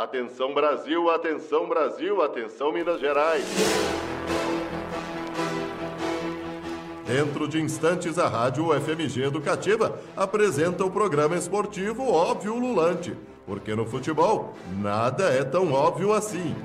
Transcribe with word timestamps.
Atenção 0.00 0.54
Brasil, 0.54 1.10
atenção 1.10 1.68
Brasil, 1.68 2.22
atenção 2.22 2.72
Minas 2.72 2.98
Gerais. 2.98 3.44
Dentro 7.06 7.46
de 7.46 7.60
instantes, 7.60 8.18
a 8.18 8.26
Rádio 8.26 8.68
FMG 8.80 9.24
Educativa 9.24 10.00
apresenta 10.16 10.86
o 10.86 10.90
programa 10.90 11.36
esportivo 11.36 12.10
Óbvio 12.10 12.58
Lulante, 12.58 13.14
porque 13.44 13.74
no 13.74 13.84
futebol 13.84 14.54
nada 14.80 15.24
é 15.24 15.44
tão 15.44 15.70
óbvio 15.70 16.14
assim. 16.14 16.56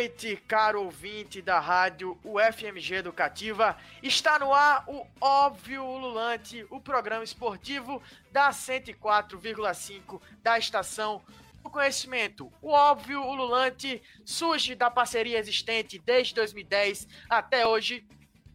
Noite, 0.00 0.42
caro 0.48 0.82
ouvinte 0.82 1.42
da 1.42 1.60
rádio 1.60 2.18
UFMG 2.24 2.94
Educativa. 2.94 3.76
Está 4.02 4.38
no 4.38 4.54
ar 4.54 4.82
o 4.88 5.06
Óbvio 5.20 5.84
Ululante, 5.84 6.66
o 6.70 6.80
programa 6.80 7.22
esportivo 7.22 8.02
da 8.32 8.48
104,5 8.48 10.18
da 10.42 10.58
estação 10.58 11.20
do 11.62 11.68
conhecimento. 11.68 12.50
O 12.62 12.70
Óbvio 12.70 13.20
Ululante 13.20 14.02
surge 14.24 14.74
da 14.74 14.90
parceria 14.90 15.38
existente 15.38 15.98
desde 15.98 16.34
2010 16.34 17.06
até 17.28 17.66
hoje 17.66 18.02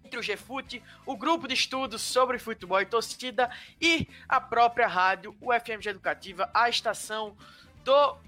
entre 0.04 0.18
o 0.18 0.24
GFUT, 0.24 0.82
o 1.06 1.16
grupo 1.16 1.48
de 1.48 1.54
estudos 1.54 2.02
sobre 2.02 2.40
futebol 2.40 2.82
e 2.82 2.88
torcida 2.88 3.52
e 3.80 4.08
a 4.28 4.42
própria 4.42 4.88
rádio 4.88 5.38
UFMG 5.40 5.90
Educativa, 5.90 6.50
a 6.56 6.68
estação 6.70 7.38
do 7.64 7.65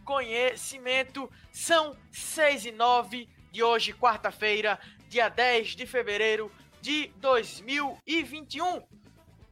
conhecimento. 0.04 1.30
São 1.52 1.96
6 2.12 2.66
e 2.66 2.72
9 2.72 3.28
de 3.52 3.64
hoje, 3.64 3.94
quarta-feira, 3.94 4.80
dia 5.10 5.30
10 5.30 5.76
de 5.76 5.86
fevereiro 5.86 6.52
de 6.82 7.08
2021. 7.18 8.84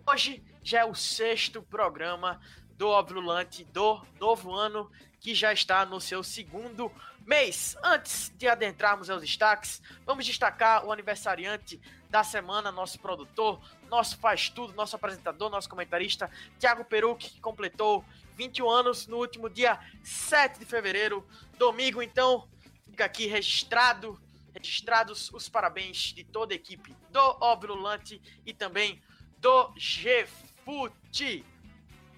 Hoje 0.08 0.44
já 0.64 0.82
é 0.82 0.86
o 0.86 0.96
sexto 0.96 1.62
programa 1.62 2.40
do 2.78 2.90
Obrulante 2.90 3.64
do 3.66 4.02
novo 4.20 4.54
ano, 4.54 4.92
que 5.20 5.34
já 5.34 5.52
está 5.54 5.86
no 5.86 6.00
seu 6.00 6.24
segundo 6.24 6.92
mês. 7.26 7.76
Antes 7.84 8.32
de 8.38 8.48
adentrarmos 8.48 9.10
aos 9.10 9.22
destaques, 9.22 9.82
vamos 10.06 10.26
destacar 10.26 10.86
o 10.86 10.92
aniversariante 10.92 11.80
da 12.10 12.24
semana, 12.24 12.72
nosso 12.72 13.00
produtor, 13.00 13.60
nosso 13.90 14.18
faz 14.18 14.50
tudo, 14.50 14.74
nosso 14.74 14.96
apresentador, 14.96 15.50
nosso 15.50 15.70
comentarista, 15.70 16.30
Thiago 16.60 16.86
Peruc, 16.86 17.30
que 17.30 17.42
completou 17.42 18.06
21 18.36 18.70
anos 18.70 19.08
no 19.08 19.18
último 19.18 19.50
dia 19.50 19.80
7 20.04 20.60
de 20.60 20.66
fevereiro, 20.66 21.28
domingo. 21.58 22.02
Então, 22.02 22.48
fica 22.86 23.06
aqui 23.06 23.26
registrado, 23.26 24.20
registrados 24.54 25.32
os 25.34 25.50
parabéns 25.50 26.14
de 26.14 26.24
toda 26.24 26.54
a 26.54 26.56
equipe 26.56 26.96
do 27.10 27.38
Obrulante 27.42 28.22
e 28.46 28.54
também 28.54 29.02
do 29.38 29.74
GFUT. 29.74 31.46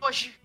Hoje, 0.02 0.40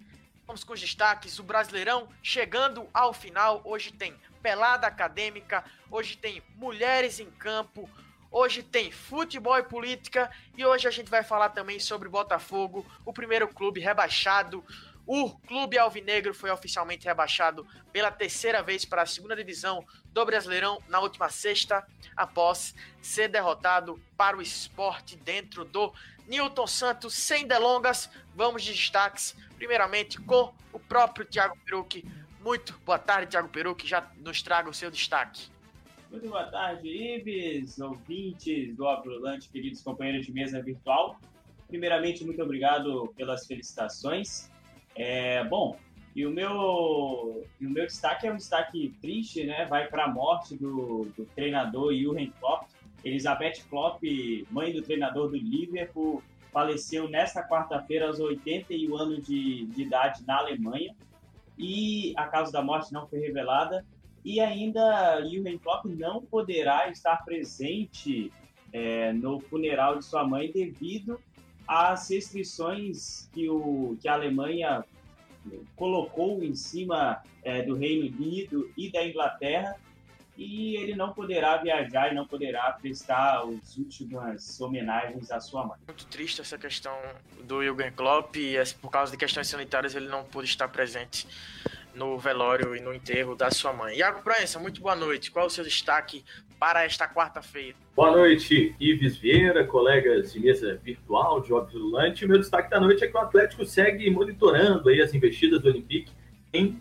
vamos 0.46 0.62
com 0.62 0.74
os 0.74 0.80
destaques. 0.80 1.38
O 1.38 1.42
Brasileirão 1.42 2.08
chegando 2.22 2.88
ao 2.92 3.12
final. 3.12 3.62
Hoje 3.64 3.92
tem 3.92 4.14
pelada 4.42 4.86
acadêmica, 4.86 5.64
hoje 5.90 6.16
tem 6.16 6.42
mulheres 6.56 7.20
em 7.20 7.30
campo, 7.30 7.88
Hoje 8.34 8.62
tem 8.62 8.90
futebol 8.90 9.58
e 9.58 9.62
política 9.62 10.30
e 10.56 10.64
hoje 10.64 10.88
a 10.88 10.90
gente 10.90 11.10
vai 11.10 11.22
falar 11.22 11.50
também 11.50 11.78
sobre 11.78 12.08
Botafogo, 12.08 12.86
o 13.04 13.12
primeiro 13.12 13.46
clube 13.46 13.78
rebaixado 13.78 14.64
o 15.06 15.30
Clube 15.30 15.78
Alvinegro 15.78 16.32
foi 16.32 16.50
oficialmente 16.50 17.06
rebaixado 17.06 17.66
pela 17.92 18.10
terceira 18.10 18.62
vez 18.62 18.84
para 18.84 19.02
a 19.02 19.06
segunda 19.06 19.34
divisão 19.34 19.84
do 20.06 20.24
Brasileirão 20.24 20.80
na 20.88 21.00
última 21.00 21.28
sexta, 21.28 21.86
após 22.16 22.74
ser 23.00 23.28
derrotado 23.28 24.00
para 24.16 24.36
o 24.36 24.42
esporte 24.42 25.16
dentro 25.16 25.64
do 25.64 25.92
Newton 26.26 26.66
Santos. 26.66 27.14
Sem 27.14 27.46
delongas, 27.46 28.08
vamos 28.34 28.62
de 28.62 28.72
destaques, 28.72 29.34
primeiramente 29.56 30.20
com 30.20 30.52
o 30.72 30.78
próprio 30.78 31.26
Thiago 31.26 31.56
Perucci. 31.64 32.04
Muito 32.40 32.78
boa 32.84 32.98
tarde, 32.98 33.30
Thiago 33.30 33.48
Perucci, 33.48 33.86
já 33.86 34.08
nos 34.16 34.42
traga 34.42 34.70
o 34.70 34.74
seu 34.74 34.90
destaque. 34.90 35.50
Muito 36.10 36.28
boa 36.28 36.44
tarde, 36.44 36.88
Ives, 36.88 37.80
ouvintes 37.80 38.76
do 38.76 38.86
Abrolante, 38.86 39.48
queridos 39.48 39.80
companheiros 39.80 40.26
de 40.26 40.32
mesa 40.32 40.62
virtual. 40.62 41.18
Primeiramente, 41.68 42.22
muito 42.22 42.42
obrigado 42.42 43.12
pelas 43.16 43.46
felicitações. 43.46 44.51
É, 44.94 45.44
bom, 45.44 45.76
e 46.14 46.26
o 46.26 46.30
meu, 46.30 47.44
e 47.58 47.66
o 47.66 47.70
meu 47.70 47.86
destaque 47.86 48.26
é 48.26 48.32
um 48.32 48.36
destaque 48.36 48.94
triste, 49.00 49.44
né? 49.44 49.64
Vai 49.64 49.88
para 49.88 50.04
a 50.04 50.08
morte 50.08 50.56
do, 50.56 51.06
do 51.16 51.24
treinador 51.34 51.94
Jürgen 51.94 52.32
Klopp. 52.38 52.68
Elizabeth 53.02 53.64
Klopp, 53.68 54.02
mãe 54.50 54.72
do 54.72 54.82
treinador 54.82 55.30
do 55.30 55.36
Liverpool, 55.36 56.22
faleceu 56.52 57.08
nesta 57.08 57.42
quarta-feira 57.42 58.06
aos 58.06 58.20
81 58.20 58.94
anos 58.96 59.26
de, 59.26 59.64
de 59.66 59.82
idade 59.82 60.22
na 60.26 60.38
Alemanha. 60.38 60.94
E 61.58 62.12
a 62.16 62.26
causa 62.26 62.52
da 62.52 62.62
morte 62.62 62.92
não 62.92 63.06
foi 63.08 63.20
revelada. 63.20 63.84
E 64.24 64.38
ainda 64.38 65.20
Jürgen 65.22 65.58
Klopp 65.58 65.86
não 65.86 66.22
poderá 66.22 66.90
estar 66.90 67.24
presente 67.24 68.30
é, 68.72 69.12
no 69.14 69.40
funeral 69.40 69.98
de 69.98 70.04
sua 70.04 70.26
mãe 70.26 70.50
devido 70.52 71.18
as 71.72 72.10
restrições 72.10 73.28
que, 73.32 73.48
o, 73.48 73.96
que 74.00 74.06
a 74.06 74.12
Alemanha 74.12 74.84
colocou 75.74 76.42
em 76.42 76.54
cima 76.54 77.22
é, 77.42 77.62
do 77.62 77.74
Reino 77.74 78.14
Unido 78.14 78.70
e 78.76 78.90
da 78.90 79.04
Inglaterra 79.04 79.76
e 80.36 80.76
ele 80.76 80.94
não 80.94 81.12
poderá 81.12 81.56
viajar 81.58 82.10
e 82.10 82.14
não 82.14 82.26
poderá 82.26 82.72
prestar 82.72 83.40
as 83.40 83.76
últimas 83.76 84.60
homenagens 84.60 85.30
à 85.30 85.40
sua 85.40 85.66
mãe. 85.66 85.78
Muito 85.86 86.06
triste 86.06 86.40
essa 86.40 86.58
questão 86.58 86.96
do 87.44 87.62
Jürgen 87.62 87.92
Klopp 87.92 88.36
e 88.36 88.54
por 88.80 88.90
causa 88.90 89.12
de 89.12 89.18
questões 89.18 89.48
sanitárias 89.48 89.94
ele 89.94 90.08
não 90.08 90.24
pôde 90.24 90.48
estar 90.48 90.68
presente 90.68 91.26
no 91.94 92.18
velório 92.18 92.74
e 92.74 92.80
no 92.80 92.94
enterro 92.94 93.34
da 93.34 93.50
sua 93.50 93.72
mãe. 93.72 93.96
Iago 93.96 94.22
Proença, 94.22 94.58
muito 94.58 94.80
boa 94.80 94.96
noite. 94.96 95.30
Qual 95.30 95.44
é 95.44 95.48
o 95.48 95.50
seu 95.50 95.64
destaque 95.64 96.24
para 96.62 96.84
esta 96.84 97.08
quarta-feira? 97.08 97.76
Boa 97.96 98.12
noite, 98.12 98.72
Ives 98.78 99.16
Vieira, 99.16 99.66
colegas 99.66 100.32
de 100.32 100.38
mesa 100.38 100.78
virtual 100.80 101.40
de 101.40 101.52
Óbvio 101.52 101.80
Lulante. 101.80 102.24
Meu 102.24 102.38
destaque 102.38 102.70
da 102.70 102.78
noite 102.78 103.02
é 103.02 103.08
que 103.08 103.16
o 103.16 103.20
Atlético 103.20 103.66
segue 103.66 104.08
monitorando 104.08 104.88
aí 104.88 105.02
as 105.02 105.12
investidas 105.12 105.60
do 105.60 105.68
Olympique 105.68 106.12
em 106.54 106.78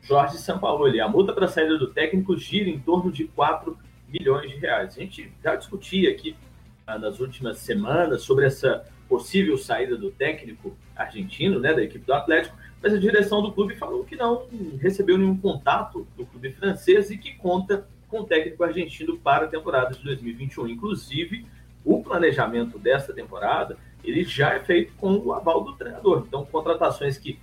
Jorge 0.00 0.38
Sampaoli. 0.38 1.00
A 1.00 1.08
multa 1.08 1.32
para 1.32 1.46
a 1.46 1.48
saída 1.48 1.76
do 1.76 1.88
técnico 1.88 2.36
gira 2.36 2.70
em 2.70 2.78
torno 2.78 3.10
de 3.10 3.24
4 3.24 3.76
milhões 4.06 4.48
de 4.48 4.58
reais. 4.58 4.96
A 4.96 5.00
gente 5.00 5.32
já 5.42 5.56
discutia 5.56 6.12
aqui 6.12 6.36
ah, 6.86 6.96
nas 6.96 7.18
últimas 7.18 7.58
semanas 7.58 8.22
sobre 8.22 8.46
essa 8.46 8.86
possível 9.08 9.58
saída 9.58 9.96
do 9.96 10.12
técnico 10.12 10.76
argentino, 10.94 11.58
né, 11.58 11.74
da 11.74 11.82
equipe 11.82 12.06
do 12.06 12.14
Atlético, 12.14 12.56
mas 12.80 12.94
a 12.94 12.96
direção 12.96 13.42
do 13.42 13.50
clube 13.50 13.74
falou 13.74 14.04
que 14.04 14.14
não 14.14 14.46
recebeu 14.78 15.18
nenhum 15.18 15.36
contato 15.36 16.06
do 16.16 16.24
clube 16.26 16.52
francês 16.52 17.10
e 17.10 17.18
que 17.18 17.34
conta 17.34 17.88
com 18.10 18.20
o 18.20 18.24
técnico 18.24 18.64
argentino 18.64 19.16
para 19.16 19.44
a 19.46 19.48
temporada 19.48 19.94
de 19.94 20.02
2021. 20.02 20.68
Inclusive, 20.68 21.46
o 21.84 22.02
planejamento 22.02 22.78
dessa 22.78 23.12
temporada 23.12 23.78
ele 24.02 24.24
já 24.24 24.54
é 24.54 24.60
feito 24.60 24.92
com 24.94 25.16
o 25.16 25.32
aval 25.32 25.62
do 25.62 25.74
treinador. 25.74 26.24
Então, 26.26 26.44
contratações 26.44 27.18
que 27.18 27.38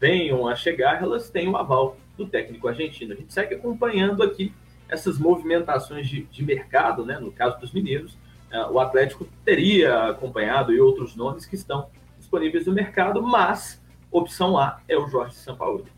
venham 0.00 0.48
a 0.48 0.54
chegar, 0.54 1.02
elas 1.02 1.30
têm 1.30 1.48
o 1.48 1.56
aval 1.56 1.96
do 2.16 2.26
técnico 2.26 2.68
argentino. 2.68 3.12
A 3.12 3.16
gente 3.16 3.32
segue 3.32 3.54
acompanhando 3.54 4.22
aqui 4.22 4.52
essas 4.88 5.18
movimentações 5.18 6.08
de, 6.08 6.22
de 6.24 6.44
mercado, 6.44 7.04
né? 7.04 7.18
no 7.18 7.30
caso 7.30 7.60
dos 7.60 7.72
mineiros, 7.72 8.14
uh, 8.52 8.72
o 8.72 8.80
Atlético 8.80 9.26
teria 9.44 10.08
acompanhado 10.08 10.72
e 10.72 10.80
outros 10.80 11.14
nomes 11.14 11.44
que 11.44 11.54
estão 11.54 11.88
disponíveis 12.18 12.66
no 12.66 12.72
mercado, 12.72 13.22
mas 13.22 13.82
opção 14.10 14.56
A 14.56 14.80
é 14.88 14.96
o 14.96 15.06
Jorge 15.08 15.34
Sampaoli. 15.34 15.97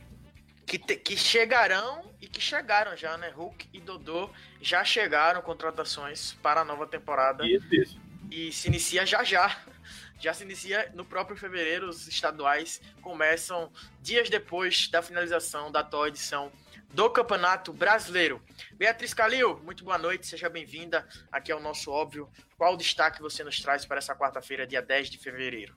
Que, 0.70 0.78
te, 0.78 0.94
que 0.94 1.16
chegarão 1.16 2.00
e 2.20 2.28
que 2.28 2.40
chegaram 2.40 2.96
já, 2.96 3.18
né? 3.18 3.28
Hulk 3.30 3.68
e 3.72 3.80
Dodô 3.80 4.30
já 4.62 4.84
chegaram 4.84 5.42
contratações 5.42 6.34
para 6.34 6.60
a 6.60 6.64
nova 6.64 6.86
temporada. 6.86 7.44
Isso, 7.44 7.74
isso. 7.74 8.00
E 8.30 8.52
se 8.52 8.68
inicia 8.68 9.04
já 9.04 9.24
já. 9.24 9.60
Já 10.20 10.32
se 10.32 10.44
inicia 10.44 10.88
no 10.94 11.04
próprio 11.04 11.36
fevereiro, 11.36 11.88
os 11.88 12.06
estaduais 12.06 12.80
começam 13.02 13.68
dias 14.00 14.30
depois 14.30 14.86
da 14.86 15.02
finalização 15.02 15.72
da 15.72 15.80
atual 15.80 16.06
edição 16.06 16.52
do 16.94 17.10
Campeonato 17.10 17.72
Brasileiro. 17.72 18.40
Beatriz 18.74 19.12
Calil, 19.12 19.58
muito 19.64 19.82
boa 19.82 19.98
noite, 19.98 20.28
seja 20.28 20.48
bem-vinda 20.48 21.04
aqui 21.32 21.50
ao 21.50 21.58
nosso 21.58 21.90
óbvio. 21.90 22.28
Qual 22.56 22.74
o 22.74 22.76
destaque 22.76 23.20
você 23.20 23.42
nos 23.42 23.58
traz 23.58 23.84
para 23.84 23.98
essa 23.98 24.14
quarta-feira, 24.14 24.64
dia 24.68 24.80
10 24.80 25.10
de 25.10 25.18
fevereiro? 25.18 25.74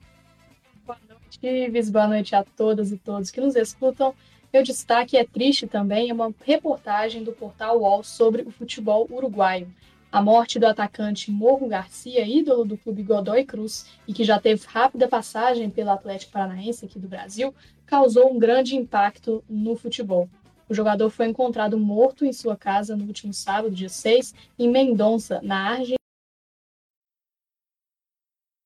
Boa 0.85 0.99
noite, 1.09 1.39
Ives. 1.41 1.89
Boa 1.89 2.07
noite 2.07 2.35
a 2.35 2.43
todas 2.43 2.91
e 2.91 2.97
todos 2.97 3.31
que 3.31 3.41
nos 3.41 3.55
escutam. 3.55 4.13
Meu 4.53 4.61
destaque 4.61 5.17
é 5.17 5.25
triste 5.25 5.65
também, 5.65 6.11
é 6.11 6.13
uma 6.13 6.31
reportagem 6.45 7.23
do 7.23 7.31
portal 7.31 7.79
UOL 7.79 8.03
sobre 8.03 8.43
o 8.43 8.51
futebol 8.51 9.07
uruguaio. 9.09 9.73
A 10.11 10.21
morte 10.21 10.59
do 10.59 10.67
atacante 10.67 11.31
Morro 11.31 11.67
Garcia, 11.67 12.23
ídolo 12.23 12.63
do 12.63 12.77
clube 12.77 13.01
Godoy 13.01 13.45
Cruz 13.45 13.89
e 14.07 14.13
que 14.13 14.23
já 14.23 14.39
teve 14.39 14.63
rápida 14.67 15.07
passagem 15.07 15.71
pelo 15.71 15.89
Atlético 15.89 16.33
Paranaense 16.33 16.85
aqui 16.85 16.99
do 16.99 17.07
Brasil, 17.07 17.51
causou 17.87 18.31
um 18.31 18.37
grande 18.37 18.75
impacto 18.75 19.43
no 19.49 19.75
futebol. 19.75 20.29
O 20.69 20.73
jogador 20.75 21.09
foi 21.09 21.25
encontrado 21.25 21.75
morto 21.75 22.23
em 22.23 22.31
sua 22.31 22.55
casa 22.55 22.95
no 22.95 23.05
último 23.05 23.33
sábado, 23.33 23.73
dia 23.73 23.89
6, 23.89 24.35
em 24.59 24.69
Mendonça, 24.69 25.41
na 25.41 25.71
Argentina. 25.71 25.97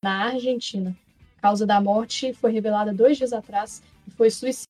na 0.03 0.25
Argentina. 0.25 0.97
A 1.37 1.41
causa 1.41 1.65
da 1.65 1.79
morte 1.79 2.33
foi 2.33 2.51
revelada 2.51 2.93
dois 2.93 3.15
dias 3.15 3.31
atrás 3.31 3.81
e 4.05 4.11
foi 4.11 4.29
suicídio. 4.29 4.67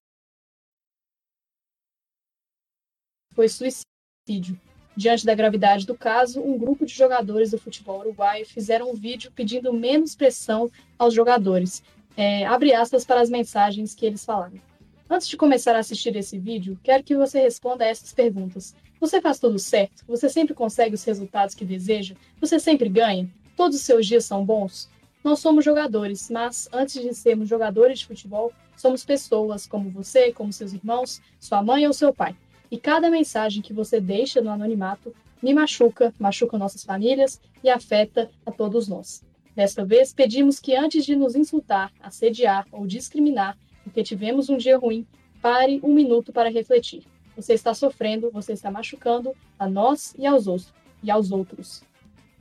Foi 3.38 3.48
suicídio. 3.48 4.60
Diante 4.96 5.24
da 5.24 5.36
gravidade 5.36 5.86
do 5.86 5.94
caso, 5.94 6.42
um 6.42 6.58
grupo 6.58 6.88
de 6.88 6.94
jogadores 6.96 7.52
do 7.52 7.60
futebol 7.60 8.00
uruguaio 8.00 8.48
fizeram 8.48 8.90
um 8.90 8.96
vídeo 8.96 9.32
pedindo 9.32 9.72
menos 9.72 10.16
pressão 10.16 10.72
aos 10.98 11.14
jogadores. 11.14 11.84
É, 12.18 12.48
abre 12.48 12.74
aspas 12.74 13.06
para 13.06 13.22
as 13.22 13.30
mensagens 13.30 13.94
que 13.94 14.08
eles 14.08 14.26
falaram. 14.26 14.60
Antes 15.08 15.28
de 15.28 15.38
começar 15.38 15.76
a 15.76 15.80
assistir 15.80 16.16
esse 16.16 16.40
vídeo, 16.40 16.80
quero 16.82 17.04
que 17.04 17.16
você 17.16 17.40
responda 17.40 17.84
a 17.84 17.88
essas 17.88 18.12
perguntas. 18.12 18.76
Você 19.00 19.22
faz 19.22 19.38
tudo 19.38 19.60
certo? 19.60 20.04
Você 20.08 20.30
sempre 20.30 20.56
consegue 20.56 20.96
os 20.96 21.04
resultados 21.04 21.54
que 21.54 21.64
deseja? 21.64 22.16
Você 22.42 22.60
sempre 22.60 22.90
ganha? 22.90 23.30
Todos 23.56 23.78
os 23.78 23.84
seus 23.84 24.08
dias 24.08 24.26
são 24.26 24.44
bons? 24.44 24.90
Nós 25.24 25.38
somos 25.38 25.64
jogadores, 25.64 26.28
mas 26.32 26.68
antes 26.74 27.00
de 27.00 27.14
sermos 27.14 27.48
jogadores 27.48 28.00
de 28.00 28.08
futebol, 28.08 28.52
somos 28.76 29.06
pessoas 29.06 29.68
como 29.68 29.92
você, 29.92 30.32
como 30.32 30.52
seus 30.52 30.74
irmãos, 30.74 31.22
sua 31.40 31.62
mãe 31.62 31.86
ou 31.86 31.94
seu 31.94 32.12
pai. 32.12 32.36
E 32.70 32.78
cada 32.78 33.10
mensagem 33.10 33.62
que 33.62 33.74
você 33.74 34.00
deixa 34.00 34.42
no 34.42 34.50
anonimato 34.50 35.14
me 35.42 35.54
machuca, 35.54 36.14
machuca 36.20 36.58
nossas 36.58 36.84
famílias 36.84 37.40
e 37.64 37.70
afeta 37.70 38.30
a 38.46 38.52
todos 38.52 38.88
nós. 38.88 39.24
Desta 39.56 39.86
vez, 39.86 40.14
pedimos 40.14 40.60
que 40.60 40.76
antes 40.76 41.06
de 41.06 41.16
nos 41.16 41.36
insultar, 41.36 41.92
assediar 42.00 42.68
ou 42.72 42.86
discriminar, 42.86 43.58
porque 43.84 44.04
tivemos 44.04 44.50
um 44.50 44.58
dia 44.58 44.78
ruim, 44.78 45.08
pare 45.42 45.80
um 45.84 45.94
minuto 45.94 46.32
para 46.32 46.50
refletir. 46.50 47.04
Você 47.36 47.54
está 47.54 47.74
sofrendo, 47.74 48.32
você 48.32 48.54
está 48.54 48.70
machucando 48.70 49.34
a 49.58 49.68
nós 49.68 50.14
e 50.18 50.26
aos 50.26 50.48
outros. 50.48 50.74
E 51.04 51.12
aos 51.12 51.32
outros. 51.32 51.84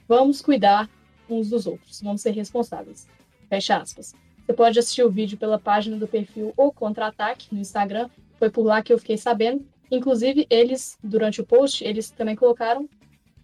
Vamos 0.09 0.41
cuidar 0.41 0.89
uns 1.29 1.51
dos 1.51 1.67
outros, 1.67 2.01
vamos 2.01 2.23
ser 2.23 2.31
responsáveis. 2.31 3.07
Fecha 3.49 3.77
aspas. 3.77 4.15
Você 4.45 4.53
pode 4.53 4.79
assistir 4.79 5.03
o 5.03 5.11
vídeo 5.11 5.37
pela 5.37 5.59
página 5.59 5.97
do 5.97 6.07
perfil 6.07 6.53
O 6.57 6.73
Contra-Ataque 6.73 7.53
no 7.53 7.61
Instagram. 7.61 8.09
Foi 8.39 8.49
por 8.49 8.63
lá 8.65 8.83
que 8.83 8.93
eu 8.93 8.99
fiquei 8.99 9.17
sabendo. 9.17 9.67
Inclusive, 9.91 10.47
eles, 10.51 10.99
durante 11.03 11.41
o 11.41 11.47
post, 11.47 11.85
eles 11.85 12.11
também 12.11 12.35
colocaram 12.35 12.89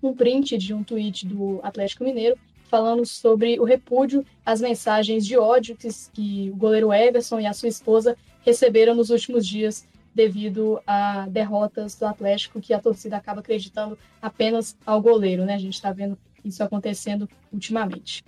um 0.03 0.15
print 0.15 0.59
de 0.59 0.75
um 0.75 0.83
tweet 0.83 1.27
do 1.27 1.61
Atlético 1.63 2.05
Mineiro 2.05 2.37
falando 2.65 3.05
sobre 3.05 3.61
o 3.61 3.65
repúdio 3.65 4.25
às 4.45 4.61
mensagens 4.61 5.27
de 5.27 5.37
ódio 5.37 5.77
que, 5.77 5.89
que 6.13 6.51
o 6.51 6.57
goleiro 6.57 6.93
Everson 6.93 7.39
e 7.39 7.47
a 7.47 7.53
sua 7.53 7.69
esposa 7.69 8.17
receberam 8.41 8.95
nos 8.95 9.11
últimos 9.11 9.47
dias 9.47 9.87
devido 10.15 10.81
a 10.87 11.27
derrotas 11.29 11.95
do 11.95 12.07
Atlético 12.07 12.61
que 12.61 12.75
a 12.75 12.81
torcida 12.81 13.17
acaba 13.17 13.41
acreditando 13.41 13.99
apenas 14.21 14.77
ao 14.85 15.01
goleiro, 15.01 15.45
né? 15.45 15.55
A 15.55 15.59
gente 15.59 15.75
está 15.75 15.93
vendo 15.93 16.19
isso 16.45 16.63
acontecendo 16.63 17.29
ultimamente. 17.53 18.25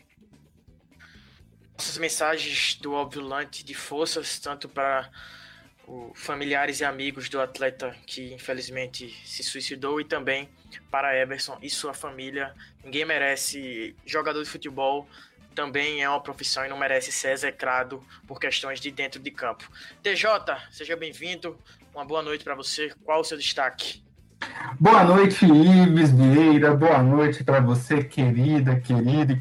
Essas 1.77 1.99
mensagens 1.99 2.79
do 2.81 2.93
Obviolante 2.93 3.65
de 3.65 3.75
forças, 3.75 4.39
tanto 4.39 4.69
para 4.69 5.11
familiares 6.15 6.81
e 6.81 6.85
amigos 6.85 7.29
do 7.29 7.41
atleta 7.41 7.95
que 8.07 8.33
infelizmente 8.33 9.15
se 9.25 9.43
suicidou 9.43 10.01
e 10.01 10.05
também 10.05 10.49
para 10.91 11.17
Everson 11.17 11.59
e 11.63 11.69
sua 11.69 11.95
família. 11.95 12.55
Ninguém 12.83 13.05
merece 13.05 13.95
jogador 14.07 14.43
de 14.43 14.49
futebol 14.49 15.09
também 15.55 16.03
é 16.03 16.09
uma 16.09 16.21
profissão 16.21 16.67
e 16.67 16.69
não 16.69 16.77
merece 16.77 17.13
ser 17.13 17.31
execrado 17.31 18.05
por 18.27 18.41
questões 18.41 18.81
de 18.81 18.91
dentro 18.91 19.21
de 19.21 19.31
campo. 19.31 19.71
TJ, 20.03 20.29
seja 20.71 20.97
bem-vindo. 20.97 21.57
Uma 21.95 22.05
boa 22.05 22.23
noite 22.23 22.43
para 22.43 22.55
você. 22.55 22.93
Qual 23.05 23.21
o 23.21 23.25
seu 23.25 23.39
destaque? 23.39 24.04
Boa 24.81 25.05
noite, 25.05 25.47
Ives 25.47 26.11
Vieira. 26.11 26.75
Boa 26.75 27.03
noite 27.03 27.45
para 27.45 27.61
você, 27.61 28.03
querida, 28.03 28.75
querido 28.77 29.39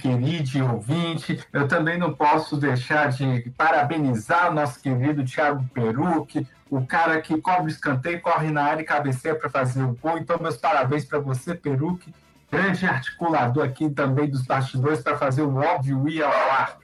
e 0.56 0.62
ouvinte. 0.62 1.40
Eu 1.52 1.68
também 1.68 1.98
não 1.98 2.14
posso 2.14 2.56
deixar 2.56 3.10
de 3.10 3.52
parabenizar 3.58 4.52
o 4.52 4.54
nosso 4.54 4.80
querido 4.80 5.26
Thiago 5.26 5.66
Peruque, 5.74 6.48
o 6.70 6.86
cara 6.86 7.20
que 7.20 7.42
cobre 7.42 7.72
escanteio, 7.72 8.22
corre 8.22 8.52
na 8.52 8.64
área 8.64 8.82
e 8.82 8.86
cabeceia 8.86 9.36
para 9.36 9.50
fazer 9.50 9.84
o 9.84 9.98
gol. 10.02 10.18
Então, 10.18 10.38
meus 10.40 10.56
parabéns 10.56 11.04
para 11.04 11.20
você, 11.20 11.56
Peruque, 11.56 12.14
grande 12.52 12.86
articulador 12.86 13.66
aqui 13.66 13.90
também 13.90 14.30
dos 14.30 14.44
bastidores 14.44 15.02
para 15.02 15.18
fazer 15.18 15.42
o 15.42 15.56
óbvio 15.56 16.08
ir 16.08 16.24
ao 16.24 16.32
ar. 16.32 16.78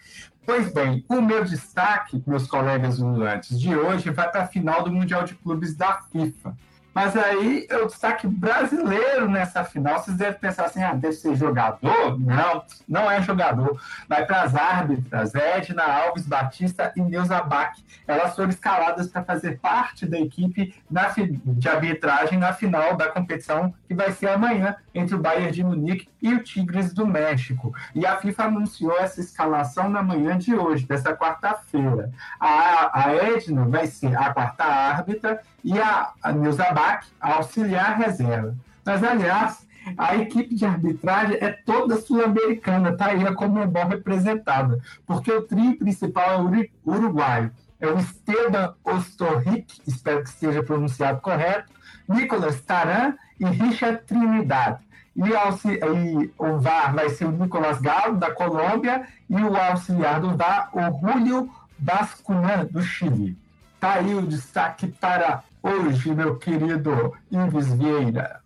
Pois 0.45 0.74
bem, 0.74 1.06
o 1.07 1.21
meu 1.21 1.45
destaque, 1.45 2.24
meus 2.25 2.48
colegas 2.48 2.98
ululantes, 2.98 3.60
de 3.60 3.75
hoje 3.75 4.10
vai 4.10 4.31
para 4.31 4.42
a 4.44 4.48
final 4.48 4.83
do 4.83 4.92
Mundial 4.92 5.24
de 5.24 5.36
Clubes 5.36 5.75
da 5.75 6.01
FIFA. 6.12 6.56
Mas 6.94 7.15
aí 7.15 7.68
é 7.69 7.77
o 7.77 7.88
destaque 7.88 8.27
brasileiro 8.27 9.30
nessa 9.30 9.63
final. 9.63 10.00
Vocês 10.00 10.18
devem 10.18 10.39
pensar 10.39 10.65
assim: 10.65 10.81
ah, 10.81 10.94
deve 10.94 11.13
ser 11.13 11.36
jogador? 11.36 12.19
Não, 12.19 12.63
não 12.88 13.12
é 13.12 13.21
jogador. 13.21 13.80
Vai 14.07 14.25
para 14.25 14.44
as 14.44 14.56
árbitras, 14.56 15.33
Edna 15.36 15.83
Alves 15.83 16.25
Batista 16.25 16.91
e 16.95 17.01
Neuza 17.01 17.41
Bach. 17.41 17.77
Elas 18.07 18.36
foram 18.36 18.50
escaladas 18.50 19.07
para 19.07 19.24
fazer 19.24 19.59
parte 19.59 20.06
da 20.06 20.19
equipe 20.19 20.74
na, 20.89 21.13
de 21.45 21.69
arbitragem 21.69 22.39
na 22.39 22.53
final 22.53 22.95
da 22.97 23.07
competição, 23.09 23.74
que 23.88 23.94
vai 23.94 24.12
ser 24.12 24.30
amanhã, 24.30 24.75
entre 24.94 25.15
o 25.15 25.19
Bayern 25.19 25.51
de 25.51 25.63
Munique 25.63 26.09
e 26.21 26.33
o 26.33 26.44
Tigres 26.44 26.94
do 26.94 27.06
México. 27.06 27.74
E 27.94 28.06
a 28.06 28.18
FIFA 28.18 28.45
anunciou 28.45 28.97
essa 28.97 29.19
escalação 29.19 29.89
na 29.89 30.01
manhã 30.01 30.38
de 30.38 30.56
hoje, 30.56 30.85
dessa 30.85 31.15
quarta-feira. 31.15 32.12
A, 32.39 33.06
a 33.06 33.13
Edna 33.13 33.65
vai 33.65 33.88
ser 33.88 34.15
a 34.18 34.33
quarta 34.33 34.63
árbitra 34.63 35.39
e 35.63 35.79
a, 35.79 36.11
a 36.21 36.31
Neuza 36.31 36.71
Bach, 36.71 37.06
a 37.19 37.35
auxiliar 37.35 37.97
reserva. 37.97 38.56
Mas, 38.85 39.03
aliás, 39.03 39.67
a 39.97 40.15
equipe 40.15 40.56
de 40.56 40.65
arbitragem 40.65 41.38
é 41.39 41.51
toda 41.51 42.00
sul-americana, 42.00 42.89
está 42.89 43.07
aí 43.07 43.25
a 43.25 43.33
Comembol 43.33 43.88
representada, 43.88 44.79
porque 45.06 45.31
o 45.31 45.41
trio 45.44 45.77
principal 45.77 46.47
é 46.53 46.69
uruguaio. 46.85 47.51
É 47.79 47.88
o 47.88 47.97
Esteban 47.97 48.75
Ostorric, 48.83 49.81
espero 49.88 50.23
que 50.23 50.29
esteja 50.29 50.61
pronunciado 50.61 51.21
correto, 51.21 51.71
Nicolas 52.07 52.59
Taran 52.61 53.13
e 53.39 53.45
Richard 53.45 54.03
Trinidad. 54.06 54.79
E, 55.15 55.21
e, 55.21 56.33
o 56.38 56.59
VAR 56.59 56.94
vai 56.94 57.09
ser 57.09 57.25
o 57.25 57.31
Nicolas 57.31 57.79
Galo, 57.79 58.17
da 58.17 58.31
Colômbia, 58.31 59.07
e 59.29 59.35
o 59.35 59.56
auxiliar 59.56 60.19
do 60.19 60.35
VAR, 60.35 60.69
o 60.73 61.00
Julio 61.00 61.50
Bascunan, 61.77 62.65
do 62.65 62.81
Chile. 62.81 63.38
Está 63.75 63.94
aí 63.94 64.13
o 64.13 64.21
destaque 64.21 64.88
para 64.88 65.44
hoje, 65.61 66.13
meu 66.13 66.38
querido 66.38 67.17
Ives 67.31 67.73
Vieira. 67.73 68.41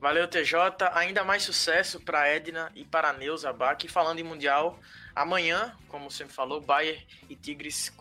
Valeu, 0.00 0.26
TJ. 0.26 0.56
Ainda 0.94 1.22
mais 1.22 1.42
sucesso 1.42 2.00
para 2.00 2.26
Edna 2.26 2.72
e 2.74 2.84
para 2.84 3.12
Neuza 3.12 3.52
Bach. 3.52 3.78
Falando 3.88 4.18
em 4.18 4.24
Mundial, 4.24 4.78
amanhã, 5.14 5.76
como 5.88 6.10
você 6.10 6.24
me 6.24 6.30
falou, 6.30 6.60
Bayern 6.60 7.06
e 7.28 7.36
Tigres 7.36 7.92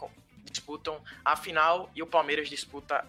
disputam 0.45 1.01
a 1.23 1.35
final 1.35 1.89
e 1.93 2.01
o 2.01 2.07
Palmeiras 2.07 2.49
disputa 2.49 3.05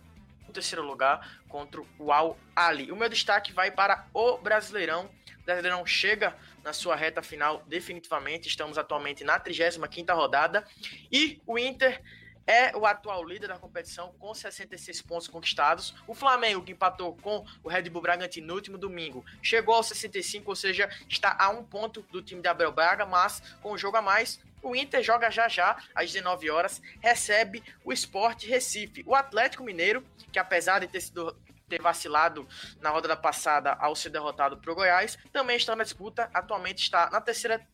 o 0.49 0.53
terceiro 0.53 0.85
lugar 0.85 1.41
contra 1.49 1.81
o 1.99 2.13
Al 2.13 2.37
Ali. 2.55 2.91
O 2.91 2.97
meu 2.97 3.09
destaque 3.09 3.53
vai 3.53 3.71
para 3.71 4.07
o 4.13 4.39
Brasileirão. 4.39 5.09
O 5.41 5.45
Brasileirão 5.45 5.87
chega 5.87 6.37
na 6.63 6.73
sua 6.73 6.97
reta 6.97 7.23
final 7.23 7.63
definitivamente. 7.69 8.49
Estamos 8.49 8.77
atualmente 8.77 9.23
na 9.23 9.39
35ª 9.39 10.15
rodada 10.15 10.65
e 11.11 11.41
o 11.47 11.57
Inter 11.57 12.03
é 12.51 12.77
o 12.77 12.85
atual 12.85 13.25
líder 13.25 13.47
da 13.47 13.59
competição 13.59 14.13
com 14.19 14.35
66 14.35 15.03
pontos 15.03 15.29
conquistados. 15.29 15.95
O 16.05 16.15
Flamengo, 16.15 16.65
que 16.65 16.73
empatou 16.73 17.17
com 17.19 17.47
o 17.63 17.69
Red 17.69 17.89
Bull 17.89 18.03
Bragantino 18.03 18.49
no 18.49 18.55
último 18.55 18.77
domingo, 18.77 19.25
chegou 19.41 19.77
aos 19.77 19.87
65, 19.87 20.51
ou 20.51 20.57
seja, 20.57 20.91
está 21.09 21.37
a 21.39 21.49
um 21.51 21.63
ponto 21.63 22.03
do 22.11 22.21
time 22.21 22.43
da 22.43 22.51
Abel 22.51 22.73
Braga, 22.73 23.07
mas 23.07 23.41
com 23.63 23.71
o 23.71 23.79
jogo 23.79 23.99
a 23.99 24.03
mais, 24.03 24.41
o 24.61 24.75
Inter 24.75 25.01
joga 25.01 25.31
já 25.31 25.47
já, 25.49 25.77
às 25.95 26.11
19 26.11 26.51
horas, 26.51 26.83
recebe 27.01 27.63
o 27.85 27.93
Sport 27.93 28.45
Recife. 28.47 29.05
O 29.07 29.15
Atlético 29.15 29.63
Mineiro, 29.63 30.05
que 30.33 30.39
apesar 30.39 30.81
de 30.81 30.89
ter 30.89 31.03
sido 31.03 31.37
ter 31.69 31.81
vacilado 31.81 32.49
na 32.81 32.91
rodada 32.91 33.17
passada 33.17 33.75
ao 33.75 33.95
ser 33.95 34.11
derrotado 34.11 34.59
para 34.59 34.73
o 34.73 34.75
Goiás, 34.75 35.17
também 35.33 35.57
está 35.57 35.77
na 35.77 35.85
disputa, 35.85 36.29
atualmente 36.35 36.83
está 36.83 37.09
na 37.11 37.21
terceira 37.21 37.65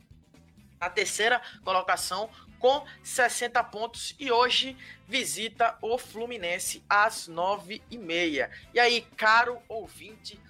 na 0.81 0.91
terceira 0.91 1.41
colocação 1.65 2.31
com 2.59 2.85
60 3.03 3.63
pontos 3.65 4.15
e 4.19 4.31
hoje 4.31 4.77
visita 5.07 5.77
o 5.81 5.99
Fluminense 5.99 6.83
às 6.89 7.29
9h30. 7.29 8.51
E 8.75 8.81
aí, 8.81 9.03
caro 9.17 9.59
ouvinte, 9.69 10.41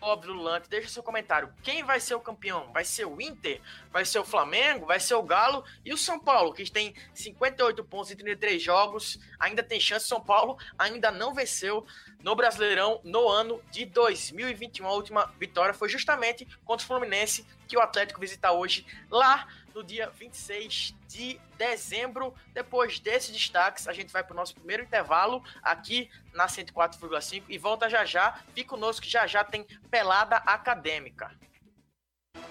óbvio 0.00 0.32
Lulante, 0.32 0.68
deixa 0.68 0.88
seu 0.88 1.02
comentário. 1.02 1.52
Quem 1.62 1.84
vai 1.84 2.00
ser 2.00 2.14
o 2.14 2.20
campeão? 2.20 2.72
Vai 2.72 2.84
ser 2.84 3.04
o 3.04 3.20
Inter? 3.20 3.60
Vai 3.92 4.04
ser 4.04 4.18
o 4.18 4.24
Flamengo? 4.24 4.86
Vai 4.86 4.98
ser 4.98 5.14
o 5.14 5.22
Galo? 5.22 5.64
E 5.84 5.92
o 5.92 5.98
São 5.98 6.18
Paulo, 6.18 6.52
que 6.52 6.68
tem 6.70 6.94
58 7.12 7.84
pontos 7.84 8.10
em 8.10 8.16
33 8.16 8.62
jogos, 8.62 9.20
ainda 9.38 9.62
tem 9.62 9.78
chance. 9.78 10.08
São 10.08 10.20
Paulo 10.20 10.58
ainda 10.78 11.10
não 11.10 11.34
venceu 11.34 11.86
no 12.22 12.34
Brasileirão 12.34 13.00
no 13.04 13.28
ano 13.28 13.62
de 13.70 13.84
2021. 13.84 14.86
A 14.86 14.92
última 14.92 15.26
vitória 15.38 15.74
foi 15.74 15.88
justamente 15.88 16.46
contra 16.64 16.84
o 16.84 16.86
Fluminense, 16.86 17.46
que 17.68 17.76
o 17.76 17.80
Atlético 17.80 18.20
visita 18.20 18.50
hoje 18.50 18.84
lá 19.10 19.46
no 19.74 19.82
dia 19.82 20.10
26 20.10 20.94
de 21.08 21.40
dezembro. 21.56 22.34
Depois 22.52 22.98
desses 22.98 23.30
destaques, 23.30 23.88
a 23.88 23.92
gente 23.92 24.12
vai 24.12 24.22
para 24.22 24.32
o 24.32 24.36
nosso 24.36 24.54
primeiro 24.54 24.82
intervalo 24.82 25.42
aqui 25.62 26.10
na 26.34 26.46
104,5 26.46 27.44
e 27.48 27.58
volta 27.58 27.88
já 27.88 28.04
já. 28.04 28.38
Fica 28.54 28.70
conosco 28.70 29.02
que 29.02 29.10
já 29.10 29.26
já 29.26 29.44
tem 29.44 29.66
pelada 29.90 30.36
acadêmica. 30.36 31.30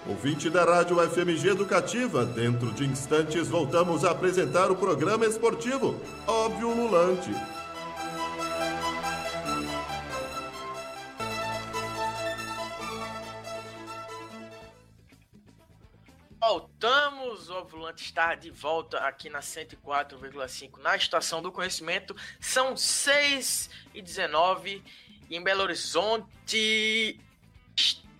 Ouvinte 0.07 0.49
da 0.49 0.63
Rádio 0.63 0.97
FMG 1.09 1.49
Educativa, 1.49 2.25
dentro 2.25 2.71
de 2.71 2.85
instantes 2.85 3.47
voltamos 3.47 4.03
a 4.05 4.11
apresentar 4.11 4.71
o 4.71 4.75
programa 4.75 5.25
esportivo 5.25 6.01
Óbvio 6.25 6.73
Lulante. 6.73 7.31
Voltamos, 16.39 17.49
o 17.49 17.65
Volante 17.65 18.05
está 18.05 18.33
de 18.33 18.49
volta 18.49 18.99
aqui 18.99 19.29
na 19.29 19.41
104,5 19.41 20.77
na 20.77 20.95
Estação 20.95 21.41
do 21.41 21.51
Conhecimento. 21.51 22.15
São 22.39 22.77
6 22.77 23.69
e 23.93 24.01
19 24.01 24.81
e 25.29 25.35
em 25.35 25.43
Belo 25.43 25.63
Horizonte 25.63 27.19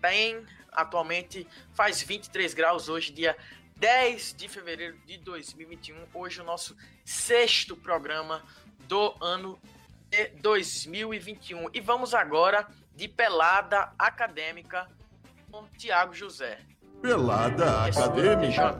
tem 0.02 0.46
atualmente 0.70 1.48
faz 1.74 2.04
23 2.04 2.54
graus 2.54 2.90
hoje, 2.90 3.14
dia 3.14 3.38
10 3.78 4.34
de 4.34 4.50
fevereiro 4.50 4.98
de 5.06 5.18
2021. 5.20 6.06
Hoje 6.14 6.42
o 6.42 6.44
nosso 6.44 6.76
sexto 7.06 7.74
programa 7.78 8.44
do 8.82 9.16
ano 9.22 9.58
de 10.10 10.28
2021. 10.42 11.70
E 11.74 11.80
vamos 11.80 12.14
agora 12.14 12.68
de 12.94 13.08
pelada 13.08 13.94
acadêmica 13.98 14.90
com 15.50 15.66
Tiago 15.70 16.14
José. 16.14 16.60
Pelada 17.02 17.86
Acadêmica. 17.86 18.78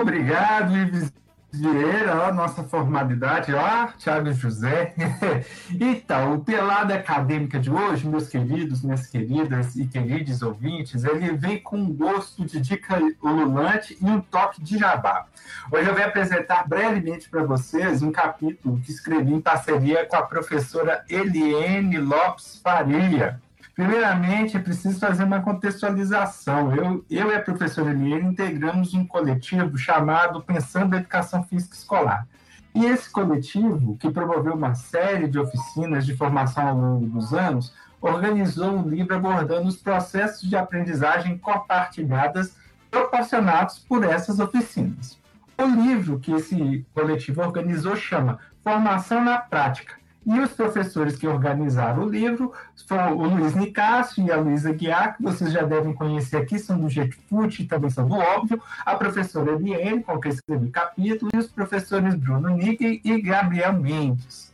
Obrigado, 0.00 0.76
Ives 0.76 1.12
Vieira, 1.50 2.30
nossa 2.32 2.64
formalidade, 2.64 3.54
ó, 3.54 3.86
Thiago 3.98 4.32
José. 4.32 4.92
então, 5.80 6.34
o 6.34 6.44
Pelada 6.44 6.94
Acadêmica 6.94 7.58
de 7.58 7.70
hoje, 7.70 8.06
meus 8.06 8.28
queridos, 8.28 8.82
minhas 8.82 9.06
queridas 9.06 9.76
e 9.76 9.86
queridos 9.86 10.42
ouvintes, 10.42 11.04
ele 11.04 11.32
vem 11.32 11.58
com 11.58 11.76
um 11.76 11.92
gosto 11.92 12.44
de 12.44 12.60
dica 12.60 12.98
ululante 13.22 13.96
e 14.00 14.04
um 14.04 14.20
toque 14.20 14.60
de 14.60 14.76
jabá. 14.76 15.26
Hoje 15.72 15.88
eu 15.88 15.94
vou 15.94 16.04
apresentar 16.04 16.68
brevemente 16.68 17.30
para 17.30 17.44
vocês 17.44 18.02
um 18.02 18.12
capítulo 18.12 18.78
que 18.80 18.90
escrevi 18.90 19.32
em 19.32 19.40
parceria 19.40 20.04
com 20.04 20.16
a 20.16 20.22
professora 20.22 21.04
Eliene 21.08 21.98
Lopes 21.98 22.60
Faria. 22.62 23.40
Primeiramente, 23.74 24.56
é 24.56 24.60
preciso 24.60 25.00
fazer 25.00 25.24
uma 25.24 25.40
contextualização. 25.40 26.74
Eu, 26.74 27.04
eu 27.10 27.30
e 27.30 27.34
a 27.34 27.42
professora 27.42 27.90
Eliane 27.90 28.28
integramos 28.28 28.94
um 28.94 29.04
coletivo 29.04 29.76
chamado 29.76 30.40
Pensando 30.40 30.94
a 30.94 30.98
Educação 30.98 31.42
Física 31.42 31.74
Escolar. 31.74 32.26
E 32.72 32.86
esse 32.86 33.10
coletivo, 33.10 33.96
que 33.98 34.10
promoveu 34.10 34.54
uma 34.54 34.74
série 34.74 35.26
de 35.26 35.38
oficinas 35.38 36.06
de 36.06 36.16
formação 36.16 36.68
ao 36.68 36.76
longo 36.76 37.06
dos 37.06 37.34
anos, 37.34 37.74
organizou 38.00 38.70
um 38.70 38.88
livro 38.88 39.16
abordando 39.16 39.66
os 39.66 39.76
processos 39.76 40.48
de 40.48 40.56
aprendizagem 40.56 41.36
compartilhadas 41.38 42.56
proporcionados 42.90 43.78
por 43.78 44.04
essas 44.04 44.38
oficinas. 44.38 45.18
O 45.58 45.64
livro 45.64 46.20
que 46.20 46.32
esse 46.32 46.86
coletivo 46.94 47.42
organizou 47.42 47.96
chama 47.96 48.38
Formação 48.62 49.24
na 49.24 49.38
Prática, 49.38 49.94
e 50.26 50.40
os 50.40 50.50
professores 50.52 51.16
que 51.16 51.26
organizaram 51.26 52.04
o 52.04 52.08
livro 52.08 52.52
foram 52.86 53.16
o 53.16 53.26
Luiz 53.28 53.54
Nicásio 53.54 54.24
e 54.24 54.32
a 54.32 54.36
Luísa 54.36 54.72
Guiar, 54.72 55.16
que 55.16 55.22
vocês 55.22 55.52
já 55.52 55.62
devem 55.62 55.92
conhecer 55.92 56.38
aqui, 56.38 56.58
são 56.58 56.78
do 56.78 56.88
GETFUT 56.88 57.62
e 57.62 57.66
também 57.66 57.90
são 57.90 58.06
do 58.06 58.14
Óbvio, 58.14 58.60
a 58.84 58.94
professora 58.94 59.52
Eliane, 59.52 60.02
com 60.02 60.18
quem 60.18 60.32
escrevi 60.32 60.66
o 60.66 60.70
capítulo, 60.70 61.30
e 61.34 61.38
os 61.38 61.46
professores 61.48 62.14
Bruno 62.14 62.50
Nick 62.50 63.00
e 63.04 63.20
Gabriel 63.20 63.74
Mendes. 63.74 64.52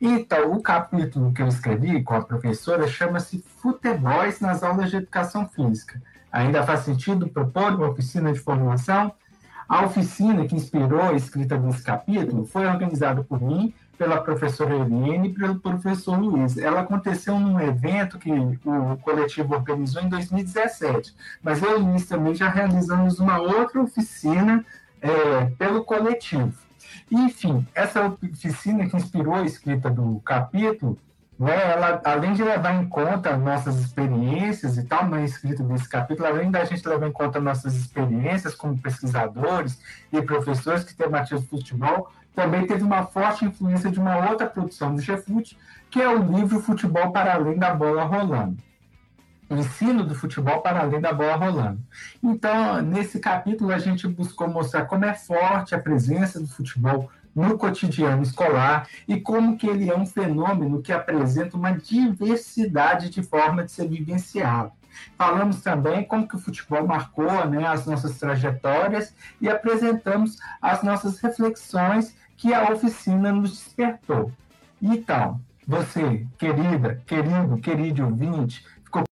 Então, 0.00 0.52
o 0.52 0.60
capítulo 0.60 1.32
que 1.32 1.42
eu 1.42 1.46
escrevi 1.46 2.02
com 2.02 2.14
a 2.14 2.22
professora 2.22 2.88
chama-se 2.88 3.44
Futebols 3.58 4.40
nas 4.40 4.62
aulas 4.62 4.90
de 4.90 4.96
educação 4.96 5.48
física. 5.48 6.02
Ainda 6.32 6.64
faz 6.64 6.80
sentido 6.80 7.28
propor 7.28 7.74
uma 7.74 7.90
oficina 7.90 8.32
de 8.32 8.40
formação? 8.40 9.12
A 9.68 9.84
oficina 9.84 10.44
que 10.46 10.56
inspirou 10.56 11.02
a 11.02 11.12
escrita 11.12 11.56
desse 11.56 11.82
capítulo 11.82 12.44
foi 12.44 12.66
organizada 12.66 13.22
por 13.22 13.40
mim 13.40 13.72
pela 13.96 14.20
professora 14.20 14.74
Eliane 14.74 15.28
e 15.28 15.34
pelo 15.34 15.60
professor 15.60 16.18
Luiz. 16.18 16.56
Ela 16.58 16.80
aconteceu 16.80 17.38
num 17.38 17.60
evento 17.60 18.18
que 18.18 18.30
o 18.30 18.96
coletivo 19.02 19.54
organizou 19.54 20.02
em 20.02 20.08
2017, 20.08 21.14
mas 21.42 21.62
eu 21.62 21.78
e 21.78 21.82
Luiz 21.82 22.06
também 22.06 22.34
já 22.34 22.48
realizamos 22.48 23.18
uma 23.18 23.38
outra 23.38 23.80
oficina 23.80 24.64
é, 25.00 25.46
pelo 25.58 25.84
coletivo. 25.84 26.52
Enfim, 27.10 27.66
essa 27.74 28.06
oficina 28.06 28.88
que 28.88 28.96
inspirou 28.96 29.34
a 29.34 29.44
escrita 29.44 29.90
do 29.90 30.20
capítulo, 30.24 30.98
né, 31.38 31.72
ela, 31.72 32.00
além 32.04 32.34
de 32.34 32.44
levar 32.44 32.74
em 32.74 32.88
conta 32.88 33.36
nossas 33.36 33.78
experiências 33.80 34.76
e 34.78 34.84
tal, 34.84 35.08
na 35.08 35.22
escrita 35.24 35.62
desse 35.62 35.88
capítulo, 35.88 36.28
além 36.28 36.50
da 36.50 36.64
gente 36.64 36.86
levar 36.86 37.08
em 37.08 37.12
conta 37.12 37.40
nossas 37.40 37.74
experiências 37.74 38.54
como 38.54 38.78
pesquisadores 38.78 39.80
e 40.12 40.22
professores 40.22 40.84
que 40.84 40.94
tematizam 40.94 41.42
futebol, 41.42 42.10
também 42.34 42.66
teve 42.66 42.82
uma 42.82 43.04
forte 43.04 43.44
influência 43.44 43.90
de 43.90 44.00
uma 44.00 44.30
outra 44.30 44.46
produção 44.46 44.94
do 44.94 45.02
GFUT, 45.02 45.56
que 45.90 46.00
é 46.00 46.08
o 46.08 46.22
livro 46.22 46.60
Futebol 46.60 47.12
para 47.12 47.34
Além 47.34 47.58
da 47.58 47.74
Bola 47.74 48.04
Rolando. 48.04 48.56
O 49.52 49.56
ensino 49.56 50.02
do 50.02 50.14
futebol 50.14 50.62
para 50.62 50.80
além 50.80 50.98
da 50.98 51.12
bola 51.12 51.36
rolando. 51.36 51.78
Então, 52.22 52.80
nesse 52.80 53.20
capítulo, 53.20 53.70
a 53.70 53.78
gente 53.78 54.08
buscou 54.08 54.48
mostrar 54.48 54.86
como 54.86 55.04
é 55.04 55.12
forte 55.12 55.74
a 55.74 55.78
presença 55.78 56.40
do 56.40 56.48
futebol 56.48 57.10
no 57.34 57.58
cotidiano 57.58 58.22
escolar 58.22 58.88
e 59.06 59.20
como 59.20 59.58
que 59.58 59.66
ele 59.66 59.90
é 59.90 59.96
um 59.96 60.06
fenômeno 60.06 60.80
que 60.80 60.90
apresenta 60.90 61.54
uma 61.54 61.72
diversidade 61.72 63.10
de 63.10 63.22
formas 63.22 63.66
de 63.66 63.72
ser 63.72 63.88
vivenciado. 63.88 64.72
Falamos 65.18 65.62
também 65.62 66.04
como 66.04 66.26
que 66.26 66.36
o 66.36 66.38
futebol 66.38 66.86
marcou 66.86 67.46
né, 67.46 67.66
as 67.66 67.86
nossas 67.86 68.18
trajetórias 68.18 69.14
e 69.40 69.48
apresentamos 69.48 70.38
as 70.60 70.82
nossas 70.82 71.18
reflexões 71.20 72.14
que 72.36 72.52
a 72.52 72.70
oficina 72.70 73.32
nos 73.32 73.50
despertou. 73.50 74.32
Então, 74.80 75.40
você, 75.66 76.26
querida, 76.38 77.00
querido, 77.06 77.58
querido 77.58 78.04
ouvinte, 78.04 78.66
ficou 78.84 79.04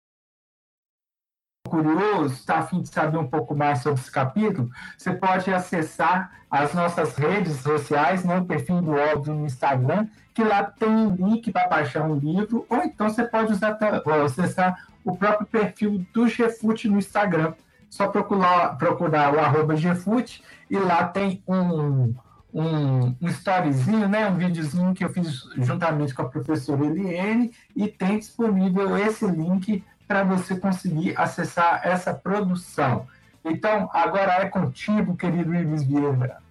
curioso, 1.69 2.35
está 2.35 2.59
afim 2.59 2.81
de 2.81 2.89
saber 2.89 3.19
um 3.19 3.27
pouco 3.27 3.55
mais 3.55 3.81
sobre 3.81 4.01
esse 4.01 4.11
capítulo, 4.11 4.71
você 4.97 5.13
pode 5.13 5.53
acessar 5.53 6.33
as 6.51 6.73
nossas 6.73 7.15
redes 7.17 7.57
sociais, 7.57 8.25
né, 8.25 8.39
o 8.39 8.47
perfil 8.47 8.81
do 8.81 8.93
Óbvio 8.93 9.35
no 9.35 9.45
Instagram, 9.45 10.09
que 10.33 10.43
lá 10.43 10.65
tem 10.65 10.89
um 10.89 11.15
link 11.15 11.53
para 11.53 11.69
baixar 11.69 12.09
um 12.09 12.15
livro, 12.15 12.65
ou 12.69 12.79
então 12.79 13.11
você 13.11 13.25
pode 13.25 13.53
usar, 13.53 13.79
acessar 14.25 14.87
o 15.05 15.17
próprio 15.17 15.47
perfil 15.47 16.05
do 16.15 16.27
GFUT 16.27 16.89
no 16.89 16.99
Instagram. 16.99 17.55
Só 17.91 18.09
procurar, 18.09 18.77
procurar 18.77 19.35
o 19.35 19.41
arroba 19.41 19.75
GFUT 19.75 20.43
e 20.71 20.79
lá 20.79 21.09
tem 21.09 21.43
um, 21.49 22.15
um, 22.59 23.17
um 23.21 23.29
storyzinho, 23.29 24.09
né, 24.09 24.29
um 24.29 24.37
videozinho 24.37 24.93
que 24.93 25.05
eu 25.05 25.11
fiz 25.11 25.45
juntamente 25.57 26.13
com 26.13 26.23
a 26.23 26.29
professora 26.29 26.85
Eliane 26.85 27.55
e 27.77 27.87
tem 27.87 28.19
disponível 28.19 28.99
esse 28.99 29.25
link 29.27 29.85
para 30.09 30.25
você 30.25 30.59
conseguir 30.59 31.15
acessar 31.17 31.81
essa 31.85 32.13
produção. 32.13 33.07
Então, 33.45 33.89
agora 33.93 34.33
é 34.43 34.49
contigo, 34.49 35.17
querido 35.17 35.55
Ives 35.55 35.85
Vieira. 35.85 36.43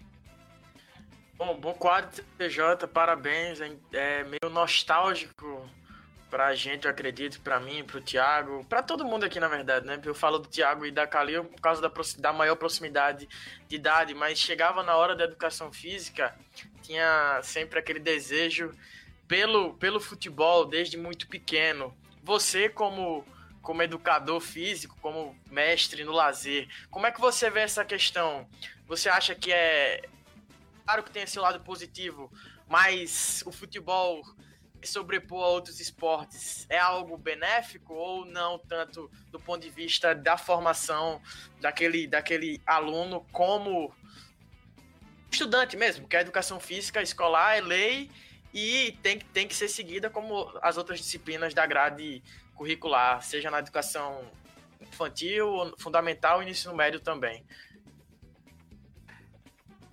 Bom, 1.38 1.60
bom 1.60 1.74
quadro, 1.74 2.24
TJ, 2.38 2.88
parabéns. 2.88 3.60
É 3.92 4.24
meio 4.24 4.52
nostálgico 4.52 5.68
pra 6.30 6.54
gente, 6.56 6.86
eu 6.86 6.92
acredito, 6.92 7.40
pra 7.42 7.60
mim, 7.60 7.84
pro 7.84 8.02
Thiago, 8.02 8.66
pra 8.66 8.84
todo 8.84 9.06
mundo 9.06 9.24
aqui, 9.26 9.40
na 9.40 9.48
verdade, 9.48 9.86
né? 9.86 10.00
Eu 10.04 10.14
falo 10.14 10.40
do 10.40 10.48
Thiago 10.48 10.86
e 10.86 10.92
da 10.92 11.08
Calil 11.08 11.46
por 11.46 11.62
causa 11.62 11.82
da, 11.82 11.92
da 12.20 12.34
maior 12.34 12.56
proximidade 12.56 13.28
de 13.68 13.76
idade, 13.76 14.14
mas 14.14 14.38
chegava 14.38 14.84
na 14.84 14.96
hora 14.96 15.16
da 15.16 15.24
educação 15.24 15.72
física, 15.72 16.36
tinha 16.82 17.40
sempre 17.44 17.80
aquele 17.80 18.00
desejo 18.00 18.72
pelo, 19.28 19.74
pelo 19.76 20.00
futebol 20.00 20.66
desde 20.66 20.98
muito 20.98 21.28
pequeno. 21.28 21.96
Você, 22.24 22.68
como, 22.70 23.26
como 23.62 23.82
educador 23.82 24.40
físico, 24.42 24.98
como 25.02 25.38
mestre 25.50 26.04
no 26.04 26.12
lazer, 26.12 26.68
como 26.90 27.08
é 27.08 27.12
que 27.12 27.22
você 27.22 27.50
vê 27.50 27.62
essa 27.62 27.86
questão? 27.86 28.48
Você 28.86 29.10
acha 29.10 29.34
que 29.34 29.52
é. 29.52 30.08
Claro 30.86 31.04
que 31.04 31.12
tem 31.12 31.24
esse 31.24 31.38
lado 31.40 31.60
positivo, 31.62 32.32
mas 32.68 33.44
o 33.46 33.52
futebol 33.52 34.22
sobrepor 34.88 35.44
a 35.44 35.48
outros 35.48 35.80
esportes 35.80 36.66
é 36.70 36.78
algo 36.78 37.18
benéfico 37.18 37.94
ou 37.94 38.26
não 38.26 38.58
tanto 38.58 39.10
do 39.32 39.40
ponto 39.40 39.62
de 39.62 39.70
vista 39.70 40.16
da 40.16 40.38
formação 40.38 41.22
daquele, 41.60 42.08
daquele 42.08 42.62
aluno 42.66 43.26
como 43.32 43.94
estudante 45.32 45.78
mesmo, 45.78 46.02
porque 46.02 46.18
a 46.18 46.22
educação 46.22 46.60
física 46.60 47.02
escolar 47.02 47.58
é 47.58 47.62
lei 47.62 48.10
e 48.54 48.98
tem, 49.04 49.20
tem 49.20 49.48
que 49.48 49.56
ser 49.56 49.68
seguida 49.68 50.10
como 50.10 50.52
as 50.62 50.78
outras 50.78 51.00
disciplinas 51.00 51.54
da 51.54 51.66
grade 51.66 52.24
curricular, 52.56 53.22
seja 53.22 53.52
na 53.52 53.60
educação 53.60 54.32
infantil, 54.82 55.74
fundamental 55.78 56.42
e 56.42 56.50
ensino 56.50 56.74
médio 56.74 57.00
também. 57.00 57.46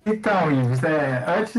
Então, 0.05 0.51
Ives, 0.51 0.83
é, 0.83 1.23
antes, 1.27 1.55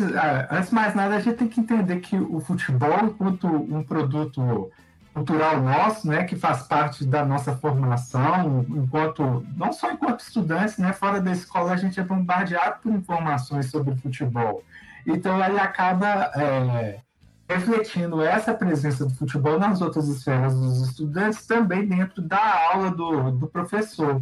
antes 0.50 0.68
de 0.68 0.74
mais 0.74 0.94
nada, 0.94 1.16
a 1.16 1.20
gente 1.20 1.36
tem 1.36 1.48
que 1.48 1.60
entender 1.60 1.98
que 1.98 2.16
o 2.16 2.38
futebol, 2.38 3.04
enquanto 3.04 3.48
um 3.48 3.82
produto 3.82 4.70
cultural 5.12 5.60
nosso, 5.62 6.06
né, 6.06 6.24
que 6.24 6.36
faz 6.36 6.62
parte 6.62 7.04
da 7.04 7.24
nossa 7.24 7.56
formação, 7.56 8.64
enquanto 8.68 9.44
não 9.56 9.72
só 9.72 9.90
enquanto 9.90 10.20
estudantes, 10.20 10.76
né, 10.76 10.92
fora 10.92 11.20
da 11.20 11.32
escola 11.32 11.72
a 11.72 11.76
gente 11.76 11.98
é 11.98 12.02
bombardeado 12.04 12.80
por 12.82 12.92
informações 12.92 13.70
sobre 13.70 13.96
futebol. 13.96 14.62
Então 15.06 15.42
ele 15.42 15.58
acaba 15.58 16.30
é, 16.36 17.00
refletindo 17.48 18.22
essa 18.22 18.52
presença 18.52 19.06
do 19.06 19.14
futebol 19.14 19.58
nas 19.58 19.80
outras 19.80 20.06
esferas 20.06 20.54
dos 20.54 20.88
estudantes 20.88 21.46
também 21.46 21.86
dentro 21.86 22.20
da 22.20 22.70
aula 22.70 22.90
do, 22.90 23.30
do 23.30 23.46
professor. 23.46 24.20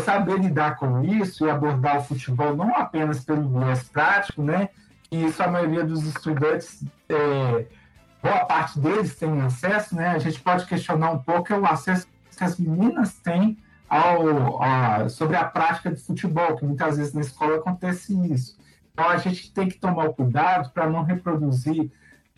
Saber 0.00 0.38
lidar 0.38 0.76
com 0.76 1.04
isso 1.04 1.46
e 1.46 1.50
abordar 1.50 1.98
o 1.98 2.02
futebol 2.02 2.56
não 2.56 2.74
apenas 2.76 3.24
pelo 3.24 3.48
viés 3.48 3.84
prático, 3.84 4.42
né, 4.42 4.68
que 5.08 5.16
isso 5.16 5.42
a 5.42 5.46
maioria 5.46 5.84
dos 5.84 6.04
estudantes 6.04 6.84
é, 7.08 7.66
boa 8.24 8.44
parte 8.46 8.80
deles 8.80 9.14
tem 9.14 9.40
acesso, 9.42 9.94
né? 9.94 10.08
A 10.08 10.18
gente 10.18 10.40
pode 10.40 10.64
questionar 10.64 11.10
um 11.10 11.18
pouco 11.18 11.52
é 11.52 11.58
o 11.58 11.66
acesso 11.66 12.08
que 12.34 12.42
as 12.42 12.58
meninas 12.58 13.12
têm 13.14 13.58
ao, 13.88 14.62
a, 14.62 15.08
sobre 15.10 15.36
a 15.36 15.44
prática 15.44 15.92
de 15.92 16.00
futebol, 16.00 16.56
que 16.56 16.64
muitas 16.64 16.96
vezes 16.96 17.12
na 17.12 17.20
escola 17.20 17.56
acontece 17.56 18.18
isso. 18.32 18.58
Então 18.92 19.08
a 19.08 19.18
gente 19.18 19.52
tem 19.52 19.68
que 19.68 19.78
tomar 19.78 20.08
cuidado 20.10 20.70
para 20.70 20.88
não 20.88 21.02
reproduzir 21.02 21.90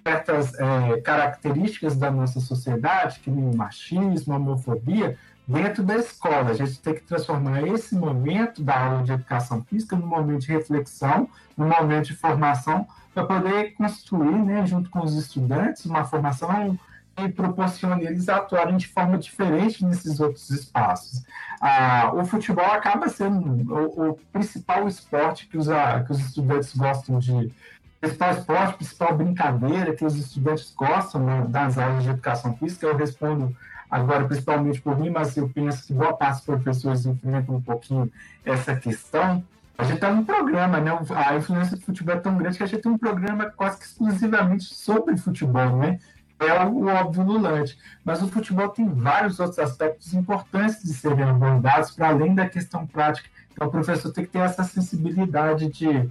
certas 0.03 0.53
é, 0.55 1.01
características 1.01 1.97
da 1.97 2.11
nossa 2.11 2.41
sociedade, 2.41 3.21
que 3.21 3.31
nem 3.31 3.49
o 3.49 3.57
machismo, 3.57 4.35
a 4.35 4.37
homofobia, 4.37 5.17
dentro 5.47 5.83
da 5.83 5.97
escola. 5.97 6.51
A 6.51 6.55
gente 6.55 6.81
tem 6.81 6.95
que 6.95 7.03
transformar 7.03 7.63
esse 7.63 7.95
momento 7.95 8.63
da 8.63 8.79
aula 8.79 9.03
de 9.03 9.13
educação 9.13 9.63
física 9.65 9.97
num 9.97 10.07
momento 10.07 10.41
de 10.43 10.53
reflexão, 10.53 11.29
num 11.57 11.69
momento 11.69 12.07
de 12.07 12.17
formação, 12.17 12.87
para 13.15 13.25
poder 13.25 13.75
construir, 13.75 14.45
né, 14.45 14.67
junto 14.67 14.91
com 14.91 15.01
os 15.01 15.15
estudantes, 15.15 15.87
uma 15.87 16.05
formação 16.05 16.79
que 17.17 17.29
proporcione 17.31 18.05
eles 18.05 18.29
atuarem 18.29 18.77
de 18.77 18.89
forma 18.89 19.17
diferente 19.17 19.83
nesses 19.85 20.21
outros 20.21 20.51
espaços. 20.51 21.25
Ah, 21.61 22.11
o 22.15 22.27
futebol 22.27 22.67
acaba 22.67 23.09
sendo 23.09 23.73
o, 23.73 24.11
o 24.11 24.15
principal 24.31 24.87
esporte 24.87 25.47
que 25.47 25.57
os, 25.57 25.67
que 25.67 26.13
os 26.13 26.21
estudantes 26.21 26.77
gostam 26.77 27.19
de 27.19 27.51
principal 27.99 28.33
esporte, 28.33 28.77
principal 28.77 29.17
brincadeira 29.17 29.97
que 29.97 30.05
os 30.05 30.15
estudantes 30.15 30.73
gostam 30.77 31.25
né, 31.25 31.47
das 31.49 31.79
aulas 31.79 32.05
de 32.05 32.11
educação 32.11 32.55
física. 32.57 32.87
Eu 32.87 32.97
respondo 32.97 33.57
agora 33.91 34.25
principalmente 34.25 34.81
por 34.81 34.99
mim, 34.99 35.11
mas 35.11 35.37
eu 35.37 35.49
penso 35.49 35.87
que 35.87 35.93
boa 35.93 36.17
parte 36.17 36.37
dos 36.37 36.45
professores 36.45 37.07
enfrentam 37.07 37.57
um 37.57 37.61
pouquinho 37.61 38.11
essa 38.45 38.75
questão. 38.77 39.43
A 39.79 39.85
gente 39.85 39.97
está 39.97 40.11
num 40.11 40.25
programa, 40.25 40.81
né? 40.81 40.91
A 41.15 41.37
influência 41.37 41.77
do 41.77 41.83
futebol 41.83 42.15
é 42.15 42.21
tão 42.21 42.37
grande 42.37 42.57
que 42.57 42.65
a 42.65 42.67
gente 42.67 42.83
tem 42.83 42.91
um 42.91 42.99
programa 42.99 43.51
quase 43.51 43.79
que 43.79 43.85
exclusivamente 43.85 44.65
sobre 44.65 45.17
futebol, 45.17 45.77
né? 45.77 45.99
É 46.39 46.65
o 46.65 46.87
óbvio 46.87 47.25
lulante. 47.25 47.79
Mas 48.05 48.23
o 48.23 48.29
futebol 48.29 48.69
tem 48.69 48.89
vários 48.89 49.39
outros 49.41 49.59
aspectos 49.59 50.13
importantes 50.15 50.83
de 50.83 50.93
serem 50.93 51.25
abordados, 51.25 51.91
para 51.91 52.09
além 52.09 52.35
da 52.35 52.49
questão 52.49 52.87
prática. 52.87 53.29
Então, 53.53 53.69
o 53.69 53.71
professor 53.71 54.13
tem 54.13 54.25
que 54.25 54.31
ter 54.31 54.41
essa 54.41 54.65
sensibilidade 54.65 55.69
de, 55.71 56.11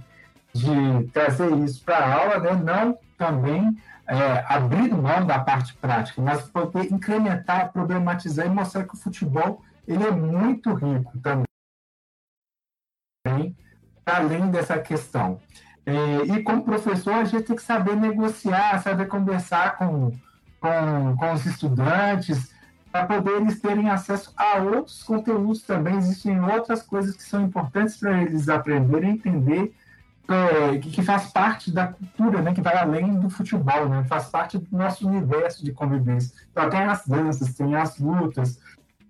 de 0.52 1.08
trazer 1.12 1.56
isso 1.58 1.82
para 1.84 1.98
a 1.98 2.14
aula, 2.14 2.38
né? 2.40 2.60
não 2.64 2.98
também 3.16 3.76
é, 4.08 4.44
abrir 4.48 4.94
mão 4.94 5.26
da 5.26 5.38
parte 5.38 5.74
prática, 5.74 6.20
mas 6.22 6.42
poder 6.42 6.92
incrementar, 6.92 7.72
problematizar 7.72 8.46
e 8.46 8.50
mostrar 8.50 8.84
que 8.84 8.94
o 8.94 8.98
futebol 8.98 9.62
ele 9.86 10.04
é 10.04 10.10
muito 10.10 10.72
rico 10.74 11.18
também 11.18 11.46
além 14.06 14.50
dessa 14.50 14.78
questão. 14.78 15.40
É, 15.84 15.92
e 16.24 16.42
como 16.42 16.64
professor, 16.64 17.14
a 17.14 17.24
gente 17.24 17.44
tem 17.44 17.56
que 17.56 17.62
saber 17.62 17.96
negociar, 17.96 18.80
saber 18.82 19.06
conversar 19.06 19.76
com, 19.76 20.12
com, 20.60 21.16
com 21.16 21.32
os 21.32 21.44
estudantes, 21.44 22.54
para 22.90 23.06
poder 23.06 23.40
eles 23.40 23.60
terem 23.60 23.90
acesso 23.90 24.32
a 24.36 24.56
outros 24.58 25.02
conteúdos 25.02 25.62
também. 25.62 25.96
Existem 25.96 26.40
outras 26.40 26.82
coisas 26.82 27.16
que 27.16 27.22
são 27.22 27.44
importantes 27.44 27.96
para 27.96 28.22
eles 28.22 28.48
aprenderem, 28.48 29.10
entender, 29.10 29.74
é, 30.28 30.78
que, 30.78 31.02
faz 31.02 31.32
parte 31.32 31.70
da 31.70 31.88
cultura, 31.88 32.42
né, 32.42 32.52
que 32.52 32.60
vai 32.60 32.76
além 32.76 33.14
do 33.14 33.30
futebol, 33.30 33.88
né, 33.88 34.04
faz 34.08 34.26
parte 34.26 34.58
do 34.58 34.76
nosso 34.76 35.06
universo 35.06 35.64
de 35.64 35.72
convivência. 35.72 36.34
Então, 36.50 36.68
tem 36.68 36.80
as 36.80 37.06
danças, 37.06 37.54
tem 37.54 37.74
as 37.76 37.98
lutas, 37.98 38.58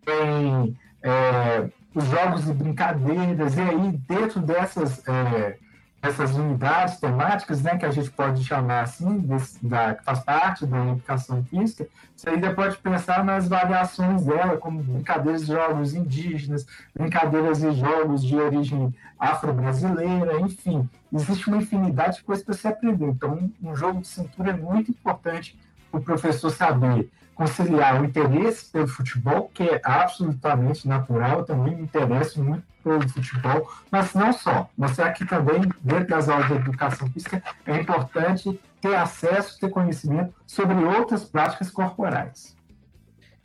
tem 0.04 0.76
é, 1.02 1.68
os 1.94 2.04
jogos 2.04 2.48
e 2.48 2.52
brincadeiras, 2.52 3.56
e 3.56 3.60
aí 3.60 3.92
dentro 4.06 4.40
dessas, 4.40 5.02
é, 5.08 5.58
dessas 6.06 6.36
unidades 6.36 6.98
temáticas, 7.00 7.62
né, 7.62 7.76
que 7.76 7.84
a 7.84 7.90
gente 7.90 8.10
pode 8.10 8.44
chamar 8.44 8.82
assim, 8.82 9.18
desse, 9.18 9.64
da, 9.64 9.94
que 9.94 10.04
faz 10.04 10.20
parte 10.20 10.64
da 10.64 10.86
educação 10.86 11.44
física, 11.44 11.86
você 12.14 12.30
ainda 12.30 12.54
pode 12.54 12.76
pensar 12.78 13.24
nas 13.24 13.48
variações 13.48 14.24
dela, 14.24 14.56
como 14.56 14.82
brincadeiras 14.82 15.44
de 15.44 15.52
jogos 15.52 15.94
indígenas, 15.94 16.66
brincadeiras 16.94 17.60
de 17.60 17.72
jogos 17.72 18.24
de 18.24 18.36
origem 18.36 18.94
afro-brasileira, 19.18 20.40
enfim, 20.40 20.88
existe 21.12 21.48
uma 21.48 21.58
infinidade 21.58 22.18
de 22.18 22.24
coisas 22.24 22.44
para 22.44 22.54
se 22.54 22.68
aprender. 22.68 23.06
Então, 23.06 23.50
um 23.62 23.74
jogo 23.74 24.00
de 24.00 24.08
cintura 24.08 24.50
é 24.50 24.56
muito 24.56 24.90
importante 24.90 25.58
para 25.90 26.00
o 26.00 26.02
professor 26.02 26.50
saber 26.50 27.10
conciliar 27.36 28.00
o 28.00 28.04
interesse 28.06 28.72
pelo 28.72 28.88
futebol, 28.88 29.50
que 29.52 29.62
é 29.62 29.80
absolutamente 29.84 30.88
natural, 30.88 31.40
eu 31.40 31.44
também 31.44 31.76
me 31.76 31.82
interesso 31.82 32.42
muito 32.42 32.64
pelo 32.82 33.06
futebol, 33.08 33.70
mas 33.90 34.14
não 34.14 34.32
só. 34.32 34.70
Mostrar 34.76 35.12
que 35.12 35.24
também, 35.26 35.60
dentro 35.80 36.08
das 36.08 36.28
aulas 36.30 36.48
de 36.48 36.54
educação 36.54 37.10
física, 37.10 37.42
é 37.66 37.76
importante 37.76 38.58
ter 38.80 38.94
acesso, 38.96 39.60
ter 39.60 39.68
conhecimento 39.68 40.34
sobre 40.46 40.74
outras 40.76 41.24
práticas 41.24 41.70
corporais. 41.70 42.56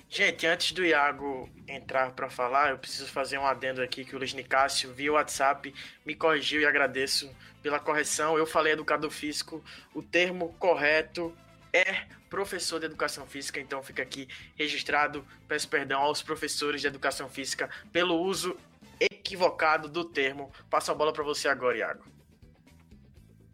Gente, 0.08 0.48
antes 0.48 0.72
do 0.72 0.86
Iago 0.86 1.50
entrar 1.68 2.12
para 2.12 2.30
falar, 2.30 2.72
eu 2.72 2.78
preciso 2.78 3.10
fazer 3.10 3.38
um 3.38 3.46
adendo 3.46 3.82
aqui 3.82 4.06
que 4.06 4.16
o 4.16 4.20
Luiz 4.20 4.34
Nicásio, 4.34 4.94
via 4.94 5.12
WhatsApp, 5.12 5.74
me 6.06 6.16
corrigiu 6.16 6.62
e 6.62 6.66
agradeço 6.66 7.30
pela 7.62 7.80
correção. 7.80 8.38
Eu 8.38 8.46
falei 8.46 8.74
educador 8.74 9.10
físico, 9.10 9.64
o 9.94 10.02
termo 10.02 10.54
correto 10.60 11.34
é 11.74 12.04
professor 12.32 12.80
de 12.80 12.86
educação 12.86 13.26
física, 13.28 13.60
então 13.60 13.84
fica 13.84 14.02
aqui 14.02 14.28
registrado. 14.58 15.24
Peço 15.50 15.68
perdão 15.68 16.02
aos 16.02 16.24
professores 16.24 16.80
de 16.80 16.88
educação 16.88 17.28
física 17.28 17.70
pelo 17.92 18.16
uso 18.16 18.56
equivocado 19.00 19.90
do 19.90 20.06
termo. 20.06 20.50
Passo 20.70 20.92
a 20.92 20.96
bola 20.96 21.12
para 21.12 21.24
você 21.24 21.50
agora, 21.50 21.78
Iago. 21.78 22.04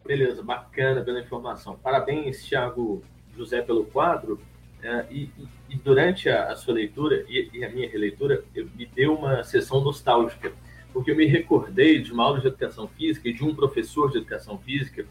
Beleza, 0.06 0.42
bacana 0.42 1.02
pela 1.02 1.20
informação. 1.20 1.76
Parabéns, 1.76 2.42
Thiago 2.44 3.02
José, 3.36 3.60
pelo 3.60 3.84
quadro. 3.84 4.40
É, 4.80 5.06
e, 5.10 5.28
e, 5.68 5.76
durante 5.76 6.28
a, 6.28 6.52
a, 6.52 6.54
sua 6.54 6.74
leitura 6.74 7.26
e, 7.28 7.50
e, 7.52 7.64
a 7.64 7.68
minha 7.68 7.90
releitura, 7.90 8.44
eu, 8.54 8.68
me 8.76 8.86
deu 8.86 9.12
uma 9.12 9.42
sessão 9.42 9.80
nostálgica, 9.80 10.52
porque 10.92 11.10
eu 11.10 11.16
me 11.16 11.26
recordei 11.26 12.00
de 12.00 12.12
uma 12.12 12.22
aula 12.22 12.40
de 12.40 12.46
educação 12.46 12.86
física 12.86 13.28
e 13.28 13.32
de 13.32 13.42
um 13.42 13.52
professor 13.56 14.08
de 14.08 14.18
educação 14.18 14.56
física 14.56 15.04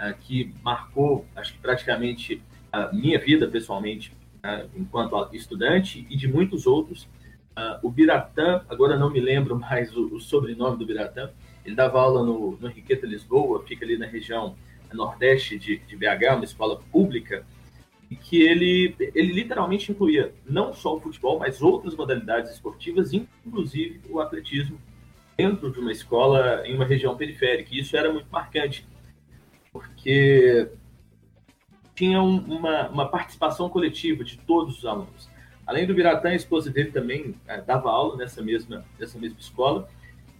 uh, 0.00 0.16
que 0.20 0.54
marcou, 0.62 1.26
acho 1.34 1.54
que 1.54 1.58
praticamente 1.58 2.40
a 2.72 2.92
minha 2.92 3.18
vida 3.18 3.48
pessoalmente, 3.48 4.12
uh, 4.38 4.68
enquanto 4.76 5.34
estudante, 5.34 6.06
e 6.08 6.16
de 6.16 6.28
muitos 6.28 6.66
outros. 6.66 7.08
Uh, 7.56 7.86
o 7.86 7.90
Biratã, 7.90 8.62
agora 8.68 8.96
não 8.96 9.10
me 9.10 9.20
lembro 9.20 9.56
mais 9.58 9.94
o, 9.96 10.14
o 10.14 10.20
sobrenome 10.20 10.78
do 10.78 10.86
Biratã, 10.86 11.30
ele 11.64 11.74
dava 11.74 12.00
aula 12.00 12.24
no, 12.24 12.56
no 12.58 12.68
Henriqueta 12.68 13.06
Lisboa, 13.06 13.64
fica 13.66 13.84
ali 13.84 13.98
na 13.98 14.06
região 14.06 14.56
nordeste 14.92 15.58
de, 15.58 15.78
de 15.78 15.96
BH, 15.96 16.34
uma 16.34 16.44
escola 16.44 16.80
pública, 16.90 17.44
e 18.10 18.16
que 18.16 18.40
ele, 18.40 18.94
ele 19.14 19.32
literalmente 19.32 19.92
incluía 19.92 20.32
não 20.48 20.72
só 20.72 20.96
o 20.96 21.00
futebol, 21.00 21.38
mas 21.38 21.60
outras 21.60 21.94
modalidades 21.94 22.52
esportivas, 22.52 23.12
inclusive 23.12 24.00
o 24.08 24.18
atletismo, 24.18 24.80
dentro 25.36 25.70
de 25.70 25.78
uma 25.78 25.92
escola 25.92 26.66
em 26.66 26.74
uma 26.74 26.86
região 26.86 27.16
periférica. 27.16 27.68
E 27.74 27.80
isso 27.80 27.94
era 27.96 28.10
muito 28.10 28.28
marcante 28.30 28.86
porque 29.70 30.68
tinha 31.98 32.22
uma, 32.22 32.88
uma 32.90 33.08
participação 33.08 33.68
coletiva 33.68 34.22
de 34.22 34.38
todos 34.38 34.78
os 34.78 34.86
alunos. 34.86 35.28
Além 35.66 35.84
do 35.84 35.92
Biratã, 35.92 36.28
a 36.28 36.34
esposa 36.36 36.70
dele 36.70 36.92
também 36.92 37.34
é, 37.44 37.60
dava 37.60 37.90
aula 37.90 38.16
nessa 38.16 38.40
mesma, 38.40 38.84
nessa 38.96 39.18
mesma 39.18 39.40
escola 39.40 39.88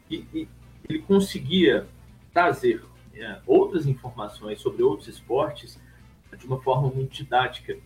e, 0.08 0.24
e 0.32 0.48
ele 0.88 1.00
conseguia 1.00 1.84
trazer 2.32 2.84
é, 3.12 3.38
outras 3.44 3.86
informações 3.86 4.60
sobre 4.60 4.84
outros 4.84 5.08
esportes 5.08 5.80
de 6.38 6.46
uma 6.46 6.62
forma 6.62 6.88
muito 6.90 7.12
didática 7.12 7.76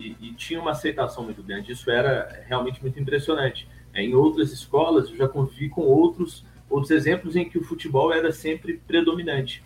e, 0.00 0.16
e, 0.20 0.32
tinha 0.32 0.60
uma 0.60 0.72
aceitação 0.72 1.22
muito 1.22 1.44
grande. 1.44 1.70
Isso 1.70 1.88
era 1.92 2.44
realmente 2.48 2.82
muito 2.82 2.98
impressionante. 2.98 3.68
É, 3.94 4.02
em 4.02 4.16
outras 4.16 4.52
escolas, 4.52 5.08
eu 5.08 5.16
já 5.16 5.28
convivi 5.28 5.68
com 5.68 5.82
outros, 5.82 6.44
outros 6.68 6.90
exemplos 6.90 7.36
em 7.36 7.48
que 7.48 7.56
o 7.56 7.62
futebol 7.62 8.12
era 8.12 8.32
sempre 8.32 8.78
predominante 8.84 9.62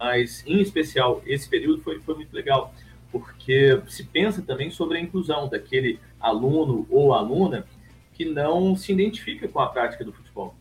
mas 0.00 0.42
em 0.46 0.60
especial 0.62 1.22
esse 1.26 1.46
período 1.46 1.82
foi, 1.82 2.00
foi 2.00 2.14
muito 2.14 2.32
legal, 2.34 2.74
porque 3.12 3.80
se 3.86 4.04
pensa 4.04 4.40
também 4.40 4.70
sobre 4.70 4.96
a 4.96 5.00
inclusão 5.00 5.46
daquele 5.46 6.00
aluno 6.18 6.86
ou 6.88 7.12
aluna 7.12 7.66
que 8.14 8.24
não 8.24 8.74
se 8.74 8.92
identifica 8.92 9.46
com 9.46 9.60
a 9.60 9.68
prática 9.68 10.02
do 10.02 10.12
futebol 10.12 10.54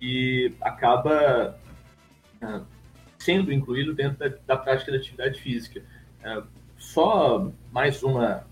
e 0.00 0.52
acaba 0.60 1.58
uh, 2.42 2.64
sendo 3.18 3.52
incluído 3.52 3.92
dentro 3.92 4.18
da, 4.18 4.28
da, 4.46 4.56
prática 4.56 4.92
da 4.92 4.98
atividade 4.98 5.40
física. 5.40 5.82
Uh, 6.24 6.46
só 6.78 7.50
mais 7.72 8.02
uma 8.02 8.46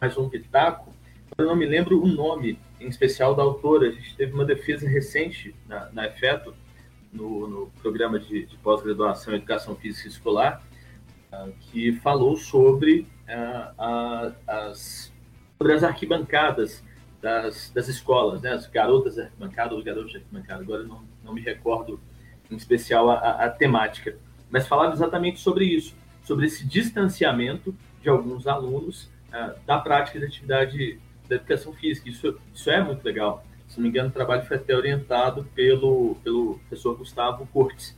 mais 0.00 0.18
um 0.18 0.28
pitaco. 0.28 0.92
Eu 1.38 1.46
não 1.46 1.54
me 1.54 1.64
lembro 1.64 2.02
o 2.02 2.06
nome 2.06 2.58
em 2.80 2.88
especial 2.88 3.34
da 3.34 3.42
autora. 3.42 3.88
A 3.88 3.92
gente 3.92 4.16
teve 4.16 4.32
uma 4.32 4.44
defesa 4.44 4.88
recente 4.88 5.54
na, 5.68 5.88
na 5.92 6.06
EFETO, 6.06 6.54
no, 7.12 7.46
no 7.46 7.66
programa 7.82 8.18
de, 8.18 8.46
de 8.46 8.56
pós-graduação 8.58 9.34
em 9.34 9.36
Educação 9.36 9.76
Física 9.76 10.08
Escolar, 10.08 10.62
uh, 11.32 11.52
que 11.60 11.92
falou 11.92 12.36
sobre, 12.36 13.06
uh, 13.28 14.34
as, 14.46 15.12
sobre 15.58 15.74
as 15.74 15.84
arquibancadas 15.84 16.82
das, 17.20 17.70
das 17.70 17.88
escolas, 17.88 18.40
né? 18.40 18.52
as 18.52 18.66
garotas 18.66 19.18
arquibancadas, 19.18 19.78
os 19.78 19.84
garotos 19.84 20.14
arquibancadas, 20.14 20.62
agora 20.62 20.82
não, 20.84 21.04
não 21.22 21.34
me 21.34 21.40
recordo 21.40 22.00
em 22.50 22.56
especial 22.56 23.10
a, 23.10 23.18
a, 23.18 23.44
a 23.44 23.50
temática, 23.50 24.16
mas 24.50 24.66
falava 24.66 24.92
exatamente 24.92 25.38
sobre 25.38 25.64
isso, 25.64 25.94
sobre 26.24 26.46
esse 26.46 26.66
distanciamento 26.66 27.74
de 28.00 28.08
alguns 28.08 28.46
alunos 28.46 29.04
uh, 29.28 29.54
da 29.66 29.78
prática 29.78 30.18
de 30.18 30.26
atividade 30.26 31.00
da 31.28 31.36
educação 31.36 31.72
física. 31.72 32.08
Isso, 32.08 32.38
isso 32.52 32.70
é 32.70 32.82
muito 32.82 33.04
legal. 33.04 33.44
Se 33.72 33.78
não 33.78 33.84
me 33.84 33.88
engano, 33.88 34.10
o 34.10 34.12
trabalho 34.12 34.44
foi 34.44 34.58
até 34.58 34.76
orientado 34.76 35.44
pelo, 35.54 36.14
pelo 36.22 36.58
professor 36.58 36.94
Gustavo 36.94 37.46
Cortes. 37.46 37.96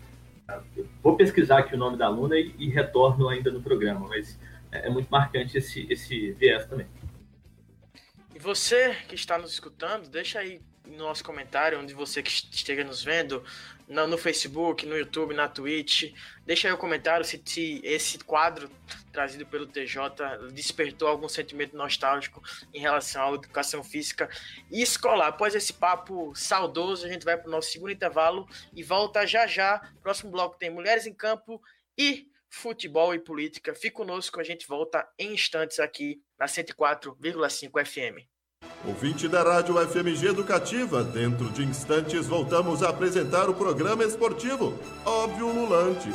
Vou 1.02 1.16
pesquisar 1.16 1.58
aqui 1.58 1.74
o 1.74 1.78
nome 1.78 1.96
da 1.96 2.06
aluna 2.06 2.38
e, 2.38 2.54
e 2.56 2.68
retorno 2.68 3.28
ainda 3.28 3.50
no 3.50 3.60
programa, 3.60 4.06
mas 4.08 4.38
é, 4.70 4.87
é 4.87 4.90
muito 4.90 5.08
marcante 5.08 5.58
esse, 5.58 5.84
esse 5.90 6.30
viés 6.34 6.64
também. 6.66 6.87
Você 8.44 8.94
que 9.09 9.14
está 9.14 9.38
nos 9.38 9.54
escutando, 9.54 10.07
deixa 10.07 10.38
aí 10.38 10.61
no 10.87 10.98
nosso 10.98 11.24
comentário, 11.24 11.80
onde 11.80 11.94
você 11.94 12.22
que 12.22 12.30
esteja 12.30 12.85
nos 12.85 13.02
vendo, 13.02 13.42
no, 13.88 14.07
no, 14.07 14.18
Facebook, 14.18 14.85
no 14.85 14.98
YouTube, 14.98 15.33
na 15.33 15.48
Twitch. 15.48 16.12
Deixa 16.44 16.68
aí 16.68 16.72
o 16.72 16.76
um 16.76 16.78
comentário 16.78 17.24
se, 17.24 17.40
se, 17.42 17.80
esse 17.83 18.18
quadro 18.18 18.70
trazido 19.11 19.46
pelo 19.46 19.66
TJ 19.66 20.50
despertou 20.52 21.09
algum 21.09 21.26
sentimento 21.26 21.74
nostálgico 21.74 22.42
em 22.74 22.80
relação 22.80 23.30
à 23.30 23.35
educação 23.35 23.83
física 23.83 24.28
e 24.70 24.83
escolar. 24.83 25.28
Após 25.28 25.54
esse 25.54 25.72
papo 25.72 26.35
saudoso, 26.35 27.07
a 27.07 27.09
gente 27.09 27.24
vai 27.24 27.38
para 27.38 27.48
o 27.48 27.50
nosso 27.50 27.70
segundo 27.70 27.92
intervalo 27.92 28.46
e 28.74 28.83
volta 28.83 29.26
já 29.26 29.46
já. 29.46 29.80
Próximo 30.02 30.30
bloco 30.30 30.59
tem 30.59 30.68
Mulheres 30.68 31.07
em 31.07 31.14
Campo 31.14 31.62
e 31.96 32.28
Futebol 32.50 33.14
e 33.14 33.18
Política. 33.18 33.74
Fique 33.74 33.92
conosco, 33.92 34.38
a 34.38 34.44
gente 34.44 34.68
volta 34.68 35.09
em 35.18 35.33
instantes 35.33 35.80
aqui 35.80 36.22
na 36.38 36.44
104,5 36.44 37.87
FM. 37.87 38.34
Ouvinte 38.87 39.27
da 39.29 39.42
Rádio 39.42 39.77
FMG 39.88 40.27
Educativa, 40.27 41.03
dentro 41.03 41.48
de 41.50 41.64
instantes 41.64 42.27
voltamos 42.27 42.83
a 42.83 42.90
apresentar 42.90 43.48
o 43.48 43.55
programa 43.55 44.05
esportivo. 44.05 44.79
Óbvio 45.07 45.48
Lulante. 45.48 46.11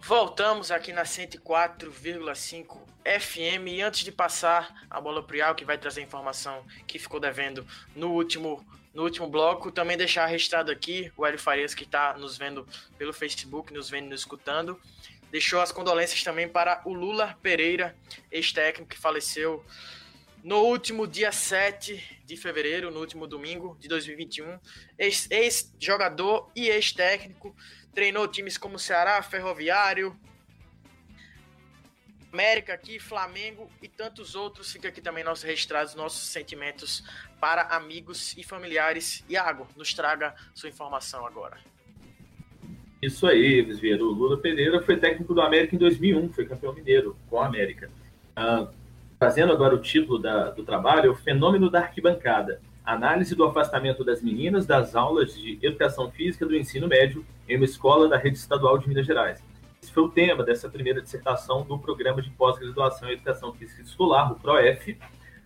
Voltamos 0.00 0.70
aqui 0.70 0.90
na 0.94 1.02
104,5 1.02 2.78
FM 3.04 3.68
e 3.68 3.82
antes 3.82 4.00
de 4.00 4.10
passar 4.10 4.86
a 4.88 4.98
bola 4.98 5.22
pro 5.22 5.36
Ial, 5.36 5.54
que 5.54 5.66
vai 5.66 5.76
trazer 5.76 6.00
a 6.00 6.04
informação 6.04 6.64
que 6.86 6.98
ficou 6.98 7.20
devendo 7.20 7.66
no 7.94 8.12
último 8.12 8.64
no 8.94 9.02
último 9.04 9.28
bloco, 9.28 9.70
também 9.70 9.96
deixar 9.96 10.24
registrado 10.26 10.72
aqui 10.72 11.12
o 11.16 11.24
Hélio 11.24 11.38
Farias 11.38 11.74
que 11.74 11.84
está 11.84 12.16
nos 12.16 12.38
vendo 12.38 12.66
pelo 12.96 13.12
Facebook, 13.12 13.72
nos 13.72 13.90
vendo 13.90 14.06
e 14.06 14.08
nos 14.08 14.20
escutando 14.20 14.80
deixou 15.30 15.60
as 15.60 15.72
condolências 15.72 16.22
também 16.22 16.48
para 16.48 16.80
o 16.84 16.92
Lula 16.92 17.38
Pereira, 17.42 17.96
ex-técnico 18.30 18.88
que 18.88 18.98
faleceu 18.98 19.64
no 20.42 20.62
último 20.62 21.06
dia 21.06 21.32
7 21.32 22.22
de 22.24 22.36
fevereiro, 22.36 22.90
no 22.90 23.00
último 23.00 23.26
domingo 23.26 23.76
de 23.80 23.88
2021. 23.88 24.58
Ex-jogador 24.98 26.50
e 26.54 26.68
ex-técnico, 26.68 27.54
treinou 27.92 28.28
times 28.28 28.56
como 28.56 28.78
Ceará, 28.78 29.20
Ferroviário, 29.22 30.18
América 32.32 32.74
aqui, 32.74 32.98
Flamengo 32.98 33.70
e 33.82 33.88
tantos 33.88 34.34
outros. 34.34 34.70
Fica 34.70 34.88
aqui 34.88 35.00
também 35.00 35.24
nossos 35.24 35.44
registrados, 35.44 35.94
nossos 35.94 36.28
sentimentos 36.28 37.02
para 37.40 37.62
amigos 37.62 38.36
e 38.36 38.42
familiares. 38.42 39.24
Iago, 39.28 39.66
nos 39.76 39.92
traga 39.94 40.34
sua 40.54 40.68
informação 40.68 41.26
agora. 41.26 41.58
Isso 43.00 43.26
aí, 43.26 43.60
Eves 43.60 43.78
Vieira. 43.78 44.02
O 44.04 44.10
Lula 44.10 44.36
Pereira 44.36 44.82
foi 44.82 44.96
técnico 44.96 45.32
do 45.32 45.40
América 45.40 45.74
em 45.74 45.78
2001, 45.78 46.32
foi 46.32 46.44
campeão 46.44 46.74
mineiro 46.74 47.16
com 47.30 47.40
a 47.40 47.46
América. 47.46 47.88
Ah, 48.34 48.68
trazendo 49.18 49.52
agora 49.52 49.74
o 49.74 49.80
título 49.80 50.18
da, 50.18 50.50
do 50.50 50.64
trabalho, 50.64 51.12
o 51.12 51.14
fenômeno 51.14 51.70
da 51.70 51.80
arquibancada. 51.80 52.60
Análise 52.84 53.34
do 53.34 53.44
afastamento 53.44 54.02
das 54.02 54.22
meninas 54.22 54.66
das 54.66 54.96
aulas 54.96 55.34
de 55.34 55.58
educação 55.62 56.10
física 56.10 56.46
do 56.46 56.56
ensino 56.56 56.88
médio 56.88 57.24
em 57.48 57.56
uma 57.56 57.64
escola 57.64 58.08
da 58.08 58.16
rede 58.16 58.38
estadual 58.38 58.78
de 58.78 58.88
Minas 58.88 59.06
Gerais. 59.06 59.44
Esse 59.80 59.92
foi 59.92 60.02
o 60.02 60.08
tema 60.08 60.42
dessa 60.42 60.68
primeira 60.68 61.00
dissertação 61.00 61.62
do 61.62 61.78
programa 61.78 62.20
de 62.20 62.30
pós-graduação 62.30 63.08
em 63.08 63.12
educação 63.12 63.52
física 63.52 63.82
escolar, 63.82 64.32
o 64.32 64.36
PROEF, 64.36 64.96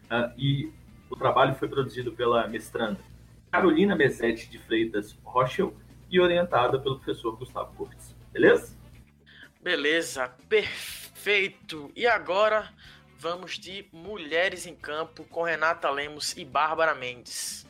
ah, 0.08 0.32
e 0.38 0.70
o 1.10 1.16
trabalho 1.16 1.54
foi 1.54 1.68
produzido 1.68 2.12
pela 2.12 2.46
mestranda 2.46 2.98
Carolina 3.50 3.94
Mesetti 3.94 4.48
de 4.48 4.58
Freitas 4.58 5.14
Rochel 5.22 5.74
e 6.12 6.20
orientada 6.20 6.78
pelo 6.78 7.00
professor 7.00 7.34
Gustavo 7.36 7.74
Cortes. 7.74 8.14
Beleza? 8.30 8.76
Beleza, 9.60 10.28
perfeito. 10.48 11.90
E 11.96 12.06
agora 12.06 12.70
vamos 13.18 13.58
de 13.58 13.86
Mulheres 13.92 14.66
em 14.66 14.74
Campo 14.74 15.24
com 15.24 15.42
Renata 15.42 15.88
Lemos 15.88 16.36
e 16.36 16.44
Bárbara 16.44 16.94
Mendes. 16.94 17.66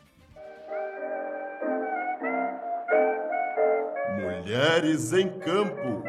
Mulheres 4.19 5.13
em 5.13 5.39
Campo. 5.39 6.03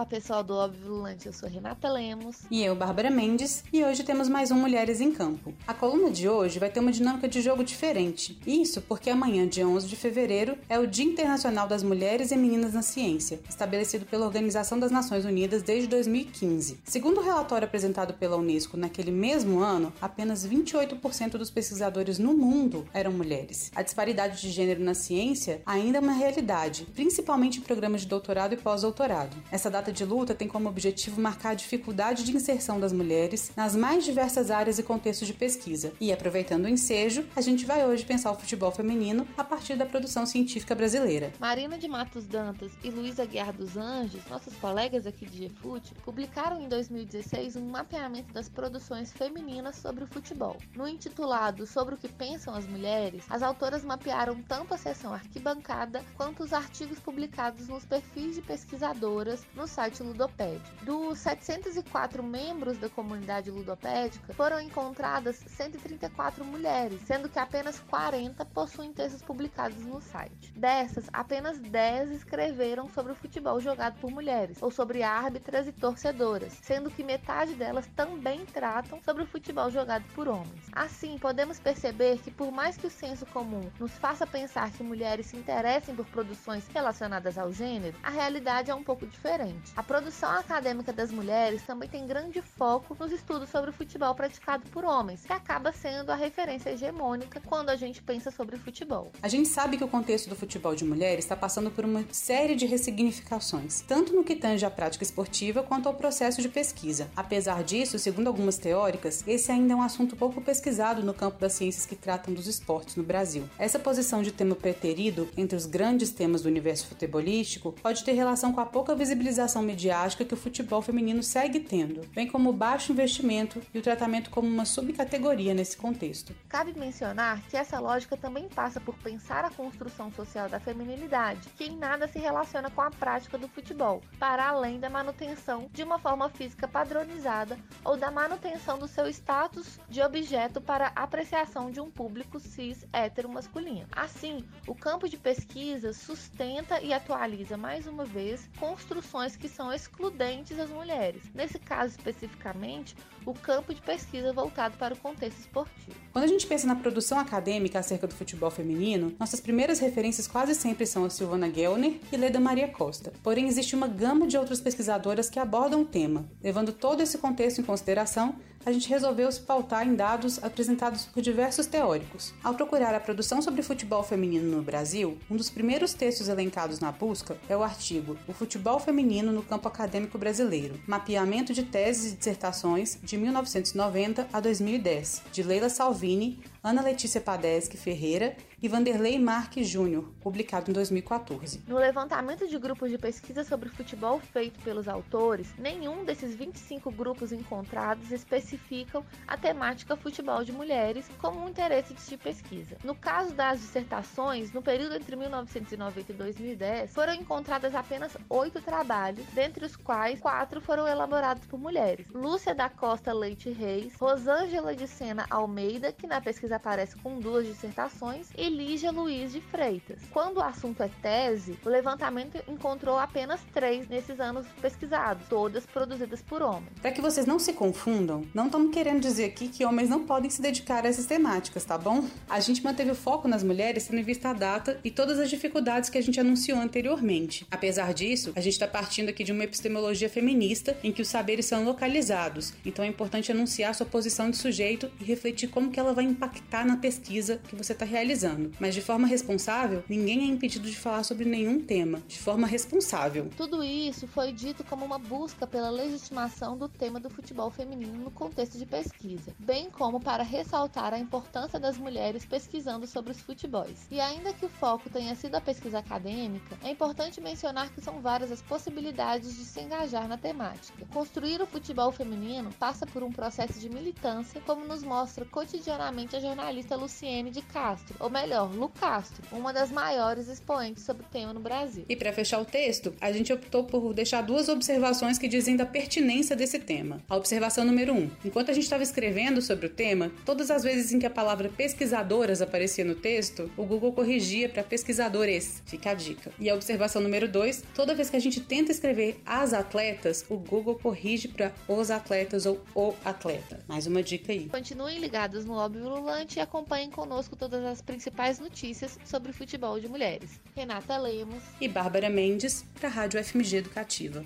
Olá, 0.00 0.06
pessoal 0.06 0.42
do 0.42 0.54
Óbvio 0.54 0.92
Lulante, 0.92 1.26
eu 1.26 1.32
sou 1.34 1.46
Renata 1.46 1.86
Lemos. 1.86 2.38
E 2.50 2.64
eu, 2.64 2.74
Bárbara 2.74 3.10
Mendes, 3.10 3.62
e 3.70 3.84
hoje 3.84 4.02
temos 4.02 4.30
mais 4.30 4.50
um 4.50 4.54
Mulheres 4.54 4.98
em 4.98 5.12
Campo. 5.12 5.52
A 5.68 5.74
coluna 5.74 6.10
de 6.10 6.26
hoje 6.26 6.58
vai 6.58 6.70
ter 6.70 6.80
uma 6.80 6.90
dinâmica 6.90 7.28
de 7.28 7.42
jogo 7.42 7.62
diferente. 7.62 8.40
Isso 8.46 8.80
porque 8.80 9.10
amanhã, 9.10 9.46
dia 9.46 9.68
11 9.68 9.86
de 9.86 9.96
fevereiro, 9.96 10.56
é 10.70 10.78
o 10.78 10.86
Dia 10.86 11.04
Internacional 11.04 11.68
das 11.68 11.82
Mulheres 11.82 12.30
e 12.30 12.36
Meninas 12.38 12.72
na 12.72 12.80
Ciência, 12.80 13.40
estabelecido 13.46 14.06
pela 14.06 14.24
Organização 14.24 14.78
das 14.80 14.90
Nações 14.90 15.26
Unidas 15.26 15.62
desde 15.62 15.86
2015. 15.86 16.80
Segundo 16.82 17.18
o 17.18 17.22
relatório 17.22 17.66
apresentado 17.66 18.14
pela 18.14 18.38
Unesco 18.38 18.78
naquele 18.78 19.10
mesmo 19.10 19.60
ano, 19.60 19.92
apenas 20.00 20.46
28% 20.48 21.32
dos 21.32 21.50
pesquisadores 21.50 22.18
no 22.18 22.32
mundo 22.32 22.88
eram 22.94 23.12
mulheres. 23.12 23.70
A 23.76 23.82
disparidade 23.82 24.40
de 24.40 24.50
gênero 24.50 24.82
na 24.82 24.94
ciência 24.94 25.60
ainda 25.66 25.98
é 25.98 26.00
uma 26.00 26.14
realidade, 26.14 26.86
principalmente 26.94 27.58
em 27.58 27.62
programas 27.62 28.00
de 28.00 28.06
doutorado 28.06 28.54
e 28.54 28.56
pós-doutorado. 28.56 29.36
Essa 29.52 29.68
data 29.68 29.89
de 29.92 30.04
luta 30.04 30.34
tem 30.34 30.46
como 30.46 30.68
objetivo 30.68 31.20
marcar 31.20 31.50
a 31.50 31.54
dificuldade 31.54 32.24
de 32.24 32.34
inserção 32.36 32.78
das 32.78 32.92
mulheres 32.92 33.52
nas 33.56 33.74
mais 33.74 34.04
diversas 34.04 34.50
áreas 34.50 34.78
e 34.78 34.82
contextos 34.82 35.26
de 35.26 35.34
pesquisa. 35.34 35.92
E 36.00 36.12
aproveitando 36.12 36.64
o 36.64 36.68
ensejo, 36.68 37.24
a 37.34 37.40
gente 37.40 37.66
vai 37.66 37.86
hoje 37.86 38.04
pensar 38.04 38.30
o 38.30 38.36
futebol 38.36 38.70
feminino 38.70 39.26
a 39.36 39.44
partir 39.44 39.76
da 39.76 39.86
produção 39.86 40.26
científica 40.26 40.74
brasileira. 40.74 41.32
Marina 41.38 41.78
de 41.78 41.88
Matos 41.88 42.26
Dantas 42.26 42.72
e 42.84 42.90
Luísa 42.90 43.24
Guiar 43.24 43.52
dos 43.52 43.76
Anjos, 43.76 44.24
nossos 44.28 44.54
colegas 44.56 45.06
aqui 45.06 45.26
de 45.26 45.48
GFUT, 45.48 45.94
publicaram 46.04 46.60
em 46.60 46.68
2016 46.68 47.56
um 47.56 47.68
mapeamento 47.68 48.32
das 48.32 48.48
produções 48.48 49.12
femininas 49.12 49.76
sobre 49.76 50.04
o 50.04 50.06
futebol. 50.06 50.56
No 50.76 50.86
intitulado 50.86 51.66
Sobre 51.66 51.94
o 51.94 51.98
que 51.98 52.08
pensam 52.08 52.54
as 52.54 52.66
mulheres, 52.66 53.24
as 53.28 53.42
autoras 53.42 53.84
mapearam 53.84 54.42
tanto 54.42 54.74
a 54.74 54.78
seção 54.78 55.12
arquibancada 55.12 56.04
quanto 56.16 56.42
os 56.42 56.52
artigos 56.52 56.98
publicados 56.98 57.68
nos 57.68 57.84
perfis 57.84 58.34
de 58.36 58.42
pesquisadoras 58.42 59.46
no 59.54 59.66
site 59.66 59.79
Ludopédia. 60.00 60.60
Dos 60.82 61.18
704 61.20 62.22
membros 62.22 62.76
da 62.76 62.90
comunidade 62.90 63.50
ludopédica, 63.50 64.34
foram 64.34 64.60
encontradas 64.60 65.36
134 65.36 66.44
mulheres, 66.44 67.00
sendo 67.06 67.28
que 67.28 67.38
apenas 67.38 67.80
40 67.80 68.44
possuem 68.46 68.92
textos 68.92 69.22
publicados 69.22 69.78
no 69.84 70.00
site. 70.02 70.52
Dessas, 70.54 71.06
apenas 71.12 71.58
10 71.58 72.10
escreveram 72.10 72.88
sobre 72.90 73.12
o 73.12 73.14
futebol 73.14 73.58
jogado 73.58 73.98
por 74.00 74.10
mulheres, 74.10 74.62
ou 74.62 74.70
sobre 74.70 75.02
árbitras 75.02 75.66
e 75.66 75.72
torcedoras, 75.72 76.52
sendo 76.62 76.90
que 76.90 77.02
metade 77.02 77.54
delas 77.54 77.86
também 77.96 78.44
tratam 78.44 79.00
sobre 79.02 79.22
o 79.22 79.26
futebol 79.26 79.70
jogado 79.70 80.04
por 80.14 80.28
homens. 80.28 80.66
Assim, 80.72 81.16
podemos 81.18 81.58
perceber 81.58 82.18
que, 82.18 82.30
por 82.30 82.52
mais 82.52 82.76
que 82.76 82.86
o 82.86 82.90
senso 82.90 83.24
comum 83.26 83.70
nos 83.78 83.92
faça 83.92 84.26
pensar 84.26 84.70
que 84.70 84.82
mulheres 84.82 85.26
se 85.26 85.36
interessem 85.36 85.94
por 85.94 86.06
produções 86.06 86.68
relacionadas 86.68 87.38
ao 87.38 87.52
gênero, 87.52 87.96
a 88.02 88.10
realidade 88.10 88.70
é 88.70 88.74
um 88.74 88.84
pouco 88.84 89.06
diferente. 89.06 89.69
A 89.76 89.82
produção 89.82 90.30
acadêmica 90.30 90.92
das 90.92 91.12
mulheres 91.12 91.62
também 91.62 91.88
tem 91.88 92.06
grande 92.06 92.42
foco 92.42 92.96
nos 92.98 93.12
estudos 93.12 93.48
sobre 93.48 93.70
o 93.70 93.72
futebol 93.72 94.14
praticado 94.14 94.68
por 94.70 94.84
homens, 94.84 95.24
que 95.24 95.32
acaba 95.32 95.72
sendo 95.72 96.10
a 96.10 96.16
referência 96.16 96.70
hegemônica 96.70 97.40
quando 97.46 97.70
a 97.70 97.76
gente 97.76 98.02
pensa 98.02 98.30
sobre 98.30 98.56
futebol. 98.56 99.12
A 99.22 99.28
gente 99.28 99.48
sabe 99.48 99.76
que 99.76 99.84
o 99.84 99.88
contexto 99.88 100.28
do 100.28 100.34
futebol 100.34 100.74
de 100.74 100.84
mulheres 100.84 101.24
está 101.24 101.36
passando 101.36 101.70
por 101.70 101.84
uma 101.84 102.04
série 102.10 102.56
de 102.56 102.66
ressignificações, 102.66 103.80
tanto 103.82 104.12
no 104.12 104.24
que 104.24 104.36
tange 104.36 104.66
à 104.66 104.70
prática 104.70 105.04
esportiva 105.04 105.62
quanto 105.62 105.88
ao 105.88 105.94
processo 105.94 106.42
de 106.42 106.48
pesquisa. 106.48 107.08
Apesar 107.16 107.62
disso, 107.62 107.98
segundo 107.98 108.26
algumas 108.26 108.58
teóricas, 108.58 109.24
esse 109.26 109.52
ainda 109.52 109.72
é 109.72 109.76
um 109.76 109.82
assunto 109.82 110.16
pouco 110.16 110.40
pesquisado 110.40 111.02
no 111.02 111.14
campo 111.14 111.38
das 111.38 111.52
ciências 111.52 111.86
que 111.86 111.96
tratam 111.96 112.34
dos 112.34 112.46
esportes 112.46 112.96
no 112.96 113.04
Brasil. 113.04 113.48
Essa 113.58 113.78
posição 113.78 114.22
de 114.22 114.32
tema 114.32 114.56
preterido 114.56 115.28
entre 115.36 115.56
os 115.56 115.66
grandes 115.66 116.10
temas 116.10 116.42
do 116.42 116.48
universo 116.48 116.88
futebolístico 116.88 117.72
pode 117.80 118.04
ter 118.04 118.12
relação 118.12 118.52
com 118.52 118.60
a 118.60 118.66
pouca 118.66 118.94
visibilização 118.94 119.59
mediática 119.62 120.24
que 120.24 120.34
o 120.34 120.36
futebol 120.36 120.82
feminino 120.82 121.22
segue 121.22 121.60
tendo, 121.60 122.06
bem 122.14 122.26
como 122.26 122.52
baixo 122.52 122.92
investimento 122.92 123.60
e 123.74 123.78
o 123.78 123.82
tratamento 123.82 124.30
como 124.30 124.48
uma 124.48 124.64
subcategoria 124.64 125.54
nesse 125.54 125.76
contexto. 125.76 126.34
Cabe 126.48 126.72
mencionar 126.78 127.40
que 127.48 127.56
essa 127.56 127.78
lógica 127.78 128.16
também 128.16 128.48
passa 128.48 128.80
por 128.80 128.96
pensar 128.98 129.44
a 129.44 129.50
construção 129.50 130.12
social 130.12 130.48
da 130.48 130.60
feminilidade, 130.60 131.48
que 131.56 131.64
em 131.64 131.76
nada 131.76 132.08
se 132.08 132.18
relaciona 132.18 132.70
com 132.70 132.80
a 132.80 132.90
prática 132.90 133.38
do 133.38 133.48
futebol, 133.48 134.02
para 134.18 134.48
além 134.48 134.78
da 134.78 134.90
manutenção 134.90 135.68
de 135.72 135.82
uma 135.82 135.98
forma 135.98 136.28
física 136.28 136.66
padronizada 136.66 137.58
ou 137.84 137.96
da 137.96 138.10
manutenção 138.10 138.78
do 138.78 138.88
seu 138.88 139.08
status 139.08 139.78
de 139.88 140.02
objeto 140.02 140.60
para 140.60 140.92
apreciação 140.94 141.70
de 141.70 141.80
um 141.80 141.90
público 141.90 142.38
cis 142.38 142.84
hétero 142.92 143.28
masculino. 143.28 143.86
Assim, 143.92 144.44
o 144.66 144.74
campo 144.74 145.08
de 145.08 145.16
pesquisa 145.16 145.92
sustenta 145.92 146.80
e 146.80 146.92
atualiza 146.92 147.56
mais 147.56 147.86
uma 147.86 148.04
vez 148.04 148.48
construções 148.58 149.36
que 149.40 149.48
são 149.48 149.72
excludentes 149.72 150.58
às 150.58 150.70
mulheres. 150.70 151.22
Nesse 151.34 151.58
caso 151.58 151.96
especificamente, 151.96 152.94
o 153.24 153.32
campo 153.32 153.74
de 153.74 153.80
pesquisa 153.80 154.32
voltado 154.32 154.76
para 154.76 154.94
o 154.94 154.96
contexto 154.96 155.38
esportivo. 155.38 155.96
Quando 156.12 156.24
a 156.24 156.28
gente 156.28 156.46
pensa 156.46 156.66
na 156.66 156.76
produção 156.76 157.18
acadêmica 157.18 157.78
acerca 157.78 158.06
do 158.06 158.14
futebol 158.14 158.50
feminino, 158.50 159.14
nossas 159.18 159.40
primeiras 159.40 159.78
referências 159.78 160.26
quase 160.26 160.54
sempre 160.54 160.86
são 160.86 161.04
a 161.04 161.10
Silvana 161.10 161.52
Gellner 161.52 161.98
e 162.12 162.16
Leda 162.16 162.38
Maria 162.38 162.68
Costa. 162.68 163.12
Porém, 163.22 163.48
existe 163.48 163.74
uma 163.74 163.88
gama 163.88 164.26
de 164.26 164.36
outras 164.36 164.60
pesquisadoras 164.60 165.30
que 165.30 165.38
abordam 165.38 165.82
o 165.82 165.86
tema. 165.86 166.28
Levando 166.42 166.72
todo 166.72 167.02
esse 167.02 167.18
contexto 167.18 167.60
em 167.60 167.64
consideração, 167.64 168.36
a 168.64 168.72
gente 168.72 168.88
resolveu 168.88 169.30
se 169.32 169.40
pautar 169.40 169.86
em 169.86 169.94
dados 169.94 170.42
apresentados 170.42 171.06
por 171.06 171.22
diversos 171.22 171.66
teóricos. 171.66 172.34
Ao 172.44 172.54
procurar 172.54 172.94
a 172.94 173.00
produção 173.00 173.40
sobre 173.40 173.62
futebol 173.62 174.02
feminino 174.02 174.56
no 174.56 174.62
Brasil, 174.62 175.16
um 175.30 175.36
dos 175.36 175.48
primeiros 175.48 175.94
textos 175.94 176.28
elencados 176.28 176.80
na 176.80 176.92
busca 176.92 177.36
é 177.48 177.56
o 177.56 177.62
artigo 177.62 178.16
O 178.28 178.32
Futebol 178.32 178.78
Feminino 178.78 179.32
no 179.32 179.42
Campo 179.42 179.68
Acadêmico 179.68 180.18
Brasileiro, 180.18 180.80
mapeamento 180.86 181.54
de 181.54 181.62
teses 181.62 182.12
e 182.12 182.16
dissertações 182.16 182.98
de 183.02 183.16
1990 183.16 184.28
a 184.32 184.40
2010, 184.40 185.22
de 185.32 185.42
Leila 185.42 185.68
Salvini, 185.68 186.38
Ana 186.62 186.82
Letícia 186.82 187.22
Padeschi 187.22 187.78
Ferreira 187.78 188.36
e 188.62 188.68
Vanderlei 188.68 189.18
Marques 189.18 189.66
Júnior, 189.66 190.12
publicado 190.20 190.70
em 190.70 190.74
2014. 190.74 191.62
No 191.66 191.78
levantamento 191.78 192.46
de 192.46 192.58
grupos 192.58 192.90
de 192.90 192.98
pesquisa 192.98 193.42
sobre 193.42 193.70
futebol 193.70 194.20
feito 194.20 194.60
pelos 194.60 194.86
autores, 194.86 195.54
nenhum 195.56 196.04
desses 196.04 196.34
25 196.34 196.90
grupos 196.90 197.32
encontrados 197.32 198.12
especificam 198.12 199.02
a 199.26 199.38
temática 199.38 199.96
futebol 199.96 200.44
de 200.44 200.52
mulheres 200.52 201.08
como 201.18 201.40
um 201.40 201.48
interesse 201.48 201.94
de 201.94 202.16
pesquisa. 202.18 202.76
No 202.84 202.94
caso 202.94 203.32
das 203.32 203.60
dissertações, 203.60 204.52
no 204.52 204.60
período 204.60 204.96
entre 204.96 205.16
1990 205.16 206.12
e 206.12 206.14
2010, 206.14 206.92
foram 206.92 207.14
encontradas 207.14 207.74
apenas 207.74 208.14
oito 208.28 208.60
trabalhos, 208.60 209.24
dentre 209.32 209.64
os 209.64 209.76
quais 209.76 210.20
quatro 210.20 210.60
foram 210.60 210.86
elaborados 210.86 211.46
por 211.46 211.58
mulheres: 211.58 212.06
Lúcia 212.12 212.54
da 212.54 212.68
Costa 212.68 213.14
Leite 213.14 213.48
Reis, 213.48 213.94
Rosângela 213.94 214.76
de 214.76 214.86
Sena 214.86 215.24
Almeida, 215.30 215.90
que 215.90 216.06
na 216.06 216.20
pesquisa 216.20 216.49
aparece 216.52 216.96
com 216.96 217.18
duas 217.18 217.46
dissertações, 217.46 218.28
e 218.36 218.48
Lígia 218.48 218.90
Luiz 218.90 219.32
de 219.32 219.40
Freitas. 219.40 220.00
Quando 220.10 220.38
o 220.38 220.42
assunto 220.42 220.82
é 220.82 220.90
tese, 221.02 221.58
o 221.64 221.68
levantamento 221.68 222.42
encontrou 222.48 222.98
apenas 222.98 223.40
três 223.52 223.88
nesses 223.88 224.20
anos 224.20 224.46
pesquisados, 224.60 225.26
todas 225.28 225.66
produzidas 225.66 226.22
por 226.22 226.42
homens. 226.42 226.72
Para 226.80 226.92
que 226.92 227.00
vocês 227.00 227.26
não 227.26 227.38
se 227.38 227.52
confundam, 227.52 228.24
não 228.34 228.46
estamos 228.46 228.72
querendo 228.72 229.00
dizer 229.00 229.26
aqui 229.26 229.48
que 229.48 229.64
homens 229.64 229.88
não 229.88 230.04
podem 230.04 230.30
se 230.30 230.42
dedicar 230.42 230.84
a 230.84 230.88
essas 230.88 231.06
temáticas, 231.06 231.64
tá 231.64 231.78
bom? 231.78 232.04
A 232.28 232.40
gente 232.40 232.62
manteve 232.64 232.90
o 232.90 232.94
foco 232.94 233.28
nas 233.28 233.42
mulheres 233.42 233.86
tendo 233.86 234.00
em 234.00 234.04
vista 234.04 234.30
a 234.30 234.32
data 234.32 234.80
e 234.82 234.90
todas 234.90 235.18
as 235.18 235.30
dificuldades 235.30 235.90
que 235.90 235.98
a 235.98 236.02
gente 236.02 236.20
anunciou 236.20 236.58
anteriormente. 236.58 237.46
Apesar 237.50 237.94
disso, 237.94 238.32
a 238.34 238.40
gente 238.40 238.54
está 238.54 238.66
partindo 238.66 239.08
aqui 239.08 239.24
de 239.24 239.32
uma 239.32 239.44
epistemologia 239.44 240.08
feminista 240.08 240.76
em 240.82 240.92
que 240.92 241.02
os 241.02 241.08
saberes 241.08 241.46
são 241.46 241.64
localizados, 241.64 242.52
então 242.64 242.84
é 242.84 242.88
importante 242.88 243.30
anunciar 243.30 243.74
sua 243.74 243.86
posição 243.86 244.30
de 244.30 244.36
sujeito 244.36 244.90
e 245.00 245.04
refletir 245.04 245.48
como 245.48 245.70
que 245.70 245.78
ela 245.78 245.92
vai 245.92 246.04
impactar 246.04 246.39
na 246.64 246.76
pesquisa 246.76 247.38
que 247.48 247.56
você 247.56 247.72
está 247.72 247.84
realizando 247.84 248.50
mas 248.58 248.74
de 248.74 248.80
forma 248.80 249.06
responsável, 249.06 249.82
ninguém 249.88 250.20
é 250.20 250.24
impedido 250.24 250.68
de 250.68 250.76
falar 250.76 251.02
sobre 251.02 251.24
nenhum 251.24 251.60
tema, 251.60 252.02
de 252.06 252.18
forma 252.18 252.46
responsável. 252.46 253.30
Tudo 253.36 253.62
isso 253.62 254.06
foi 254.06 254.32
dito 254.32 254.64
como 254.64 254.84
uma 254.84 254.98
busca 254.98 255.46
pela 255.46 255.70
legitimação 255.70 256.56
do 256.56 256.68
tema 256.68 257.00
do 257.00 257.10
futebol 257.10 257.50
feminino 257.50 258.04
no 258.04 258.10
contexto 258.10 258.58
de 258.58 258.66
pesquisa, 258.66 259.34
bem 259.38 259.70
como 259.70 260.00
para 260.00 260.22
ressaltar 260.22 260.92
a 260.92 260.98
importância 260.98 261.58
das 261.58 261.78
mulheres 261.78 262.24
pesquisando 262.24 262.86
sobre 262.86 263.12
os 263.12 263.20
futebols. 263.20 263.86
E 263.90 264.00
ainda 264.00 264.32
que 264.32 264.46
o 264.46 264.48
foco 264.48 264.90
tenha 264.90 265.14
sido 265.14 265.34
a 265.34 265.40
pesquisa 265.40 265.78
acadêmica, 265.78 266.58
é 266.62 266.70
importante 266.70 267.20
mencionar 267.20 267.70
que 267.70 267.80
são 267.80 268.00
várias 268.00 268.30
as 268.30 268.42
possibilidades 268.42 269.36
de 269.36 269.44
se 269.44 269.60
engajar 269.60 270.06
na 270.08 270.18
temática. 270.18 270.86
Construir 270.92 271.40
o 271.40 271.46
futebol 271.46 271.90
feminino 271.92 272.50
passa 272.58 272.86
por 272.86 273.02
um 273.02 273.12
processo 273.12 273.58
de 273.58 273.68
militância, 273.68 274.40
como 274.42 274.66
nos 274.66 274.82
mostra 274.82 275.24
cotidianamente 275.24 276.16
a 276.16 276.20
jornalista 276.30 276.76
Luciene 276.76 277.28
de 277.28 277.42
Castro, 277.42 277.96
ou 277.98 278.08
melhor, 278.08 278.54
Lu 278.54 278.68
Castro, 278.68 279.22
uma 279.32 279.52
das 279.52 279.70
maiores 279.70 280.28
expoentes 280.28 280.84
sobre 280.84 281.02
o 281.02 281.06
tema 281.06 281.32
no 281.32 281.40
Brasil. 281.40 281.84
E 281.88 281.96
para 281.96 282.12
fechar 282.12 282.40
o 282.40 282.44
texto, 282.44 282.94
a 283.00 283.10
gente 283.10 283.32
optou 283.32 283.64
por 283.64 283.92
deixar 283.92 284.22
duas 284.22 284.48
observações 284.48 285.18
que 285.18 285.26
dizem 285.26 285.56
da 285.56 285.66
pertinência 285.66 286.36
desse 286.36 286.60
tema. 286.60 287.02
A 287.08 287.16
observação 287.16 287.64
número 287.64 287.92
um: 287.92 288.08
enquanto 288.24 288.50
a 288.50 288.54
gente 288.54 288.62
estava 288.62 288.82
escrevendo 288.82 289.42
sobre 289.42 289.66
o 289.66 289.70
tema, 289.70 290.12
todas 290.24 290.52
as 290.52 290.62
vezes 290.62 290.92
em 290.92 291.00
que 291.00 291.06
a 291.06 291.10
palavra 291.10 291.48
pesquisadoras 291.48 292.40
aparecia 292.40 292.84
no 292.84 292.94
texto, 292.94 293.50
o 293.56 293.64
Google 293.64 293.92
corrigia 293.92 294.48
para 294.48 294.62
pesquisadores. 294.62 295.62
Fica 295.66 295.90
a 295.90 295.94
dica. 295.94 296.30
E 296.38 296.48
a 296.48 296.54
observação 296.54 297.02
número 297.02 297.26
dois: 297.26 297.64
toda 297.74 297.94
vez 297.94 298.08
que 298.08 298.16
a 298.16 298.20
gente 298.20 298.40
tenta 298.40 298.70
escrever 298.70 299.20
as 299.26 299.52
atletas, 299.52 300.24
o 300.28 300.36
Google 300.36 300.76
corrige 300.76 301.26
para 301.26 301.52
os 301.66 301.90
atletas 301.90 302.46
ou 302.46 302.60
o 302.72 302.94
atleta. 303.04 303.64
Mais 303.66 303.88
uma 303.88 304.00
dica 304.00 304.30
aí. 304.30 304.48
Continuem 304.48 305.00
ligados 305.00 305.44
no 305.44 305.54
Óbvio 305.54 305.88
E 306.20 306.38
acompanhem 306.38 306.90
conosco 306.90 307.34
todas 307.34 307.64
as 307.64 307.80
principais 307.80 308.00
principais 308.30 308.38
notícias 308.38 308.98
sobre 309.04 309.32
futebol 309.32 309.80
de 309.80 309.88
mulheres. 309.88 310.40
Renata 310.54 310.96
Lemos 310.98 311.42
e 311.60 311.66
Bárbara 311.66 312.10
Mendes 312.10 312.64
para 312.78 312.88
a 312.88 312.92
Rádio 312.92 313.22
FMG 313.24 313.56
Educativa. 313.56 314.24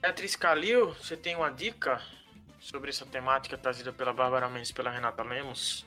Beatriz 0.00 0.36
Calil, 0.36 0.92
você 0.94 1.16
tem 1.16 1.34
uma 1.34 1.50
dica 1.50 2.00
sobre 2.60 2.90
essa 2.90 3.06
temática 3.06 3.56
trazida 3.56 3.92
pela 3.92 4.12
Bárbara 4.12 4.48
Mendes 4.48 4.70
e 4.70 4.74
pela 4.74 4.90
Renata 4.90 5.22
Lemos? 5.22 5.86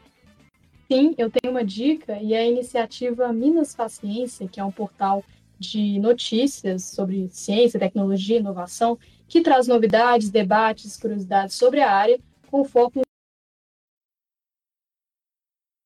Sim, 0.92 1.14
eu 1.18 1.30
tenho 1.30 1.54
uma 1.54 1.64
dica 1.64 2.18
e 2.22 2.34
é 2.34 2.40
a 2.40 2.48
iniciativa 2.48 3.32
Minas 3.32 3.76
Paciência, 3.76 4.48
que 4.48 4.60
é 4.60 4.64
um 4.64 4.72
portal 4.72 5.24
de 5.60 6.00
notícias 6.00 6.84
sobre 6.84 7.30
ciência, 7.30 7.80
tecnologia 7.80 8.38
e 8.38 8.40
inovação, 8.40 8.98
que 9.28 9.42
traz 9.42 9.68
novidades, 9.68 10.30
debates, 10.30 10.98
curiosidades 10.98 11.56
sobre 11.56 11.82
a 11.82 11.92
área, 11.92 12.20
com 12.50 12.64
foco 12.64 13.02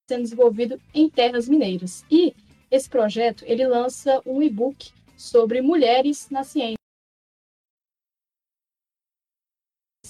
sendo 0.09 0.23
desenvolvido 0.23 0.81
em 0.93 1.09
terras 1.09 1.47
mineiras. 1.47 2.03
E 2.11 2.35
esse 2.69 2.89
projeto 2.89 3.43
ele 3.45 3.65
lança 3.65 4.21
um 4.25 4.41
e-book 4.41 4.91
sobre 5.17 5.61
mulheres 5.61 6.29
na 6.29 6.43
ciência. 6.43 6.75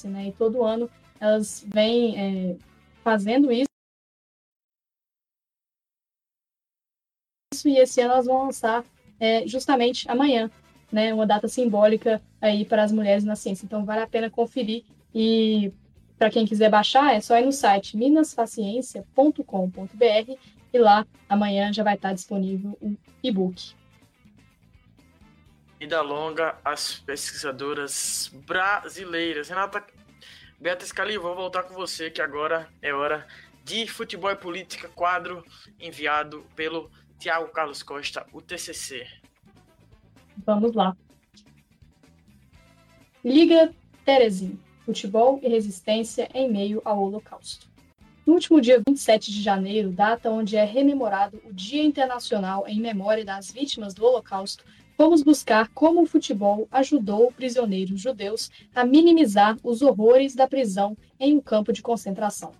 Né? 0.05 0.29
E 0.29 0.31
todo 0.33 0.63
ano 0.63 0.89
elas 1.19 1.63
vêm 1.67 2.17
é, 2.17 2.57
fazendo 3.03 3.51
isso. 3.51 3.67
E 7.63 7.77
esse 7.77 8.01
ano 8.01 8.13
elas 8.13 8.25
vão 8.25 8.45
lançar 8.45 8.83
é, 9.19 9.45
justamente 9.47 10.09
amanhã, 10.09 10.49
né? 10.91 11.13
Uma 11.13 11.27
data 11.27 11.47
simbólica 11.47 12.19
aí 12.41 12.65
para 12.65 12.83
as 12.83 12.91
mulheres 12.91 13.23
na 13.23 13.35
ciência. 13.35 13.65
Então 13.65 13.85
vale 13.85 14.01
a 14.01 14.07
pena 14.07 14.31
conferir 14.31 14.83
e 15.13 15.71
para 16.21 16.29
quem 16.29 16.45
quiser 16.45 16.69
baixar, 16.69 17.15
é 17.15 17.19
só 17.19 17.35
ir 17.39 17.45
no 17.45 17.51
site 17.51 17.97
minasfaciencia.com.br 17.97 20.37
e 20.71 20.77
lá 20.77 21.03
amanhã 21.27 21.73
já 21.73 21.83
vai 21.83 21.95
estar 21.95 22.13
disponível 22.13 22.77
o 22.79 22.95
e-book. 23.23 23.73
Vida 25.79 25.99
longa 26.03 26.59
às 26.63 26.99
pesquisadoras 26.99 28.31
brasileiras. 28.45 29.49
Renata 29.49 29.83
Beatriz 30.59 30.91
Cali, 30.91 31.17
vou 31.17 31.35
voltar 31.35 31.63
com 31.63 31.73
você 31.73 32.11
que 32.11 32.21
agora 32.21 32.69
é 32.83 32.93
hora 32.93 33.25
de 33.63 33.87
futebol 33.87 34.29
e 34.29 34.35
política, 34.35 34.89
quadro 34.89 35.43
enviado 35.79 36.45
pelo 36.55 36.91
Tiago 37.17 37.47
Carlos 37.47 37.81
Costa, 37.81 38.27
o 38.31 38.39
TCC. 38.39 39.07
Vamos 40.45 40.75
lá. 40.75 40.95
Liga 43.25 43.73
Terezinha. 44.05 44.70
Futebol 44.85 45.39
e 45.41 45.47
resistência 45.47 46.27
em 46.33 46.51
meio 46.51 46.81
ao 46.83 47.01
Holocausto. 47.01 47.69
No 48.25 48.33
último 48.33 48.61
dia 48.61 48.81
27 48.87 49.31
de 49.31 49.41
janeiro, 49.41 49.91
data 49.91 50.29
onde 50.29 50.55
é 50.55 50.63
rememorado 50.63 51.41
o 51.45 51.53
Dia 51.53 51.83
Internacional 51.83 52.67
em 52.67 52.79
Memória 52.79 53.25
das 53.25 53.51
Vítimas 53.51 53.93
do 53.93 54.05
Holocausto, 54.05 54.63
fomos 54.95 55.23
buscar 55.23 55.69
como 55.69 56.03
o 56.03 56.05
futebol 56.05 56.67
ajudou 56.71 57.31
prisioneiros 57.31 57.99
judeus 57.99 58.51
a 58.75 58.85
minimizar 58.85 59.57
os 59.63 59.81
horrores 59.81 60.35
da 60.35 60.47
prisão 60.47 60.95
em 61.19 61.35
um 61.35 61.41
campo 61.41 61.73
de 61.73 61.81
concentração. 61.81 62.53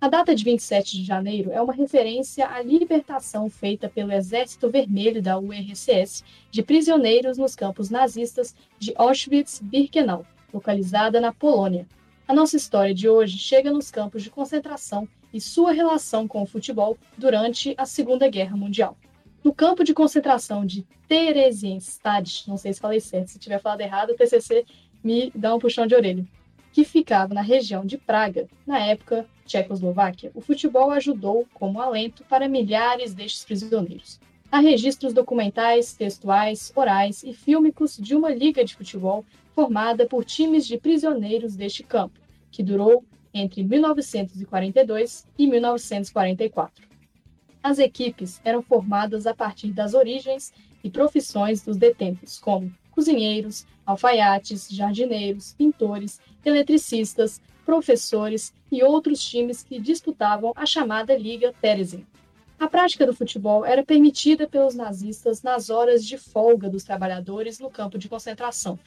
A 0.00 0.08
data 0.08 0.34
de 0.34 0.42
27 0.42 0.96
de 0.96 1.04
janeiro 1.04 1.52
é 1.52 1.62
uma 1.62 1.72
referência 1.72 2.48
à 2.48 2.60
libertação 2.60 3.48
feita 3.48 3.88
pelo 3.88 4.12
Exército 4.12 4.68
Vermelho 4.68 5.22
da 5.22 5.38
URSS 5.38 6.24
de 6.50 6.62
prisioneiros 6.62 7.38
nos 7.38 7.54
campos 7.54 7.88
nazistas 7.88 8.52
de 8.80 8.92
Auschwitz-Birkenau, 8.96 10.26
localizada 10.52 11.20
na 11.20 11.32
Polônia. 11.32 11.86
A 12.26 12.34
nossa 12.34 12.56
história 12.56 12.94
de 12.94 13.08
hoje 13.08 13.38
chega 13.38 13.72
nos 13.72 13.90
campos 13.90 14.22
de 14.22 14.30
concentração 14.30 15.08
e 15.32 15.40
sua 15.40 15.72
relação 15.72 16.28
com 16.28 16.42
o 16.42 16.46
futebol 16.46 16.96
durante 17.16 17.74
a 17.76 17.86
Segunda 17.86 18.28
Guerra 18.28 18.56
Mundial. 18.56 18.96
No 19.42 19.52
campo 19.52 19.82
de 19.82 19.92
concentração 19.92 20.64
de 20.64 20.86
Theresienstadt, 21.08 22.48
não 22.48 22.56
sei 22.56 22.72
se 22.72 22.80
falei 22.80 23.00
certo, 23.00 23.28
se 23.28 23.38
tiver 23.38 23.58
falado 23.60 23.80
errado, 23.80 24.10
o 24.10 24.16
TCC 24.16 24.64
me 25.02 25.32
dá 25.34 25.54
um 25.54 25.58
puxão 25.58 25.86
de 25.86 25.94
orelha, 25.94 26.24
que 26.72 26.84
ficava 26.84 27.34
na 27.34 27.42
região 27.42 27.84
de 27.84 27.98
Praga, 27.98 28.48
na 28.66 28.78
época 28.78 29.26
Tchecoslováquia, 29.44 30.30
o 30.34 30.40
futebol 30.40 30.90
ajudou 30.90 31.46
como 31.52 31.80
alento 31.80 32.24
para 32.24 32.48
milhares 32.48 33.12
destes 33.12 33.44
prisioneiros. 33.44 34.20
Há 34.50 34.58
registros 34.60 35.12
documentais, 35.12 35.94
textuais, 35.94 36.72
orais 36.76 37.22
e 37.22 37.32
fílmicos 37.32 37.96
de 37.96 38.14
uma 38.14 38.30
liga 38.30 38.64
de 38.64 38.76
futebol 38.76 39.24
formada 39.54 40.06
por 40.06 40.24
times 40.24 40.66
de 40.66 40.78
prisioneiros 40.78 41.54
deste 41.54 41.82
campo, 41.82 42.18
que 42.50 42.62
durou 42.62 43.04
entre 43.32 43.62
1942 43.62 45.26
e 45.38 45.46
1944. 45.46 46.86
As 47.62 47.78
equipes 47.78 48.40
eram 48.44 48.62
formadas 48.62 49.26
a 49.26 49.34
partir 49.34 49.72
das 49.72 49.94
origens 49.94 50.52
e 50.82 50.90
profissões 50.90 51.62
dos 51.62 51.76
detentos, 51.76 52.38
como 52.38 52.72
cozinheiros, 52.90 53.66
alfaiates, 53.86 54.68
jardineiros, 54.68 55.54
pintores, 55.54 56.20
eletricistas, 56.44 57.40
professores 57.64 58.52
e 58.70 58.82
outros 58.82 59.24
times 59.24 59.62
que 59.62 59.78
disputavam 59.78 60.52
a 60.56 60.66
chamada 60.66 61.16
Liga 61.16 61.54
Terezin. 61.60 62.04
A 62.58 62.68
prática 62.68 63.06
do 63.06 63.14
futebol 63.14 63.64
era 63.64 63.84
permitida 63.84 64.46
pelos 64.46 64.74
nazistas 64.74 65.42
nas 65.42 65.70
horas 65.70 66.04
de 66.04 66.16
folga 66.16 66.68
dos 66.68 66.84
trabalhadores 66.84 67.58
no 67.58 67.70
campo 67.70 67.98
de 67.98 68.08
concentração. 68.08 68.78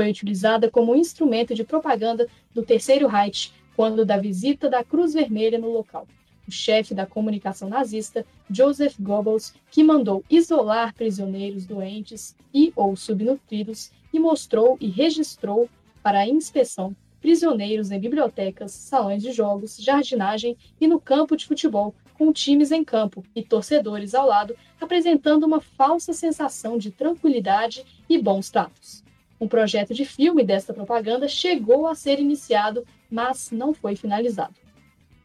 Foi 0.00 0.08
utilizada 0.08 0.70
como 0.70 0.96
instrumento 0.96 1.54
de 1.54 1.62
propaganda 1.62 2.26
do 2.54 2.62
Terceiro 2.62 3.06
Reich 3.06 3.52
quando 3.76 4.02
da 4.02 4.16
visita 4.16 4.66
da 4.66 4.82
Cruz 4.82 5.12
Vermelha 5.12 5.58
no 5.58 5.70
local. 5.70 6.08
O 6.48 6.50
chefe 6.50 6.94
da 6.94 7.04
comunicação 7.04 7.68
nazista, 7.68 8.24
Joseph 8.50 8.94
Goebbels, 8.98 9.52
que 9.70 9.84
mandou 9.84 10.24
isolar 10.30 10.94
prisioneiros 10.94 11.66
doentes 11.66 12.34
e 12.54 12.72
ou 12.74 12.96
subnutridos 12.96 13.92
e 14.10 14.18
mostrou 14.18 14.78
e 14.80 14.88
registrou 14.88 15.68
para 16.02 16.26
inspeção 16.26 16.96
prisioneiros 17.20 17.90
em 17.90 18.00
bibliotecas, 18.00 18.72
salões 18.72 19.22
de 19.22 19.32
jogos, 19.32 19.76
jardinagem 19.76 20.56
e 20.80 20.86
no 20.86 20.98
campo 20.98 21.36
de 21.36 21.44
futebol, 21.44 21.94
com 22.14 22.32
times 22.32 22.72
em 22.72 22.82
campo 22.82 23.22
e 23.36 23.42
torcedores 23.42 24.14
ao 24.14 24.26
lado, 24.26 24.56
apresentando 24.80 25.44
uma 25.44 25.60
falsa 25.60 26.14
sensação 26.14 26.78
de 26.78 26.90
tranquilidade 26.90 27.84
e 28.08 28.16
bons 28.16 28.48
tratos. 28.48 29.04
Um 29.40 29.48
projeto 29.48 29.94
de 29.94 30.04
filme 30.04 30.44
desta 30.44 30.74
propaganda 30.74 31.26
chegou 31.26 31.86
a 31.86 31.94
ser 31.94 32.20
iniciado, 32.20 32.86
mas 33.10 33.50
não 33.50 33.72
foi 33.72 33.96
finalizado. 33.96 34.54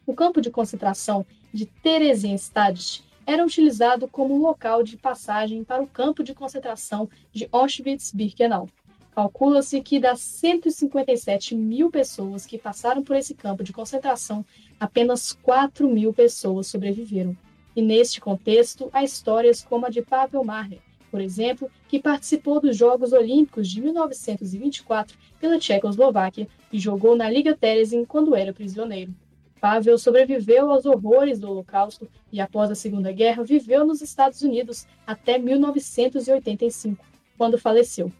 O 0.05 0.13
campo 0.13 0.39
de 0.39 0.49
concentração 0.49 1.25
de 1.53 1.65
Theresienstadt 1.65 3.03
era 3.25 3.43
utilizado 3.43 4.07
como 4.07 4.37
local 4.37 4.83
de 4.83 4.97
passagem 4.97 5.63
para 5.63 5.81
o 5.81 5.87
campo 5.87 6.23
de 6.23 6.33
concentração 6.33 7.09
de 7.33 7.49
Auschwitz-Birkenau, 7.51 8.69
Calcula-se 9.15 9.79
que 9.79 9.97
das 9.97 10.19
157 10.19 11.55
mil 11.55 11.89
pessoas 11.89 12.45
que 12.45 12.57
passaram 12.57 13.01
por 13.01 13.15
esse 13.15 13.33
campo 13.33 13.63
de 13.63 13.71
concentração, 13.71 14.45
apenas 14.77 15.31
4 15.31 15.87
mil 15.87 16.13
pessoas 16.13 16.67
sobreviveram. 16.67 17.35
E 17.73 17.81
neste 17.81 18.19
contexto, 18.19 18.89
há 18.91 19.05
histórias 19.05 19.63
como 19.63 19.85
a 19.85 19.89
de 19.89 20.01
Pavel 20.01 20.43
Mahler, 20.43 20.81
por 21.15 21.21
exemplo, 21.21 21.71
que 21.87 21.97
participou 21.97 22.59
dos 22.59 22.75
Jogos 22.75 23.13
Olímpicos 23.13 23.69
de 23.69 23.79
1924 23.79 25.17
pela 25.39 25.57
Tchecoslováquia 25.57 26.45
e 26.73 26.77
jogou 26.77 27.15
na 27.15 27.29
Liga 27.29 27.55
Terezin 27.55 28.03
quando 28.03 28.35
era 28.35 28.51
prisioneiro. 28.51 29.15
Pavel 29.61 29.97
sobreviveu 29.97 30.69
aos 30.69 30.85
horrores 30.85 31.39
do 31.39 31.49
Holocausto 31.49 32.05
e, 32.33 32.41
após 32.41 32.69
a 32.69 32.75
Segunda 32.75 33.13
Guerra, 33.13 33.45
viveu 33.45 33.85
nos 33.85 34.01
Estados 34.01 34.41
Unidos 34.41 34.85
até 35.07 35.37
1985, 35.37 37.05
quando 37.37 37.57
faleceu. 37.57 38.11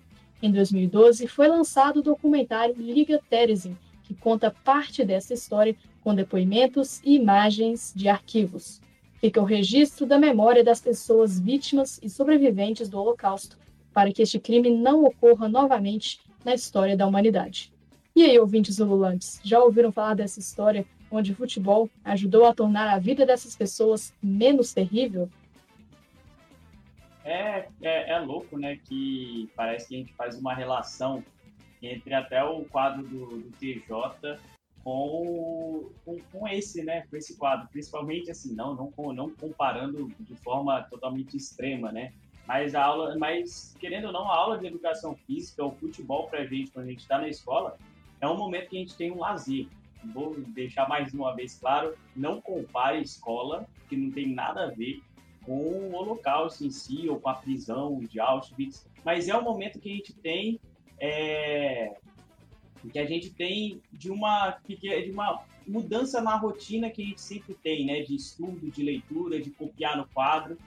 Em 0.42 0.50
2012, 0.50 1.28
foi 1.28 1.50
lançado 1.50 1.98
o 1.98 2.02
documentário 2.02 2.76
Liga 2.78 3.20
Terezin, 3.30 3.76
que 4.04 4.14
conta 4.14 4.56
parte 4.64 5.04
dessa 5.04 5.34
história 5.34 5.76
com 6.02 6.16
depoimentos 6.16 7.02
e 7.04 7.16
imagens 7.16 7.92
de 7.94 8.08
arquivos. 8.08 8.80
Fica 9.20 9.42
o 9.42 9.46
registro 9.46 10.06
da 10.06 10.20
memória 10.20 10.64
das 10.64 10.82
pessoas 10.82 11.40
vítimas 11.40 12.00
e 12.04 12.10
sobreviventes 12.10 12.90
do 12.90 13.00
Holocausto, 13.00 13.58
para 13.94 14.12
que 14.12 14.22
este 14.22 14.40
crime 14.40 14.70
não 14.70 15.04
ocorra 15.06 15.48
novamente 15.48 16.20
na 16.44 16.54
história 16.54 16.96
da 16.96 17.08
humanidade. 17.08 17.74
E 18.16 18.24
aí, 18.24 18.38
ouvintes 18.40 18.80
ululantes, 18.80 19.40
já 19.44 19.60
ouviram 19.60 19.92
falar 19.92 20.14
dessa 20.14 20.40
história 20.40 20.86
onde 21.10 21.32
o 21.32 21.36
futebol 21.36 21.90
ajudou 22.04 22.46
a 22.46 22.54
tornar 22.54 22.94
a 22.94 23.00
vida 23.00 23.26
dessas 23.26 23.56
pessoas 23.56 24.14
menos 24.22 24.74
terrível? 24.74 25.30
É, 27.24 27.68
é, 27.82 28.12
é, 28.12 28.20
louco, 28.20 28.58
né? 28.58 28.78
Que 28.84 29.50
parece 29.56 29.88
que 29.88 29.96
a 29.96 29.98
gente 29.98 30.14
faz 30.14 30.38
uma 30.38 30.54
relação 30.54 31.24
entre 31.82 32.14
até 32.14 32.44
o 32.44 32.64
quadro 32.66 33.04
do, 33.04 33.26
do 33.38 33.52
TJ 33.58 34.38
com, 34.86 35.90
com, 36.06 36.20
com, 36.32 36.48
esse, 36.48 36.84
né? 36.84 37.08
Com 37.10 37.18
esse 37.18 37.36
quadro, 37.38 37.68
principalmente 37.70 38.30
assim, 38.30 38.54
não, 38.54 38.76
não, 38.76 39.14
não 39.14 39.32
comparando 39.32 40.12
de 40.20 40.36
forma 40.36 40.84
totalmente 40.84 41.36
extrema, 41.36 41.92
né? 41.92 42.14
Mas 42.48 42.76
a 42.76 42.84
aula, 42.86 43.18
mas 43.18 43.76
querendo 43.80 44.06
ou 44.06 44.14
não, 44.14 44.30
a 44.30 44.36
aula 44.38 44.60
de 44.60 44.68
educação 44.68 45.16
física, 45.16 45.66
o 45.66 45.72
futebol 45.72 46.28
pra 46.28 46.46
gente, 46.46 46.70
quando 46.70 46.86
a 46.86 46.90
gente 46.90 47.00
está 47.00 47.18
na 47.18 47.28
escola, 47.28 47.76
é 48.22 48.28
um 48.28 48.38
momento 48.38 48.70
que 48.70 48.78
a 48.78 48.80
gente 48.80 48.96
tem 48.96 49.12
um 49.12 49.18
lazer. 49.18 49.68
Vou 50.14 50.36
deixar 50.50 50.88
mais 50.88 51.12
uma 51.16 51.36
vez 51.36 51.58
claro, 51.58 51.96
não 52.16 52.40
compare 52.40 53.02
escola, 53.02 53.68
que 53.90 53.98
não 53.98 54.12
tem 54.12 54.36
nada 54.36 54.66
a 54.66 54.68
ver 54.68 55.02
com 55.44 55.58
o 55.58 55.96
Holocausto 55.96 56.64
em 56.64 56.70
si, 56.70 57.10
ou 57.10 57.20
com 57.20 57.30
a 57.30 57.34
prisão 57.34 58.00
de 58.00 58.20
Auschwitz, 58.20 58.88
mas 59.04 59.28
é 59.28 59.36
um 59.36 59.42
momento 59.42 59.80
que 59.80 59.92
a 59.92 59.96
gente 59.96 60.14
tem 60.14 60.60
é, 61.00 61.96
que 62.90 63.00
a 63.00 63.06
gente 63.06 63.30
tem 63.30 63.82
de 63.92 64.10
uma, 64.12 64.58
de 64.68 65.12
uma 65.12 65.44
mudança 65.68 66.22
na 66.22 66.36
rotina 66.36 66.90
que 66.90 67.02
a 67.02 67.06
gente 67.06 67.22
sempre 67.22 67.56
tem, 67.56 67.86
né? 67.86 68.02
De 68.02 68.16
estudo, 68.16 68.70
de 68.70 68.84
leitura, 68.84 69.42
de 69.42 69.50
copiar 69.50 69.98
no 69.98 70.08
quadro. 70.08 70.58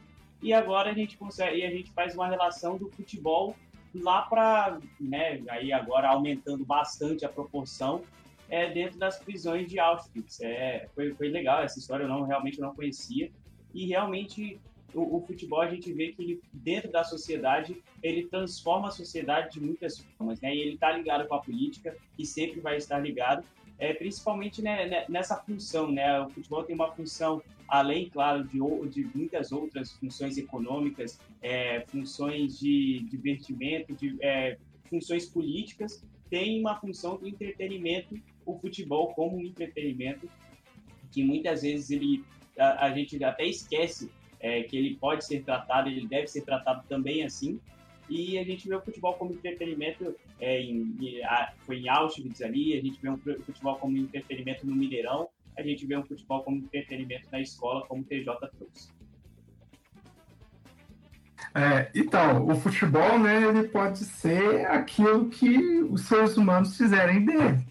E 0.42 0.52
agora 0.52 0.90
a 0.90 0.94
gente 0.94 1.16
consegue, 1.16 1.64
a 1.64 1.70
gente 1.70 1.90
faz 1.92 2.14
uma 2.14 2.28
relação 2.28 2.76
do 2.76 2.88
futebol 2.90 3.56
lá 3.94 4.22
para, 4.22 4.78
né? 5.00 5.42
Aí 5.48 5.72
agora 5.72 6.08
aumentando 6.08 6.64
bastante 6.64 7.24
a 7.24 7.28
proporção 7.28 8.02
é, 8.48 8.70
dentro 8.70 8.98
das 8.98 9.18
prisões 9.18 9.68
de 9.68 9.78
Auschwitz. 9.78 10.40
É, 10.40 10.88
foi, 10.94 11.12
foi 11.14 11.28
legal 11.28 11.62
essa 11.62 11.78
história, 11.78 12.04
eu 12.04 12.08
não 12.08 12.22
realmente 12.22 12.60
não 12.60 12.74
conhecia 12.74 13.30
e 13.74 13.86
realmente 13.86 14.58
o, 14.98 15.16
o, 15.16 15.20
futebol 15.20 15.60
a 15.60 15.70
gente 15.70 15.92
vê 15.92 16.12
que 16.12 16.22
ele, 16.22 16.40
dentro 16.52 16.90
da 16.90 17.04
sociedade 17.04 17.76
ele 18.02 18.26
transforma 18.26 18.88
a 18.88 18.90
sociedade 18.90 19.52
de 19.52 19.60
muitas 19.60 19.98
formas, 19.98 20.40
né? 20.40 20.54
E 20.54 20.60
ele 20.60 20.74
está 20.74 20.92
ligado 20.92 21.26
com 21.28 21.34
a 21.34 21.40
política 21.40 21.96
e 22.18 22.26
sempre 22.26 22.60
vai 22.60 22.76
estar 22.76 22.98
ligado, 22.98 23.44
é, 23.78 23.92
principalmente 23.94 24.60
né, 24.60 24.86
né, 24.86 25.04
nessa 25.08 25.36
função, 25.36 25.90
né? 25.90 26.20
O 26.20 26.28
futebol 26.30 26.64
tem 26.64 26.74
uma 26.74 26.92
função 26.92 27.42
além, 27.68 28.08
claro, 28.08 28.44
de, 28.44 28.58
de 28.88 29.10
muitas 29.14 29.52
outras 29.52 29.92
funções 29.92 30.38
econômicas, 30.38 31.20
é, 31.42 31.80
funções 31.86 32.58
de 32.58 33.00
divertimento, 33.10 33.94
de 33.94 34.16
é, 34.20 34.56
funções 34.88 35.26
políticas, 35.26 36.02
tem 36.30 36.60
uma 36.60 36.78
função 36.80 37.18
de 37.18 37.28
entretenimento, 37.28 38.18
o 38.44 38.58
futebol 38.58 39.14
como 39.14 39.36
um 39.36 39.42
entretenimento 39.42 40.28
que 41.10 41.22
muitas 41.22 41.62
vezes 41.62 41.90
ele 41.90 42.24
a, 42.58 42.86
a 42.86 42.94
gente 42.94 43.22
até 43.22 43.46
esquece 43.46 44.10
é, 44.40 44.62
que 44.62 44.76
ele 44.76 44.96
pode 44.96 45.24
ser 45.24 45.42
tratado, 45.42 45.88
ele 45.88 46.06
deve 46.06 46.26
ser 46.26 46.42
tratado 46.42 46.84
também 46.88 47.24
assim. 47.24 47.60
E 48.08 48.38
a 48.38 48.44
gente 48.44 48.66
vê 48.66 48.74
o 48.74 48.80
futebol 48.80 49.14
como 49.14 49.32
entretenimento, 49.32 50.16
é, 50.40 50.60
em, 50.60 50.96
foi 51.66 51.78
em 51.78 51.88
Auschwitz 51.88 52.40
ali, 52.40 52.78
a 52.78 52.82
gente 52.82 52.98
vê 53.02 53.10
um 53.10 53.18
futebol 53.18 53.76
como 53.76 53.96
entretenimento 53.96 54.66
no 54.66 54.74
Mineirão, 54.74 55.28
a 55.58 55.62
gente 55.62 55.84
vê 55.84 55.96
um 55.96 56.04
futebol 56.04 56.42
como 56.42 56.56
entretenimento 56.56 57.28
na 57.30 57.40
escola, 57.40 57.84
como 57.86 58.02
o 58.02 58.04
TJ 58.04 58.34
trouxe. 58.56 58.88
É, 61.54 61.90
então, 61.94 62.46
o 62.46 62.54
futebol, 62.54 63.18
né, 63.18 63.42
ele 63.48 63.68
pode 63.68 63.98
ser 63.98 64.66
aquilo 64.66 65.28
que 65.28 65.82
os 65.82 66.02
seres 66.02 66.36
humanos 66.36 66.76
fizerem 66.76 67.24
dele. 67.24 67.66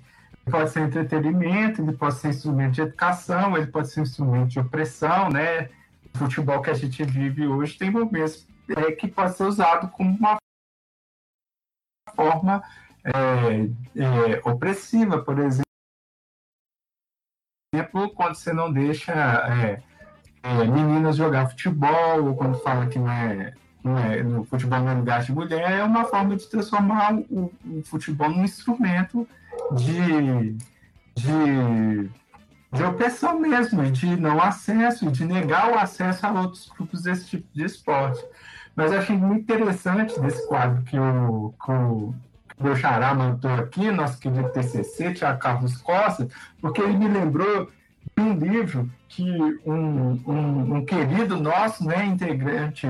Ele 0.45 0.51
pode 0.51 0.69
ser 0.71 0.81
entretenimento, 0.81 1.81
ele 1.81 1.93
pode 1.93 2.15
ser 2.15 2.29
instrumento 2.29 2.73
de 2.73 2.81
educação, 2.81 3.57
ele 3.57 3.67
pode 3.67 3.89
ser 3.89 4.01
instrumento 4.01 4.49
de 4.49 4.59
opressão, 4.59 5.29
né? 5.29 5.69
Futebol 6.17 6.61
que 6.61 6.69
a 6.69 6.73
gente 6.73 7.03
vive 7.03 7.47
hoje 7.47 7.77
tem 7.77 7.91
momentos 7.91 8.47
é, 8.69 8.91
que 8.91 9.07
pode 9.07 9.35
ser 9.35 9.43
usado 9.43 9.89
como 9.91 10.17
uma 10.17 10.37
forma 12.15 12.63
é, 13.03 13.69
é, 13.95 14.41
opressiva, 14.49 15.21
por 15.21 15.37
exemplo, 15.39 15.63
quando 18.15 18.35
você 18.35 18.51
não 18.51 18.71
deixa 18.71 19.13
é, 19.13 19.81
é, 20.43 20.65
meninas 20.65 21.15
jogar 21.15 21.49
futebol, 21.49 22.25
ou 22.25 22.35
quando 22.35 22.59
fala 22.59 22.87
que 22.87 22.99
não 22.99 23.11
é, 23.11 23.53
não 23.83 23.97
é, 23.97 24.23
no 24.23 24.43
futebol 24.45 24.79
não 24.79 24.89
é 24.89 24.93
lugar 24.95 25.23
de 25.23 25.31
mulher, 25.31 25.71
é 25.71 25.83
uma 25.83 26.05
forma 26.05 26.35
de 26.35 26.47
transformar 26.49 27.15
o, 27.29 27.53
o 27.65 27.83
futebol 27.85 28.29
num 28.29 28.43
instrumento 28.43 29.27
de, 29.73 30.55
de, 31.15 32.09
de 32.71 32.83
opressão 32.83 33.39
mesmo, 33.39 33.83
de 33.91 34.15
não 34.15 34.41
acesso, 34.41 35.11
de 35.11 35.25
negar 35.25 35.71
o 35.71 35.79
acesso 35.79 36.25
a 36.25 36.31
outros 36.31 36.69
grupos 36.69 37.03
desse 37.03 37.25
tipo 37.27 37.47
de 37.53 37.63
esporte. 37.63 38.23
Mas 38.75 38.91
eu 38.91 38.99
achei 38.99 39.17
muito 39.17 39.41
interessante 39.41 40.19
desse 40.19 40.47
quadro 40.47 40.83
que 40.83 40.97
o, 40.99 41.53
que 41.63 41.71
o 41.71 42.13
meu 42.59 42.75
mandou 43.15 43.51
aqui, 43.53 43.89
nosso 43.89 44.19
querido 44.19 44.49
TCC, 44.49 45.13
Tiago 45.13 45.39
Carlos 45.39 45.77
Costa, 45.77 46.27
porque 46.61 46.81
ele 46.81 46.97
me 46.97 47.07
lembrou 47.07 47.71
de 48.15 48.23
um 48.23 48.33
livro 48.33 48.89
que 49.07 49.23
um, 49.65 50.21
um, 50.27 50.75
um 50.75 50.85
querido 50.85 51.37
nosso, 51.37 51.85
né, 51.85 52.05
integrante 52.05 52.87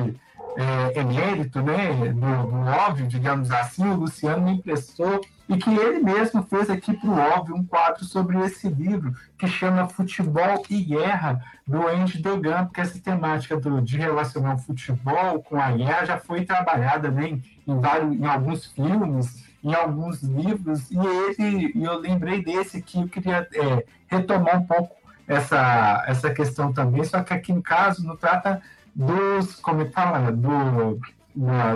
é, 0.58 0.99
emérito, 0.99 1.62
né, 1.62 1.93
do, 2.12 2.47
do 2.47 2.58
óbvio, 2.66 3.08
digamos 3.08 3.51
assim, 3.51 3.88
o 3.88 3.95
Luciano 3.95 4.41
me 4.41 4.53
emprestou 4.53 5.22
e 5.47 5.55
que 5.55 5.70
ele 5.70 5.99
mesmo 5.99 6.41
fez 6.41 6.68
aqui 6.68 6.93
para 6.93 7.10
o 7.10 7.20
óbvio 7.20 7.55
um 7.55 7.64
quadro 7.64 8.03
sobre 8.03 8.39
esse 8.39 8.68
livro 8.68 9.14
que 9.38 9.45
chama 9.45 9.88
Futebol 9.88 10.64
e 10.68 10.82
Guerra 10.82 11.39
do 11.66 11.88
Andy 11.88 12.20
Dogan, 12.20 12.66
porque 12.66 12.82
essa 12.82 12.99
temática 12.99 13.55
do, 13.55 13.80
de 13.82 13.97
relacionar 13.97 14.55
o 14.55 14.58
futebol 14.58 15.43
com 15.43 15.62
a 15.62 15.72
guerra 15.72 16.05
já 16.05 16.18
foi 16.18 16.43
trabalhada 16.43 17.12
né, 17.12 17.39
em, 17.68 17.80
vários, 17.80 18.16
em 18.16 18.26
alguns 18.26 18.66
filmes, 18.66 19.45
em 19.64 19.76
alguns 19.76 20.24
livros, 20.24 20.89
e 20.89 20.97
ele, 20.97 21.72
e 21.76 21.84
eu 21.84 21.99
lembrei 21.99 22.43
desse 22.43 22.82
que 22.82 22.99
eu 22.99 23.08
queria 23.08 23.47
é, 23.53 23.86
retomar 24.08 24.60
um 24.60 24.66
pouco 24.66 24.95
essa, 25.28 26.03
essa 26.08 26.32
questão 26.32 26.74
também, 26.74 27.03
só 27.03 27.22
que 27.22 27.34
aqui 27.34 27.53
no 27.53 27.62
caso 27.62 28.03
não 28.03 28.18
trata 28.18 28.60
dos, 28.98 29.56
como 29.56 29.84
é 29.84 29.86
fala, 29.86 30.32
do, 30.32 31.00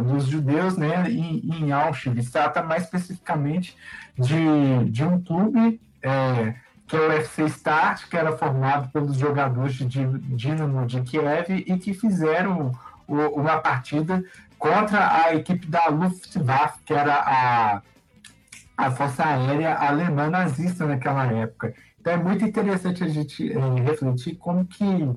dos 0.03 0.25
judeus 0.25 0.75
né, 0.75 1.09
em, 1.09 1.39
em 1.45 1.71
Auschwitz, 1.71 2.31
trata 2.31 2.63
mais 2.63 2.83
especificamente 2.83 3.77
de, 4.17 4.89
de 4.89 5.03
um 5.03 5.21
clube 5.21 5.79
é, 6.01 6.55
que 6.87 6.95
é 6.95 6.99
o 6.99 7.11
FC 7.11 7.45
Start, 7.45 8.09
que 8.09 8.17
era 8.17 8.35
formado 8.35 8.89
pelos 8.89 9.15
jogadores 9.15 9.75
de 9.75 9.85
Dinamo 10.35 10.85
de 10.87 11.01
Kiev 11.01 11.49
e 11.49 11.77
que 11.77 11.93
fizeram 11.93 12.71
uma 13.07 13.57
partida 13.57 14.23
contra 14.57 15.23
a 15.23 15.35
equipe 15.35 15.67
da 15.67 15.87
Luftwaffe, 15.87 16.79
que 16.85 16.93
era 16.93 17.13
a, 17.15 17.81
a 18.77 18.91
Força 18.91 19.23
Aérea 19.23 19.75
Alemã 19.75 20.29
nazista 20.29 20.85
naquela 20.85 21.25
época. 21.31 21.73
Então 21.99 22.13
é 22.13 22.17
muito 22.17 22.43
interessante 22.43 23.03
a 23.03 23.07
gente 23.07 23.53
é, 23.53 23.81
refletir 23.81 24.35
como 24.35 24.65
que, 24.65 25.09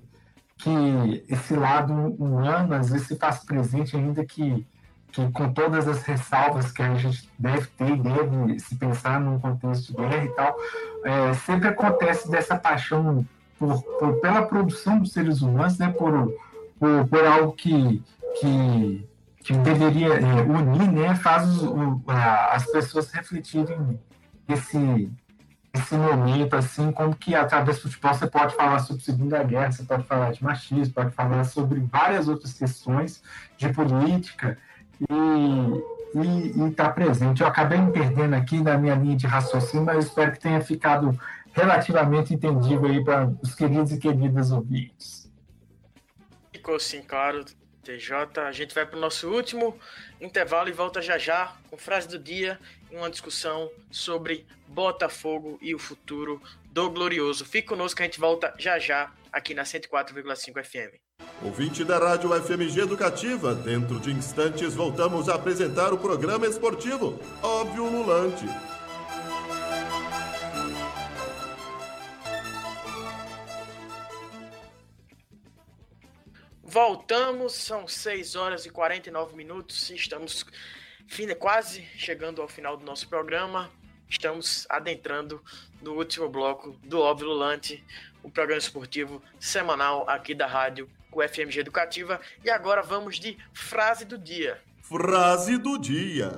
que 0.64 1.24
esse 1.28 1.54
lado 1.54 1.92
humano 1.92 2.74
às 2.74 2.88
vezes 2.88 3.06
se 3.06 3.16
faz 3.16 3.44
presente, 3.44 3.94
ainda 3.96 4.24
que, 4.24 4.66
que 5.12 5.30
com 5.30 5.52
todas 5.52 5.86
as 5.86 6.02
ressalvas 6.02 6.72
que 6.72 6.82
a 6.82 6.94
gente 6.94 7.28
deve 7.38 7.66
ter 7.66 7.96
deve 7.98 8.58
se 8.58 8.74
pensar 8.76 9.20
num 9.20 9.38
contexto 9.38 9.88
de 9.88 9.98
guerra 9.98 10.24
e 10.24 10.28
tal, 10.30 10.56
é, 11.04 11.34
sempre 11.34 11.68
acontece 11.68 12.30
dessa 12.30 12.56
paixão 12.56 13.26
por, 13.58 13.82
por, 13.82 14.20
pela 14.20 14.46
produção 14.46 14.98
dos 14.98 15.12
seres 15.12 15.42
humanos, 15.42 15.76
né, 15.78 15.92
por, 15.92 16.34
por, 16.78 17.06
por 17.08 17.26
algo 17.26 17.52
que, 17.52 18.02
que 18.40 19.06
que 19.44 19.52
deveria 19.52 20.14
é, 20.14 20.40
unir, 20.40 20.90
né, 20.90 21.14
faz 21.16 21.62
o, 21.62 22.00
a, 22.06 22.54
as 22.54 22.64
pessoas 22.64 23.10
refletirem 23.12 24.00
esse, 24.48 25.10
esse 25.74 25.96
momento, 25.96 26.54
assim, 26.54 26.92
como 26.92 27.16
que 27.16 27.34
através 27.34 27.78
do 27.78 27.90
futebol 27.90 28.14
você 28.14 28.28
pode 28.28 28.54
falar 28.54 28.78
sobre 28.78 29.02
Segunda 29.02 29.42
Guerra, 29.42 29.72
você 29.72 29.82
pode 29.82 30.04
falar 30.04 30.30
de 30.32 30.42
machismo, 30.42 30.94
pode 30.94 31.10
falar 31.10 31.42
sobre 31.44 31.80
várias 31.80 32.28
outras 32.28 32.52
questões 32.52 33.20
de 33.58 33.68
política 33.72 34.56
e 35.10 36.68
está 36.68 36.88
presente. 36.90 37.42
Eu 37.42 37.48
acabei 37.48 37.78
me 37.78 37.90
perdendo 37.90 38.34
aqui 38.34 38.60
na 38.60 38.78
minha 38.78 38.94
linha 38.94 39.16
de 39.16 39.26
raciocínio, 39.26 39.84
mas 39.84 40.04
espero 40.04 40.30
que 40.30 40.38
tenha 40.38 40.60
ficado 40.60 41.18
relativamente 41.52 42.32
entendível 42.32 42.88
aí 42.88 43.02
para 43.02 43.26
os 43.42 43.52
queridos 43.52 43.90
e 43.90 43.98
queridas 43.98 44.52
ouvintes. 44.52 45.28
Ficou 46.52 46.78
sim, 46.78 47.02
claro. 47.02 47.44
TJ. 47.84 48.40
A 48.40 48.52
gente 48.52 48.74
vai 48.74 48.86
para 48.86 48.96
o 48.96 49.00
nosso 49.00 49.28
último 49.28 49.78
intervalo 50.20 50.68
e 50.68 50.72
volta 50.72 51.00
já 51.00 51.18
já 51.18 51.54
com 51.70 51.76
frase 51.76 52.08
do 52.08 52.18
dia 52.18 52.58
e 52.90 52.96
uma 52.96 53.10
discussão 53.10 53.70
sobre 53.90 54.46
Botafogo 54.66 55.58
e 55.60 55.74
o 55.74 55.78
futuro 55.78 56.42
do 56.72 56.90
Glorioso. 56.90 57.44
Fique 57.44 57.68
conosco, 57.68 58.00
a 58.00 58.04
gente 58.04 58.18
volta 58.18 58.52
já 58.58 58.78
já 58.78 59.12
aqui 59.32 59.54
na 59.54 59.62
104,5 59.62 60.64
FM. 60.64 60.98
Ouvinte 61.42 61.84
da 61.84 61.98
Rádio 61.98 62.30
FMG 62.42 62.80
Educativa, 62.80 63.54
dentro 63.54 64.00
de 64.00 64.10
instantes 64.10 64.74
voltamos 64.74 65.28
a 65.28 65.34
apresentar 65.34 65.92
o 65.92 65.98
programa 65.98 66.46
esportivo 66.46 67.20
Óbvio 67.42 67.84
Lulante. 67.84 68.46
Voltamos, 76.74 77.52
são 77.52 77.86
6 77.86 78.34
horas 78.34 78.66
e 78.66 78.68
49 78.68 79.36
minutos. 79.36 79.90
Estamos 79.90 80.44
quase 81.38 81.86
chegando 81.96 82.42
ao 82.42 82.48
final 82.48 82.76
do 82.76 82.84
nosso 82.84 83.08
programa. 83.08 83.70
Estamos 84.08 84.66
adentrando 84.68 85.40
no 85.80 85.92
último 85.92 86.28
bloco 86.28 86.72
do 86.82 86.98
Óbvio 86.98 87.28
Lulante, 87.28 87.84
o 88.24 88.28
programa 88.28 88.58
esportivo 88.58 89.22
semanal 89.38 90.04
aqui 90.10 90.34
da 90.34 90.48
rádio 90.48 90.90
com 91.12 91.22
FMG 91.22 91.60
Educativa. 91.60 92.20
E 92.44 92.50
agora 92.50 92.82
vamos 92.82 93.20
de 93.20 93.38
frase 93.52 94.04
do 94.04 94.18
dia. 94.18 94.60
Frase 94.82 95.56
do 95.56 95.78
dia. 95.78 96.32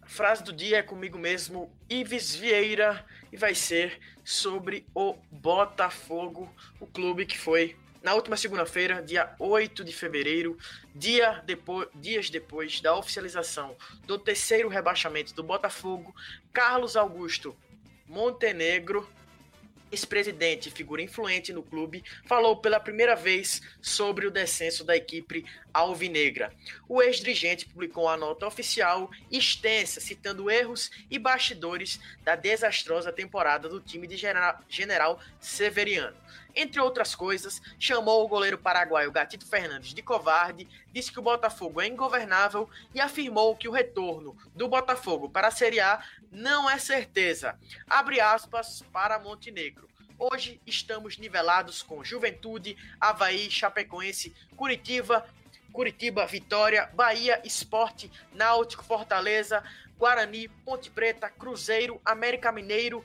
A 0.00 0.08
frase 0.08 0.44
do 0.44 0.52
dia 0.52 0.78
é 0.78 0.82
comigo 0.82 1.18
mesmo, 1.18 1.68
Ives 1.88 2.36
Vieira, 2.36 3.04
e 3.32 3.36
vai 3.36 3.54
ser 3.54 3.98
sobre 4.24 4.86
o 4.94 5.16
Botafogo, 5.30 6.52
o 6.78 6.86
clube 6.86 7.26
que 7.26 7.38
foi 7.38 7.76
na 8.02 8.14
última 8.14 8.36
segunda-feira, 8.36 9.02
dia 9.02 9.34
8 9.38 9.84
de 9.84 9.92
fevereiro, 9.92 10.56
dia 10.94 11.42
depois, 11.44 11.88
dias 11.94 12.30
depois 12.30 12.80
da 12.80 12.96
oficialização 12.96 13.76
do 14.04 14.18
terceiro 14.18 14.68
rebaixamento 14.68 15.34
do 15.34 15.42
Botafogo, 15.42 16.14
Carlos 16.52 16.96
Augusto 16.96 17.54
Montenegro 18.06 19.08
ex-presidente 19.90 20.70
figura 20.70 21.02
influente 21.02 21.52
no 21.52 21.62
clube, 21.62 22.04
falou 22.24 22.56
pela 22.56 22.80
primeira 22.80 23.14
vez 23.14 23.60
sobre 23.80 24.26
o 24.26 24.30
descenso 24.30 24.84
da 24.84 24.96
equipe 24.96 25.44
alvinegra. 25.72 26.52
O 26.88 27.02
ex-dirigente 27.02 27.66
publicou 27.66 28.04
uma 28.04 28.16
nota 28.16 28.46
oficial 28.46 29.10
extensa 29.30 30.00
citando 30.00 30.50
erros 30.50 30.90
e 31.10 31.18
bastidores 31.18 32.00
da 32.22 32.34
desastrosa 32.34 33.12
temporada 33.12 33.68
do 33.68 33.80
time 33.80 34.06
de 34.06 34.16
General 34.16 35.20
Severiano. 35.40 36.16
Entre 36.54 36.80
outras 36.80 37.14
coisas, 37.14 37.62
chamou 37.78 38.24
o 38.24 38.28
goleiro 38.28 38.58
paraguaio 38.58 39.12
Gatito 39.12 39.46
Fernandes 39.46 39.94
de 39.94 40.02
covarde, 40.02 40.68
disse 40.92 41.12
que 41.12 41.18
o 41.18 41.22
Botafogo 41.22 41.80
é 41.80 41.86
ingovernável 41.86 42.68
e 42.94 43.00
afirmou 43.00 43.54
que 43.56 43.68
o 43.68 43.72
retorno 43.72 44.36
do 44.54 44.66
Botafogo 44.66 45.28
para 45.28 45.48
a 45.48 45.52
Série 45.52 45.80
A 45.80 46.02
não 46.30 46.68
é 46.70 46.78
certeza. 46.78 47.58
Abre 47.88 48.20
aspas 48.20 48.82
para 48.92 49.18
Montenegro. 49.18 49.88
Hoje 50.18 50.60
estamos 50.66 51.16
nivelados 51.16 51.82
com 51.82 52.04
Juventude, 52.04 52.76
Havaí, 53.00 53.50
Chapecoense, 53.50 54.34
Curitiba, 54.56 55.26
Curitiba, 55.72 56.26
Vitória, 56.26 56.90
Bahia, 56.94 57.40
Esporte, 57.44 58.10
Náutico, 58.34 58.84
Fortaleza, 58.84 59.62
Guarani, 59.98 60.48
Ponte 60.48 60.90
Preta, 60.90 61.30
Cruzeiro, 61.30 62.00
América 62.04 62.52
Mineiro, 62.52 63.04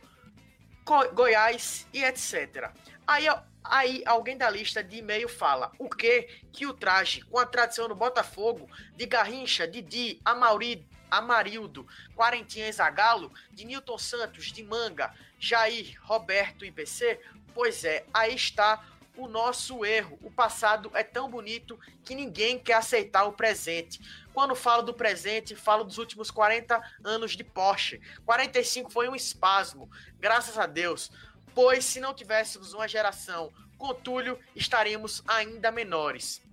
Goiás 1.13 1.87
e 1.93 2.03
etc. 2.03 2.69
Aí, 3.07 3.25
aí 3.63 4.03
alguém 4.05 4.37
da 4.37 4.49
lista 4.49 4.83
de 4.83 4.97
e-mail 4.97 5.27
fala 5.27 5.71
o 5.79 5.89
que 5.89 6.23
que 6.51 6.65
o 6.65 6.73
traje 6.73 7.21
com 7.21 7.39
a 7.39 7.45
tradição 7.45 7.87
do 7.87 7.95
Botafogo, 7.95 8.69
de 8.95 9.05
Garrincha, 9.05 9.67
Didi, 9.67 10.19
Amauri, 10.23 10.87
Amarildo, 11.17 11.87
Quarentinha 12.15 12.71
Zagalo, 12.71 13.31
de 13.51 13.65
Newton 13.65 13.97
Santos, 13.97 14.51
de 14.51 14.63
Manga, 14.63 15.13
Jair, 15.39 15.97
Roberto 16.03 16.65
e 16.65 16.71
PC? 16.71 17.19
Pois 17.53 17.83
é, 17.83 18.05
aí 18.13 18.35
está 18.35 18.83
o 19.17 19.27
nosso 19.27 19.85
erro. 19.85 20.19
O 20.21 20.29
passado 20.29 20.91
é 20.93 21.03
tão 21.03 21.29
bonito 21.29 21.79
que 22.03 22.15
ninguém 22.15 22.59
quer 22.59 22.73
aceitar 22.73 23.23
o 23.25 23.33
presente. 23.33 24.01
Quando 24.33 24.55
falo 24.55 24.83
do 24.83 24.93
presente, 24.93 25.55
falo 25.55 25.83
dos 25.83 25.97
últimos 25.97 26.29
40 26.29 26.81
anos 27.03 27.31
de 27.31 27.43
Porsche. 27.43 28.01
45 28.25 28.89
foi 28.89 29.07
um 29.07 29.15
espasmo, 29.15 29.89
graças 30.19 30.57
a 30.57 30.65
Deus. 30.65 31.11
Pois 31.53 31.85
se 31.85 32.01
não 32.01 32.13
tivéssemos 32.13 32.73
uma 32.73 32.87
geração 32.87 33.53
com 33.77 33.93
Túlio, 33.93 34.39
estaríamos 34.55 35.23
ainda 35.27 35.71
menores 35.71 36.44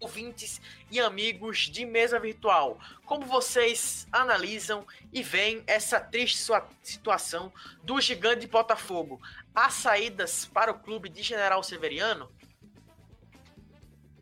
ouvintes 0.00 0.60
e 0.90 0.98
amigos 0.98 1.58
de 1.58 1.84
mesa 1.84 2.18
virtual. 2.18 2.78
Como 3.04 3.26
vocês 3.26 4.08
analisam 4.10 4.86
e 5.12 5.22
veem 5.22 5.62
essa 5.66 6.00
triste 6.00 6.38
situação 6.82 7.52
do 7.84 8.00
gigante 8.00 8.46
Botafogo? 8.46 9.20
Há 9.54 9.68
saídas 9.68 10.46
para 10.46 10.72
o 10.72 10.78
clube 10.78 11.08
de 11.08 11.22
General 11.22 11.62
Severiano? 11.62 12.28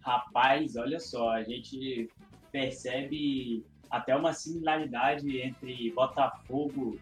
Rapaz, 0.00 0.76
olha 0.76 0.98
só, 0.98 1.30
a 1.30 1.42
gente 1.42 2.10
percebe 2.50 3.64
até 3.90 4.16
uma 4.16 4.32
similaridade 4.32 5.40
entre 5.40 5.90
Botafogo 5.92 6.98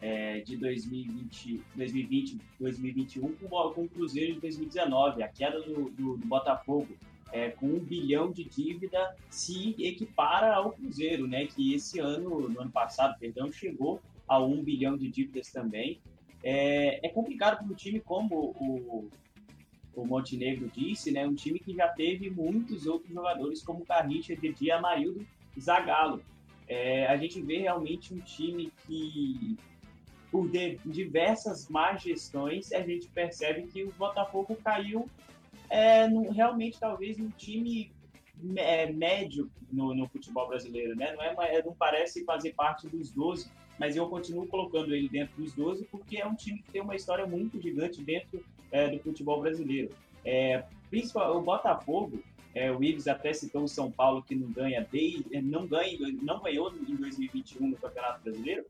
é, 0.00 0.40
de 0.40 0.56
2020, 0.56 1.62
2020, 1.74 2.38
2021 2.60 3.34
com, 3.36 3.48
com 3.48 3.84
o 3.84 3.88
Cruzeiro 3.88 4.34
de 4.34 4.40
2019, 4.40 5.22
a 5.22 5.28
queda 5.28 5.60
do, 5.60 5.90
do, 5.90 6.16
do 6.16 6.26
Botafogo 6.26 6.88
é, 7.32 7.50
com 7.50 7.66
um 7.66 7.78
bilhão 7.78 8.30
de 8.30 8.44
dívida 8.44 9.16
se 9.28 9.74
equipara 9.78 10.54
ao 10.54 10.72
Cruzeiro, 10.72 11.26
né? 11.26 11.46
Que 11.46 11.74
esse 11.74 11.98
ano, 11.98 12.48
no 12.48 12.60
ano 12.60 12.70
passado, 12.70 13.18
perdão, 13.18 13.50
chegou 13.50 14.00
a 14.26 14.38
um 14.38 14.62
bilhão 14.62 14.96
de 14.96 15.08
dívidas 15.08 15.50
também. 15.50 16.00
É, 16.42 17.06
é 17.06 17.08
complicado 17.08 17.58
para 17.58 17.66
um 17.66 17.74
time 17.74 18.00
como 18.00 18.54
o, 18.58 19.10
o 19.94 20.04
Montenegro 20.04 20.70
disse, 20.72 21.10
né? 21.10 21.26
Um 21.26 21.34
time 21.34 21.58
que 21.58 21.74
já 21.74 21.88
teve 21.88 22.30
muitos 22.30 22.86
outros 22.86 23.12
jogadores 23.12 23.62
como 23.62 23.84
Garrincha, 23.84 24.36
Didi, 24.36 24.70
Amarildo, 24.70 25.26
Zagallo. 25.58 26.22
É, 26.68 27.06
a 27.06 27.16
gente 27.16 27.40
vê 27.40 27.58
realmente 27.58 28.12
um 28.12 28.18
time 28.18 28.72
que 28.86 29.56
por 30.30 30.50
diversas 30.84 31.68
más 31.68 32.02
gestões, 32.02 32.72
a 32.72 32.82
gente 32.82 33.08
percebe 33.08 33.62
que 33.68 33.84
o 33.84 33.92
Botafogo 33.92 34.56
caiu 34.62 35.08
é, 35.70 36.06
realmente 36.32 36.78
talvez 36.78 37.18
um 37.18 37.30
time 37.30 37.90
é, 38.56 38.90
médio 38.92 39.50
no, 39.70 39.94
no, 39.94 40.08
futebol 40.08 40.48
brasileiro, 40.48 40.94
né? 40.94 41.14
Não, 41.14 41.42
é, 41.42 41.62
não 41.62 41.74
parece 41.74 42.24
fazer 42.24 42.52
parte 42.52 42.88
dos 42.88 43.10
12, 43.10 43.50
mas 43.78 43.96
eu 43.96 44.08
continuo 44.08 44.46
colocando 44.46 44.94
ele 44.94 45.08
dentro 45.08 45.42
dos 45.42 45.52
12 45.54 45.84
porque 45.86 46.18
é 46.18 46.26
um 46.26 46.34
time 46.34 46.62
que 46.62 46.70
tem 46.70 46.82
uma 46.82 46.96
história 46.96 47.26
muito 47.26 47.60
gigante 47.60 48.02
dentro 48.02 48.44
é, 48.70 48.88
do 48.88 48.98
futebol 48.98 49.40
brasileiro. 49.40 49.90
É, 50.24 50.64
principal, 50.90 51.36
o 51.36 51.42
Botafogo, 51.42 52.22
é, 52.54 52.70
o 52.70 52.82
Ives 52.82 53.06
até 53.06 53.32
citou 53.32 53.64
o 53.64 53.68
São 53.68 53.90
Paulo 53.90 54.22
que 54.22 54.34
não 54.34 54.50
ganha 54.50 54.86
desde, 54.90 55.40
não 55.42 55.66
ganha, 55.66 55.98
não 56.22 56.40
ganhou 56.40 56.72
em 56.74 56.96
2021 56.96 57.68
no 57.68 57.76
Campeonato 57.76 58.22
Brasileiro. 58.22 58.64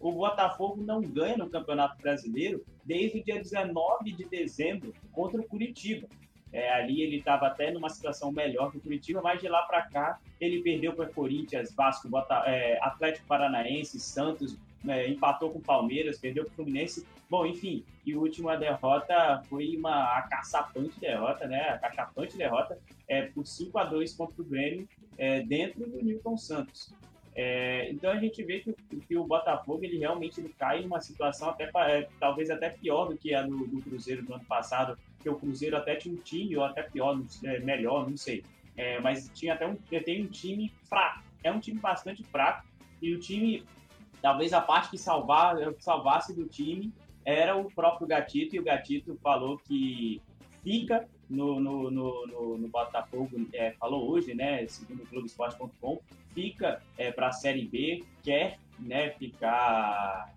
O 0.00 0.10
Botafogo 0.10 0.82
não 0.82 1.00
ganha 1.00 1.36
no 1.36 1.48
Campeonato 1.48 2.00
Brasileiro 2.02 2.64
desde 2.84 3.18
o 3.18 3.24
dia 3.24 3.40
19 3.40 4.12
de 4.12 4.24
dezembro 4.24 4.92
contra 5.12 5.40
o 5.40 5.44
Curitiba. 5.44 6.08
É, 6.52 6.70
ali 6.72 7.00
ele 7.00 7.16
estava 7.16 7.46
até 7.46 7.70
numa 7.70 7.88
situação 7.88 8.30
melhor 8.30 8.70
que 8.70 8.76
o 8.76 8.80
Curitiba, 8.80 9.22
mas 9.22 9.40
de 9.40 9.48
lá 9.48 9.62
para 9.62 9.82
cá 9.82 10.20
ele 10.40 10.62
perdeu 10.62 10.92
para 10.92 11.06
Corinthians, 11.06 11.74
Vasco, 11.74 12.08
Bota, 12.08 12.42
é, 12.46 12.78
Atlético 12.82 13.26
Paranaense, 13.26 13.98
Santos, 13.98 14.56
é, 14.86 15.08
empatou 15.08 15.50
com 15.50 15.60
Palmeiras, 15.60 16.18
perdeu 16.18 16.44
para 16.44 16.52
o 16.52 16.54
Fluminense. 16.56 17.06
Bom, 17.30 17.46
enfim, 17.46 17.84
e 18.04 18.12
a 18.12 18.18
última 18.18 18.56
derrota 18.56 19.42
foi 19.48 19.76
uma 19.76 20.20
caçapante 20.22 20.98
derrota, 21.00 21.46
né? 21.46 21.70
A 21.70 21.78
cachapante 21.78 22.36
derrota 22.36 22.78
é, 23.08 23.22
por 23.22 23.46
5 23.46 23.78
a 23.78 23.84
2 23.84 24.14
contra 24.14 24.42
o 24.42 24.44
Grêmio 24.44 24.86
é, 25.16 25.40
dentro 25.40 25.88
do 25.88 26.04
Newton 26.04 26.36
Santos. 26.36 26.92
É, 27.34 27.90
então 27.90 28.10
a 28.10 28.16
gente 28.16 28.42
vê 28.42 28.60
que, 28.60 28.74
que, 29.08 29.16
o 29.16 29.24
Botafogo 29.24 29.82
ele 29.84 29.98
realmente 29.98 30.38
ele 30.38 30.54
cai 30.58 30.82
numa 30.82 31.00
situação 31.00 31.48
até 31.48 31.70
é, 31.74 32.06
talvez 32.20 32.50
até 32.50 32.68
pior 32.68 33.06
do 33.06 33.16
que 33.16 33.34
a 33.34 33.42
do, 33.42 33.66
do, 33.66 33.80
Cruzeiro 33.80 34.22
do 34.22 34.34
ano 34.34 34.44
passado, 34.44 34.98
que 35.18 35.30
o 35.30 35.36
Cruzeiro 35.36 35.76
até 35.76 35.96
tinha 35.96 36.14
um 36.14 36.18
time 36.18 36.54
ou 36.56 36.64
até 36.64 36.82
pior, 36.82 37.18
é, 37.44 37.58
melhor, 37.60 38.08
não 38.08 38.18
sei, 38.18 38.44
é, 38.76 39.00
mas 39.00 39.30
tinha 39.32 39.54
até 39.54 39.66
um 39.66 39.76
tem 39.76 40.22
um 40.22 40.26
time 40.26 40.70
fraco, 40.84 41.22
é 41.42 41.50
um 41.50 41.58
time 41.58 41.80
bastante 41.80 42.22
fraco 42.24 42.66
e 43.00 43.14
o 43.14 43.18
time 43.18 43.64
talvez 44.20 44.52
a 44.52 44.60
parte 44.60 44.90
que 44.90 44.98
salvar 44.98 45.56
salvasse 45.78 46.34
do 46.34 46.44
time 46.44 46.92
era 47.24 47.56
o 47.56 47.64
próprio 47.72 48.06
Gatito 48.06 48.56
e 48.56 48.58
o 48.58 48.64
Gatito 48.64 49.18
falou 49.22 49.56
que 49.56 50.20
fica 50.62 51.08
no, 51.30 51.58
no, 51.58 51.90
no, 51.90 52.26
no, 52.26 52.58
no 52.58 52.68
Botafogo, 52.68 53.30
é, 53.54 53.72
falou 53.72 54.10
hoje, 54.10 54.34
né, 54.34 54.66
segundo 54.66 55.02
o 55.02 55.06
Globoesporte.com, 55.06 56.00
fica 56.34 56.82
é, 56.96 57.10
para 57.10 57.28
a 57.28 57.32
Série 57.32 57.66
B, 57.66 58.04
quer 58.22 58.58
né, 58.78 59.10
ficar, 59.10 60.32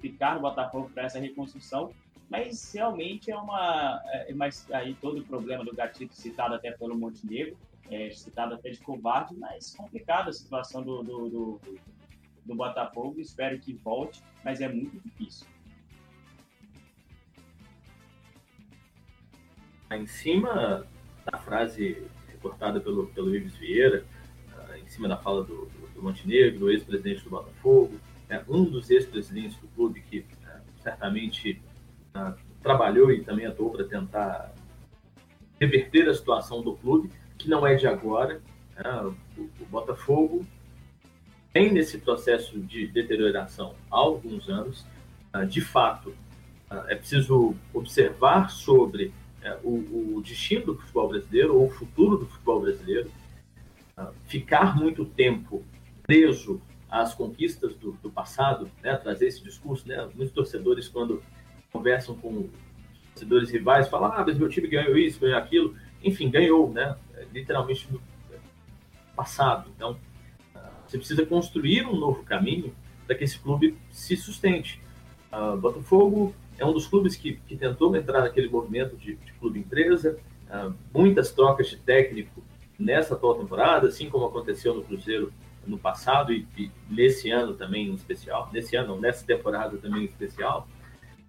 ficar 0.00 0.34
no 0.34 0.40
Botafogo 0.40 0.90
para 0.92 1.04
essa 1.04 1.18
reconstrução, 1.18 1.92
mas 2.28 2.72
realmente 2.72 3.30
é 3.30 3.36
uma. 3.36 4.02
É, 4.06 4.34
mas 4.34 4.68
aí 4.72 4.94
todo 4.94 5.20
o 5.20 5.24
problema 5.24 5.64
do 5.64 5.74
Gatito 5.74 6.14
citado 6.14 6.54
até 6.54 6.72
pelo 6.72 6.96
Montenegro, 6.96 7.56
é, 7.90 8.10
citado 8.10 8.54
até 8.54 8.70
de 8.70 8.80
covarde, 8.80 9.34
mas 9.36 9.74
complicada 9.76 10.30
a 10.30 10.32
situação 10.32 10.82
do, 10.82 11.02
do, 11.02 11.28
do, 11.28 11.60
do 12.44 12.54
Botafogo. 12.54 13.20
Espero 13.20 13.58
que 13.60 13.74
volte, 13.74 14.22
mas 14.44 14.60
é 14.60 14.68
muito 14.68 14.98
difícil. 15.00 15.46
Em 19.92 20.04
cima 20.04 20.84
da 21.24 21.38
frase 21.38 22.04
reportada 22.28 22.80
pelo, 22.80 23.06
pelo 23.08 23.34
Ives 23.34 23.56
Vieira, 23.56 24.04
cima 24.96 25.08
da 25.08 25.16
fala 25.16 25.44
do, 25.44 25.66
do, 25.66 25.94
do 25.94 26.02
Montenegro, 26.02 26.58
do 26.58 26.70
ex-presidente 26.70 27.22
do 27.22 27.30
Botafogo, 27.30 28.00
é, 28.28 28.42
um 28.48 28.64
dos 28.64 28.90
ex-presidentes 28.90 29.56
do 29.58 29.68
clube 29.68 30.00
que 30.00 30.24
é, 30.44 30.60
certamente 30.82 31.62
é, 32.14 32.32
trabalhou 32.62 33.12
e 33.12 33.22
também 33.22 33.46
atuou 33.46 33.70
para 33.70 33.84
tentar 33.84 34.52
reverter 35.60 36.08
a 36.08 36.14
situação 36.14 36.62
do 36.62 36.74
clube, 36.74 37.10
que 37.38 37.48
não 37.48 37.66
é 37.66 37.74
de 37.74 37.86
agora. 37.86 38.40
É, 38.76 38.88
o, 39.02 39.14
o, 39.38 39.66
Botafogo 39.70 40.44
tem 41.52 41.72
nesse 41.72 41.98
processo 41.98 42.58
de 42.58 42.86
deterioração 42.88 43.74
há 43.90 43.96
alguns 43.96 44.48
anos. 44.48 44.84
É, 45.32 45.44
de 45.44 45.60
fato, 45.60 46.14
é, 46.70 46.94
é 46.94 46.96
preciso 46.96 47.54
observar 47.72 48.50
sobre 48.50 49.12
o, 49.62 50.16
o 50.16 50.22
destino 50.22 50.66
do 50.66 50.76
futebol 50.76 51.08
brasileiro 51.08 51.56
ou 51.56 51.66
o 51.68 51.70
futuro 51.70 52.16
do 52.16 52.26
futebol 52.26 52.60
brasileiro 52.62 53.08
ficar 54.26 54.76
muito 54.76 55.04
tempo 55.04 55.64
preso 56.02 56.60
às 56.88 57.14
conquistas 57.14 57.74
do, 57.74 57.92
do 58.02 58.10
passado, 58.10 58.70
né, 58.82 58.94
trazer 58.96 59.26
esse 59.26 59.42
discurso, 59.42 59.88
né, 59.88 60.08
muitos 60.14 60.34
torcedores 60.34 60.86
quando 60.86 61.22
conversam 61.72 62.14
com 62.14 62.48
torcedores 63.12 63.50
rivais 63.50 63.88
falam, 63.88 64.12
ah, 64.12 64.24
mas 64.26 64.38
meu 64.38 64.48
time 64.48 64.68
ganhou 64.68 64.96
isso, 64.98 65.18
ganhou 65.18 65.38
aquilo, 65.38 65.74
enfim, 66.02 66.30
ganhou, 66.30 66.70
né, 66.70 66.96
literalmente 67.32 67.90
no 67.90 68.00
passado. 69.14 69.70
Então, 69.74 69.98
você 70.86 70.98
precisa 70.98 71.24
construir 71.24 71.86
um 71.86 71.96
novo 71.96 72.22
caminho 72.22 72.74
para 73.06 73.16
que 73.16 73.24
esse 73.24 73.38
clube 73.38 73.76
se 73.90 74.16
sustente. 74.16 74.80
Uh, 75.32 75.56
Botafogo 75.56 76.34
é 76.58 76.64
um 76.64 76.72
dos 76.72 76.86
clubes 76.86 77.16
que, 77.16 77.34
que 77.48 77.56
tentou 77.56 77.94
entrar 77.96 78.20
naquele 78.20 78.48
movimento 78.48 78.96
de, 78.96 79.16
de 79.16 79.32
clube 79.32 79.58
empresa, 79.58 80.18
uh, 80.48 80.72
muitas 80.94 81.32
trocas 81.32 81.68
de 81.68 81.78
técnico 81.78 82.42
nessa 82.78 83.14
atual 83.14 83.36
temporada, 83.36 83.88
assim 83.88 84.08
como 84.10 84.26
aconteceu 84.26 84.74
no 84.74 84.82
Cruzeiro 84.82 85.32
no 85.66 85.78
passado 85.78 86.32
e, 86.32 86.46
e, 86.56 86.70
nesse 86.88 87.30
ano 87.30 87.54
também 87.54 87.88
em 87.88 87.94
especial, 87.94 88.48
nesse 88.52 88.76
ano, 88.76 89.00
nessa 89.00 89.26
temporada 89.26 89.76
também 89.78 90.02
em 90.02 90.06
especial, 90.06 90.68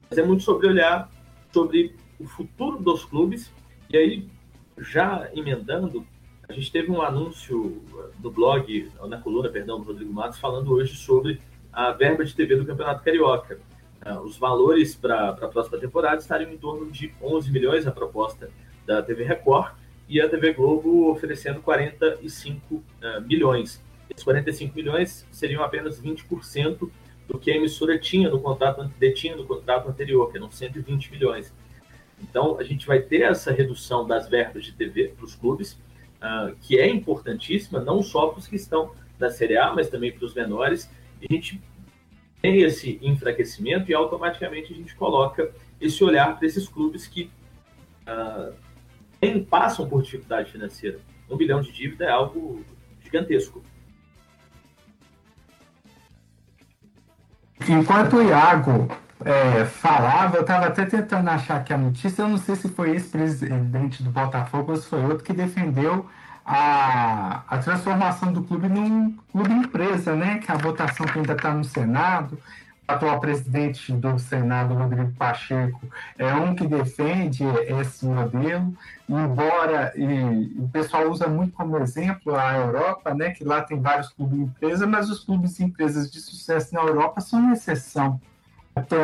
mas 0.10 0.18
é 0.18 0.24
muito 0.24 0.44
sobre 0.44 0.68
olhar 0.68 1.10
sobre 1.52 1.96
o 2.20 2.26
futuro 2.28 2.78
dos 2.78 3.04
clubes 3.06 3.52
e 3.90 3.98
aí 3.98 4.30
já 4.78 5.30
emendando, 5.34 6.06
a 6.48 6.54
gente 6.54 6.72
teve 6.72 6.92
um 6.92 7.02
anúncio 7.02 7.84
no 8.22 8.32
blog, 8.32 8.92
na 9.08 9.20
coluna, 9.20 9.50
perdão, 9.50 9.80
do 9.80 9.86
Rodrigo 9.86 10.14
Matos, 10.14 10.40
falando 10.40 10.72
hoje 10.72 10.96
sobre 10.96 11.42
a 11.74 11.92
verba 11.92 12.24
de 12.24 12.34
TV 12.34 12.56
do 12.56 12.66
Campeonato 12.66 13.04
Carioca. 13.04 13.60
Uh, 14.06 14.20
os 14.22 14.38
valores 14.38 14.96
para 14.96 15.30
a 15.30 15.48
próxima 15.48 15.78
temporada 15.78 16.18
estariam 16.18 16.52
em 16.52 16.58
torno 16.58 16.90
de 16.92 17.14
11 17.22 17.52
milhões, 17.52 17.88
a 17.88 17.92
proposta 17.92 18.50
da 18.86 19.02
TV 19.02 19.24
Record, 19.24 19.74
e 20.10 20.22
a 20.22 20.30
TV 20.30 20.54
Globo 20.54 21.12
oferecendo 21.12 21.62
45 21.62 22.76
uh, 22.76 22.84
eh, 23.02 23.20
milhões. 23.22 23.84
Esses 24.10 24.24
45 24.24 24.76
milhões 24.76 25.28
seriam 25.32 25.62
apenas 25.64 26.02
20% 26.02 26.90
do 27.28 27.38
que 27.38 27.52
a 27.52 27.56
emissora 27.56 28.00
tinha 28.00 28.30
no 28.30 28.40
contrato, 28.40 28.90
detinha 28.98 29.36
no 29.36 29.46
contrato 29.46 29.90
anterior, 29.90 30.32
que 30.32 30.38
eram 30.38 30.50
120 30.50 31.12
milhões. 31.12 31.54
Então, 32.22 32.58
a 32.58 32.64
gente 32.64 32.88
vai 32.88 33.00
ter 33.00 33.24
essa 33.24 33.52
redução 33.52 34.08
das 34.08 34.30
verbas 34.30 34.64
de 34.64 34.72
TV 34.72 35.10
para 35.10 35.26
os 35.26 35.36
clubes, 35.36 35.74
uh, 35.74 36.56
que 36.62 36.80
é 36.80 36.88
importantíssima, 36.88 37.82
não 37.82 38.02
só 38.02 38.28
para 38.28 38.40
os 38.40 38.48
que 38.48 38.56
estão 38.56 38.92
na 39.20 39.30
Série 39.30 39.58
A, 39.58 39.74
mas 39.74 39.90
também 39.90 40.12
para 40.12 40.26
os 40.26 40.34
menores. 40.34 40.90
A 41.22 41.34
gente 41.34 41.62
tem 42.42 42.62
esse 42.62 42.98
enfraquecimento 43.02 43.92
e 43.92 43.94
automaticamente 43.94 44.72
a 44.72 44.76
gente 44.76 44.96
coloca 44.96 45.52
esse 45.82 46.04
olhar 46.04 46.38
para 46.38 46.48
esses 46.48 46.68
clubes 46.68 47.08
que 47.08 47.30
uh, 48.08 48.54
tem, 49.20 49.44
passam 49.44 49.88
por 49.88 50.02
dificuldade 50.02 50.52
financeira. 50.52 51.00
Um 51.30 51.38
bilhão 51.38 51.62
de 51.62 51.72
dívida 51.72 52.06
é 52.06 52.10
algo 52.10 52.64
gigantesco. 53.04 53.64
Enquanto 57.68 58.18
o 58.18 58.24
Iago 58.24 58.88
é, 59.26 59.66
falava, 59.66 60.38
eu 60.38 60.42
estava 60.42 60.68
até 60.68 60.86
tentando 60.86 61.30
achar 61.30 61.58
aqui 61.58 61.74
a 61.74 61.78
notícia, 61.78 62.22
eu 62.22 62.30
não 62.30 62.38
sei 62.38 62.56
se 62.56 62.70
foi 62.70 62.96
esse 62.96 63.10
presidente 63.10 64.04
do 64.04 64.10
Botafogo 64.10 64.72
ou 64.72 64.78
se 64.78 64.88
foi 64.88 65.04
outro 65.04 65.24
que 65.24 65.34
defendeu 65.34 66.08
a, 66.46 67.44
a 67.48 67.58
transformação 67.58 68.32
do 68.32 68.44
clube 68.44 68.70
num 68.70 69.18
clube 69.32 69.52
empresa, 69.52 70.16
né? 70.16 70.38
Que 70.38 70.52
a 70.52 70.56
votação 70.56 71.06
que 71.06 71.20
ainda 71.20 71.34
está 71.34 71.54
no 71.54 71.66
Senado, 71.66 72.40
atual 72.88 73.20
presidente 73.20 73.92
do 73.92 74.18
Senado, 74.18 74.74
Rodrigo 74.74 75.12
Pacheco, 75.14 75.82
é 76.18 76.34
um 76.34 76.56
que 76.56 76.66
defende 76.66 77.44
esse 77.82 78.06
modelo, 78.06 78.74
embora 79.10 79.92
e, 79.96 80.54
o 80.58 80.70
pessoal 80.70 81.10
usa 81.10 81.28
muito 81.28 81.52
como 81.52 81.78
exemplo 81.80 82.36
a 82.36 82.56
Europa, 82.56 83.14
né? 83.14 83.32
Que 83.32 83.44
lá 83.44 83.62
tem 83.62 83.80
vários 83.80 84.10
clubes 84.10 84.40
empresa, 84.40 84.88
mas 84.88 85.10
os 85.10 85.24
clubes 85.24 85.60
empresas 85.60 86.10
de 86.10 86.22
sucesso 86.22 86.74
na 86.74 86.82
Europa 86.82 87.20
são 87.20 87.40
uma 87.40 87.54
exceção. 87.54 88.22
Até, 88.74 88.98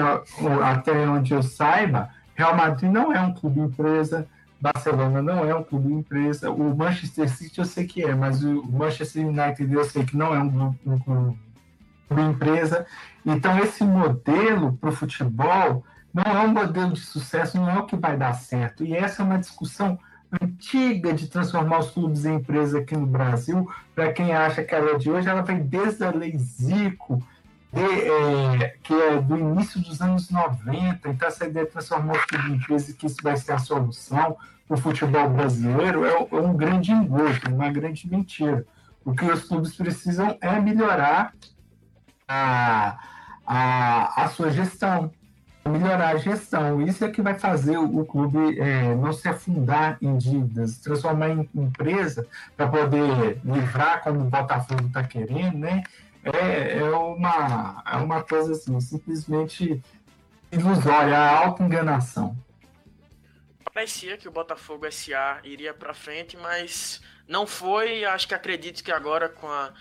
até 0.63 1.09
onde 1.09 1.33
eu 1.33 1.43
saiba, 1.43 2.09
Real 2.35 2.55
Madrid 2.55 2.91
não 2.91 3.11
é 3.11 3.19
um 3.19 3.33
clube 3.33 3.59
empresa, 3.59 4.27
Barcelona 4.61 5.21
não 5.21 5.43
é 5.43 5.53
um 5.53 5.63
clube 5.63 5.91
empresa. 5.91 6.49
O 6.49 6.73
Manchester 6.75 7.27
City 7.29 7.59
eu 7.59 7.65
sei 7.65 7.85
que 7.85 8.01
é, 8.01 8.15
mas 8.15 8.43
o 8.43 8.63
Manchester 8.63 9.27
United 9.27 9.73
eu 9.73 9.83
sei 9.83 10.05
que 10.05 10.15
não 10.15 10.33
é 10.33 10.39
um, 10.39 10.75
um, 10.85 11.01
um 11.07 11.37
empresa. 12.21 12.85
Então, 13.25 13.57
esse 13.59 13.83
modelo 13.83 14.73
para 14.73 14.89
o 14.89 14.93
futebol 14.93 15.83
não 16.13 16.23
é 16.23 16.39
um 16.45 16.53
modelo 16.53 16.93
de 16.93 17.01
sucesso, 17.01 17.57
não 17.57 17.69
é 17.69 17.79
o 17.79 17.85
que 17.85 17.95
vai 17.95 18.15
dar 18.15 18.33
certo. 18.33 18.85
E 18.85 18.93
essa 18.93 19.21
é 19.21 19.25
uma 19.25 19.39
discussão 19.39 19.97
antiga 20.41 21.13
de 21.13 21.27
transformar 21.27 21.79
os 21.79 21.91
clubes 21.91 22.25
em 22.25 22.35
empresa 22.35 22.79
aqui 22.79 22.95
no 22.95 23.05
Brasil. 23.05 23.69
Para 23.95 24.13
quem 24.13 24.33
acha 24.33 24.63
que 24.63 24.73
ela 24.73 24.91
é 24.91 24.97
de 24.97 25.09
hoje, 25.09 25.27
ela 25.27 25.41
vem 25.41 25.63
desde 25.63 26.03
a 26.03 26.11
Lei 26.11 26.37
Zico, 26.37 27.21
de, 27.71 27.81
é, 27.81 28.75
que 28.83 28.93
é 28.93 29.19
do 29.19 29.37
início 29.37 29.81
dos 29.81 30.01
anos 30.01 30.29
90. 30.29 31.09
Então, 31.09 31.27
essa 31.27 31.45
ideia 31.45 31.65
de 31.65 31.71
transformar 31.71 32.13
o 32.13 32.27
clube 32.27 32.51
em 32.51 32.55
empresa, 32.55 32.93
que 32.93 33.07
isso 33.07 33.17
vai 33.23 33.35
ser 33.35 33.53
a 33.53 33.57
solução, 33.57 34.37
o 34.69 34.77
futebol 34.77 35.29
brasileiro 35.29 36.05
é, 36.05 36.11
é 36.11 36.41
um 36.41 36.55
grande 36.55 36.91
engodo, 36.91 37.49
uma 37.49 37.71
grande 37.71 38.09
mentira. 38.09 38.65
O 39.05 39.13
que 39.13 39.25
os 39.25 39.43
clubes 39.43 39.75
precisam 39.75 40.37
é 40.39 40.59
melhorar 40.59 41.33
a, 42.33 42.97
a, 43.45 44.23
a 44.23 44.27
sua 44.29 44.49
gestão, 44.49 45.11
melhorar 45.65 46.15
a 46.15 46.17
gestão. 46.17 46.81
Isso 46.81 47.05
é 47.05 47.11
que 47.11 47.21
vai 47.21 47.37
fazer 47.37 47.77
o, 47.77 48.05
clube 48.05 48.59
é, 48.59 48.95
não 48.95 49.13
se 49.13 49.27
afundar 49.27 49.97
em 50.01 50.17
dívidas, 50.17 50.77
transformar 50.77 51.29
em 51.29 51.49
empresa 51.53 52.27
para 52.57 52.67
poder 52.67 53.39
livrar 53.43 54.01
como 54.01 54.21
o 54.21 54.29
Botafogo 54.29 54.87
está 54.87 55.03
querendo, 55.03 55.57
né? 55.57 55.83
É, 56.23 56.77
é, 56.77 56.83
uma, 56.83 57.83
é 57.85 57.97
uma 57.97 58.23
coisa 58.23 58.53
assim, 58.53 58.79
simplesmente 58.79 59.81
ilusória, 60.51 61.17
auto-enganação 61.17 62.35
parecia 63.73 64.17
que 64.17 64.27
o 64.27 64.31
Botafogo 64.31 64.89
SA 64.91 65.39
iria 65.43 65.73
para 65.73 65.93
frente, 65.93 66.37
mas 66.37 67.01
não 67.27 67.47
foi. 67.47 68.05
Acho 68.05 68.27
que 68.27 68.35
acredito 68.35 68.83
que 68.83 68.91
agora 68.91 69.27
com, 69.27 69.47
a, 69.47 69.73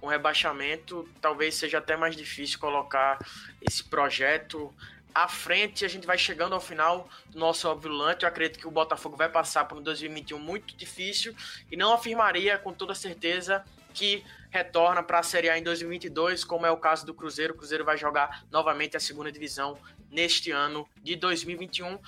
com 0.00 0.06
rebaixamento 0.06 1.08
talvez 1.20 1.54
seja 1.54 1.78
até 1.78 1.96
mais 1.96 2.16
difícil 2.16 2.58
colocar 2.58 3.18
esse 3.60 3.82
projeto 3.84 4.72
à 5.14 5.26
frente. 5.26 5.84
A 5.84 5.88
gente 5.88 6.06
vai 6.06 6.16
chegando 6.16 6.54
ao 6.54 6.60
final 6.60 7.08
do 7.26 7.38
nosso 7.38 7.68
obvilante. 7.68 8.24
Eu 8.24 8.28
acredito 8.28 8.58
que 8.58 8.66
o 8.66 8.70
Botafogo 8.70 9.16
vai 9.16 9.28
passar 9.28 9.64
por 9.64 9.78
um 9.78 9.82
2021 9.82 10.38
muito 10.38 10.76
difícil 10.76 11.34
e 11.70 11.76
não 11.76 11.92
afirmaria 11.92 12.58
com 12.58 12.72
toda 12.72 12.94
certeza 12.94 13.64
que 13.92 14.24
retorna 14.50 15.02
para 15.02 15.18
a 15.18 15.22
Série 15.22 15.50
A 15.50 15.58
em 15.58 15.62
2022, 15.62 16.44
como 16.44 16.64
é 16.64 16.70
o 16.70 16.76
caso 16.76 17.04
do 17.04 17.12
Cruzeiro. 17.12 17.54
O 17.54 17.56
Cruzeiro 17.56 17.84
vai 17.84 17.96
jogar 17.96 18.44
novamente 18.50 18.96
a 18.96 19.00
segunda 19.00 19.32
divisão 19.32 19.76
neste 20.10 20.50
ano 20.50 20.88
de 21.02 21.16
2021. 21.16 21.98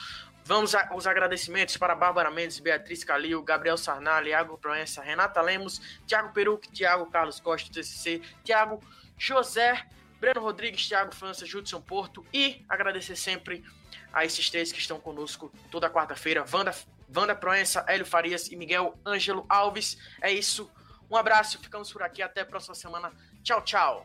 Vamos 0.51 0.75
aos 0.75 1.07
agradecimentos 1.07 1.77
para 1.77 1.95
Bárbara 1.95 2.29
Mendes, 2.29 2.59
Beatriz 2.59 3.05
Calil, 3.05 3.41
Gabriel 3.41 3.79
Sarnali, 3.79 4.31
Iago 4.31 4.59
Proença, 4.59 5.01
Renata 5.01 5.41
Lemos, 5.41 5.81
Thiago 6.09 6.33
Peruc, 6.33 6.69
Thiago 6.73 7.07
Carlos 7.07 7.39
Costa, 7.39 7.73
TCC, 7.73 8.21
Thiago 8.43 8.83
José, 9.17 9.81
Breno 10.19 10.41
Rodrigues, 10.41 10.89
Thiago 10.89 11.15
França, 11.15 11.47
Judson 11.47 11.81
Porto 11.81 12.27
e 12.35 12.65
agradecer 12.69 13.15
sempre 13.15 13.65
a 14.13 14.25
esses 14.25 14.51
três 14.51 14.73
que 14.73 14.81
estão 14.81 14.99
conosco 14.99 15.53
toda 15.71 15.89
quarta-feira, 15.89 16.45
Wanda, 16.53 16.75
Wanda 17.17 17.37
Proença, 17.37 17.85
Hélio 17.87 18.05
Farias 18.05 18.51
e 18.51 18.57
Miguel 18.57 18.99
Ângelo 19.07 19.47
Alves. 19.49 19.99
É 20.21 20.33
isso, 20.33 20.69
um 21.09 21.17
abraço, 21.17 21.61
ficamos 21.61 21.93
por 21.93 22.03
aqui, 22.03 22.23
até 22.23 22.41
a 22.41 22.45
próxima 22.45 22.75
semana. 22.75 23.13
Tchau, 23.45 23.63
tchau. 23.63 24.05